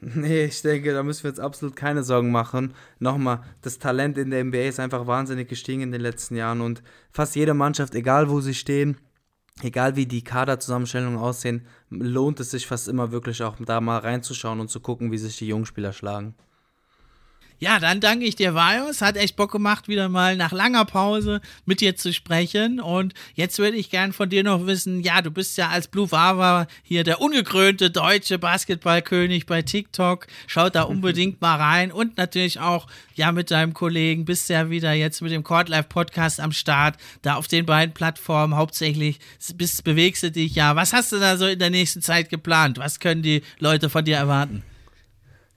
Nee, 0.14 0.44
ich 0.44 0.62
denke, 0.62 0.94
da 0.94 1.02
müssen 1.02 1.24
wir 1.24 1.30
uns 1.30 1.40
absolut 1.40 1.76
keine 1.76 2.02
Sorgen 2.02 2.30
machen. 2.30 2.74
Nochmal, 2.98 3.42
das 3.60 3.78
Talent 3.78 4.16
in 4.16 4.30
der 4.30 4.44
NBA 4.44 4.68
ist 4.68 4.80
einfach 4.80 5.06
wahnsinnig 5.06 5.48
gestiegen 5.48 5.82
in 5.82 5.92
den 5.92 6.00
letzten 6.00 6.36
Jahren 6.36 6.62
und 6.62 6.82
fast 7.12 7.36
jede 7.36 7.54
Mannschaft, 7.54 7.94
egal 7.94 8.30
wo 8.30 8.40
sie 8.40 8.54
stehen, 8.54 8.96
egal 9.62 9.96
wie 9.96 10.06
die 10.06 10.24
Kaderzusammenstellungen 10.24 11.18
aussehen, 11.18 11.66
lohnt 11.90 12.40
es 12.40 12.50
sich 12.50 12.66
fast 12.66 12.88
immer 12.88 13.12
wirklich 13.12 13.42
auch 13.42 13.56
da 13.60 13.80
mal 13.80 13.98
reinzuschauen 13.98 14.60
und 14.60 14.70
zu 14.70 14.80
gucken, 14.80 15.12
wie 15.12 15.18
sich 15.18 15.36
die 15.36 15.48
Jungspieler 15.48 15.92
schlagen. 15.92 16.34
Ja, 17.62 17.78
dann 17.78 18.00
danke 18.00 18.24
ich 18.24 18.36
dir, 18.36 18.54
Vajos. 18.54 19.02
Hat 19.02 19.18
echt 19.18 19.36
Bock 19.36 19.52
gemacht, 19.52 19.86
wieder 19.86 20.08
mal 20.08 20.34
nach 20.34 20.50
langer 20.50 20.86
Pause 20.86 21.42
mit 21.66 21.82
dir 21.82 21.94
zu 21.94 22.10
sprechen. 22.14 22.80
Und 22.80 23.12
jetzt 23.34 23.58
würde 23.58 23.76
ich 23.76 23.90
gern 23.90 24.14
von 24.14 24.30
dir 24.30 24.42
noch 24.42 24.66
wissen, 24.66 25.02
ja, 25.02 25.20
du 25.20 25.30
bist 25.30 25.58
ja 25.58 25.68
als 25.68 25.86
Blue 25.86 26.10
Vava 26.10 26.66
hier 26.82 27.04
der 27.04 27.20
ungekrönte 27.20 27.90
deutsche 27.90 28.38
Basketballkönig 28.38 29.44
bei 29.44 29.60
TikTok. 29.60 30.26
Schaut 30.46 30.74
da 30.74 30.82
unbedingt 30.84 31.42
mal 31.42 31.56
rein. 31.56 31.92
Und 31.92 32.16
natürlich 32.16 32.60
auch, 32.60 32.86
ja, 33.14 33.30
mit 33.30 33.50
deinem 33.50 33.74
Kollegen 33.74 34.24
bist 34.24 34.48
du 34.48 34.54
ja 34.54 34.70
wieder 34.70 34.94
jetzt 34.94 35.20
mit 35.20 35.30
dem 35.30 35.44
Court 35.44 35.68
Life 35.68 35.90
Podcast 35.90 36.40
am 36.40 36.52
Start. 36.52 36.96
Da 37.20 37.34
auf 37.34 37.46
den 37.46 37.66
beiden 37.66 37.92
Plattformen 37.92 38.56
hauptsächlich 38.56 39.20
bist, 39.54 39.84
bewegst 39.84 40.22
du 40.22 40.30
dich 40.30 40.54
ja. 40.54 40.76
Was 40.76 40.94
hast 40.94 41.12
du 41.12 41.18
da 41.18 41.36
so 41.36 41.44
in 41.44 41.58
der 41.58 41.68
nächsten 41.68 42.00
Zeit 42.00 42.30
geplant? 42.30 42.78
Was 42.78 43.00
können 43.00 43.20
die 43.20 43.42
Leute 43.58 43.90
von 43.90 44.02
dir 44.02 44.16
erwarten? 44.16 44.62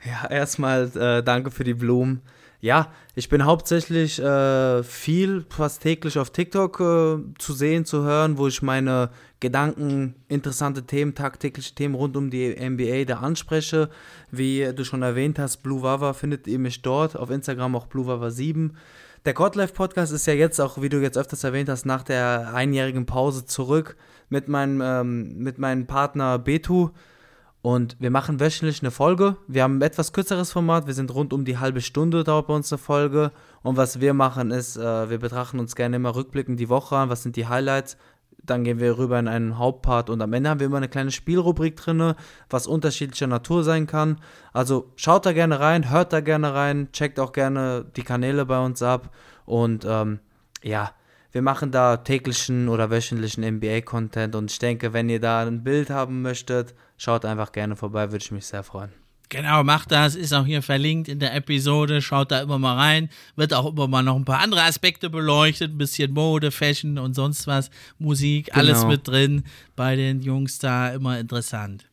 Ja, 0.06 0.30
erstmal 0.30 0.92
äh, 0.98 1.24
danke 1.24 1.52
für 1.52 1.64
die 1.64 1.74
Blumen. 1.74 2.22
Ja, 2.60 2.94
ich 3.14 3.28
bin 3.28 3.44
hauptsächlich 3.44 4.20
äh, 4.20 4.84
viel, 4.84 5.46
fast 5.50 5.82
täglich 5.82 6.18
auf 6.18 6.30
TikTok 6.30 6.80
äh, 6.80 7.18
zu 7.38 7.54
sehen, 7.54 7.84
zu 7.84 8.04
hören, 8.04 8.38
wo 8.38 8.48
ich 8.48 8.62
meine 8.62 9.10
Gedanken, 9.42 10.16
interessante 10.30 10.84
Themen, 10.84 11.14
tagtägliche 11.14 11.76
Themen 11.76 11.96
rund 11.96 12.16
um 12.16 12.30
die 12.30 12.56
NBA 12.56 13.04
da 13.04 13.18
anspreche. 13.18 13.90
Wie 14.32 14.72
du 14.74 14.86
schon 14.86 15.02
erwähnt 15.02 15.40
hast, 15.40 15.58
Blue 15.58 15.84
Wawa 15.84 16.14
findet 16.14 16.48
ihr 16.48 16.60
mich 16.60 16.82
dort, 16.82 17.18
auf 17.18 17.30
Instagram 17.32 17.76
auch 17.76 17.88
Blue 17.88 18.08
Wawa 18.08 18.30
7. 18.30 18.78
Der 19.26 19.34
Godlife 19.34 19.74
Podcast 19.74 20.14
ist 20.14 20.26
ja 20.26 20.34
jetzt 20.34 20.62
auch, 20.62 20.82
wie 20.82 20.90
du 20.90 21.02
jetzt 21.02 21.18
öfters 21.18 21.44
erwähnt 21.44 21.68
hast, 21.68 21.86
nach 21.86 22.04
der 22.04 22.54
einjährigen 22.54 23.06
Pause 23.06 23.46
zurück 23.46 23.98
mit 24.30 24.48
meinem, 24.48 24.82
ähm, 24.82 25.38
mit 25.38 25.58
meinem 25.60 25.86
Partner 25.86 26.40
Betu 26.40 26.92
und 27.64 27.96
wir 28.02 28.12
machen 28.12 28.42
wöchentlich 28.42 28.82
eine 28.82 28.92
Folge. 28.92 29.38
Wir 29.48 29.64
haben 29.64 29.78
ein 29.78 29.82
etwas 29.82 30.12
kürzeres 30.12 30.52
Format. 30.52 30.86
Wir 30.86 30.94
sind 30.94 31.14
rund 31.16 31.32
um 31.32 31.46
die 31.46 31.60
halbe 31.60 31.80
Stunde 31.80 32.26
dauert 32.26 32.48
bei 32.48 32.54
uns 32.54 32.74
eine 32.74 32.78
Folge. 32.78 33.32
Und 33.62 33.78
was 33.78 34.02
wir 34.02 34.14
machen 34.14 34.52
ist, 34.52 34.76
äh, 34.76 35.10
wir 35.10 35.18
betrachten 35.18 35.60
uns 35.60 35.74
gerne 35.74 35.96
immer 35.96 36.14
rückblickend 36.14 36.60
die 36.60 36.68
Woche 36.68 36.98
an. 36.98 37.08
Was 37.08 37.24
sind 37.24 37.38
die 37.38 37.48
Highlights? 37.48 37.96
Dann 38.44 38.66
gehen 38.66 38.82
wir 38.82 38.98
rüber 38.98 39.18
in 39.18 39.30
einen 39.30 39.58
Hauptpart 39.58 40.10
und 40.10 40.22
am 40.22 40.34
Ende 40.34 40.50
haben 40.50 40.60
wir 40.60 40.68
immer 40.68 40.76
eine 40.76 40.90
kleine 40.90 41.12
Spielrubrik 41.12 41.78
drin, 41.78 42.16
was 42.50 42.68
unterschiedlicher 42.68 43.28
Natur 43.28 43.64
sein 43.64 43.88
kann. 43.88 44.20
Also 44.52 44.92
schaut 44.98 45.26
da 45.26 45.32
gerne 45.32 45.62
rein, 45.62 45.90
hört 45.90 46.12
da 46.12 46.20
gerne 46.20 46.54
rein, 46.54 46.90
checkt 46.92 47.18
auch 47.18 47.32
gerne 47.32 47.86
die 47.96 48.04
Kanäle 48.04 48.46
bei 48.46 48.60
uns 48.60 48.84
ab 48.84 49.16
und 49.46 49.86
ähm, 49.88 50.20
ja, 50.62 50.92
wir 51.34 51.42
machen 51.42 51.72
da 51.72 51.98
täglichen 51.98 52.70
oder 52.70 52.92
wöchentlichen 52.92 53.44
NBA-Content 53.44 54.36
und 54.36 54.52
ich 54.52 54.60
denke, 54.60 54.94
wenn 54.94 55.10
ihr 55.10 55.20
da 55.20 55.42
ein 55.42 55.64
Bild 55.64 55.90
haben 55.90 56.22
möchtet, 56.22 56.76
schaut 56.96 57.26
einfach 57.26 57.52
gerne 57.52 57.76
vorbei, 57.76 58.12
würde 58.12 58.24
ich 58.24 58.32
mich 58.32 58.46
sehr 58.46 58.64
freuen. 58.64 58.92
Genau, 59.30 59.64
macht 59.64 59.92
das, 59.92 60.14
ist 60.14 60.32
auch 60.32 60.46
hier 60.46 60.62
verlinkt 60.62 61.08
in 61.08 61.18
der 61.18 61.34
Episode, 61.34 62.04
schaut 62.04 62.32
da 62.32 62.42
immer 62.42 62.60
mal 62.60 62.76
rein, 62.76 63.10
wird 63.36 63.52
auch 63.52 63.66
immer 63.66 63.88
mal 63.88 64.04
noch 64.04 64.16
ein 64.16 64.26
paar 64.26 64.42
andere 64.42 64.62
Aspekte 64.62 65.10
beleuchtet, 65.10 65.72
ein 65.72 65.78
bisschen 65.80 66.14
Mode, 66.14 66.52
Fashion 66.52 67.00
und 67.00 67.16
sonst 67.16 67.48
was, 67.48 67.72
Musik, 67.98 68.46
genau. 68.48 68.60
alles 68.60 68.86
mit 68.86 69.08
drin, 69.08 69.44
bei 69.76 69.96
den 69.96 70.22
Jungs 70.22 70.60
da 70.60 70.90
immer 70.90 71.20
interessant. 71.20 71.90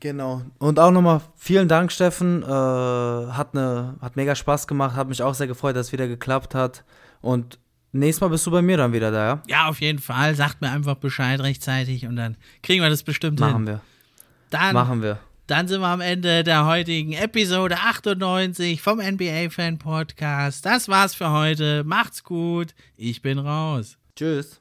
Genau. 0.00 0.42
Und 0.58 0.80
auch 0.80 0.90
nochmal 0.90 1.20
vielen 1.36 1.68
Dank, 1.68 1.92
Steffen. 1.92 2.42
Äh, 2.42 2.46
hat, 2.46 3.54
ne, 3.54 3.94
hat 4.00 4.16
mega 4.16 4.34
Spaß 4.34 4.66
gemacht, 4.66 4.96
hat 4.96 5.08
mich 5.08 5.22
auch 5.22 5.34
sehr 5.34 5.46
gefreut, 5.46 5.76
dass 5.76 5.86
es 5.86 5.92
wieder 5.92 6.08
geklappt 6.08 6.54
hat. 6.54 6.84
Und 7.22 7.58
Nächstes 7.94 8.20
Mal 8.22 8.28
bist 8.28 8.44
du 8.44 8.50
bei 8.50 8.60
mir 8.60 8.76
dann 8.76 8.92
wieder 8.92 9.12
da, 9.12 9.24
ja? 9.24 9.42
Ja, 9.46 9.68
auf 9.68 9.80
jeden 9.80 10.00
Fall. 10.00 10.34
Sagt 10.34 10.60
mir 10.60 10.68
einfach 10.70 10.96
Bescheid 10.96 11.38
rechtzeitig 11.40 12.06
und 12.06 12.16
dann 12.16 12.36
kriegen 12.60 12.82
wir 12.82 12.90
das 12.90 13.04
bestimmt 13.04 13.38
Machen 13.38 13.58
hin. 13.58 13.66
wir. 13.66 13.80
Dann, 14.50 14.74
Machen 14.74 15.00
wir. 15.00 15.20
Dann 15.46 15.68
sind 15.68 15.80
wir 15.80 15.86
am 15.86 16.00
Ende 16.00 16.42
der 16.42 16.66
heutigen 16.66 17.12
Episode 17.12 17.76
98 17.76 18.82
vom 18.82 18.98
NBA 18.98 19.50
Fan 19.50 19.78
Podcast. 19.78 20.66
Das 20.66 20.88
war's 20.88 21.14
für 21.14 21.30
heute. 21.30 21.84
Macht's 21.84 22.24
gut. 22.24 22.74
Ich 22.96 23.22
bin 23.22 23.38
raus. 23.38 23.96
Tschüss. 24.16 24.60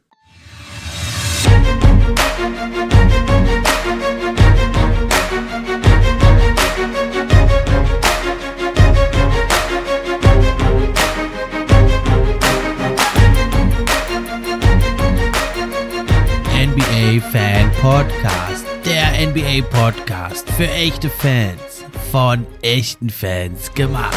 NBA 17.03 17.19
Fan 17.19 17.69
Podcast. 17.81 18.65
Der 18.85 19.27
NBA 19.27 19.67
Podcast 19.67 20.49
für 20.51 20.69
echte 20.69 21.09
Fans. 21.09 21.83
Von 22.13 22.47
echten 22.61 23.09
Fans 23.09 23.73
gemacht. 23.73 24.15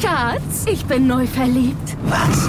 Schatz, 0.00 0.64
ich 0.64 0.82
bin 0.86 1.06
neu 1.06 1.26
verliebt. 1.26 1.94
Was? 2.04 2.48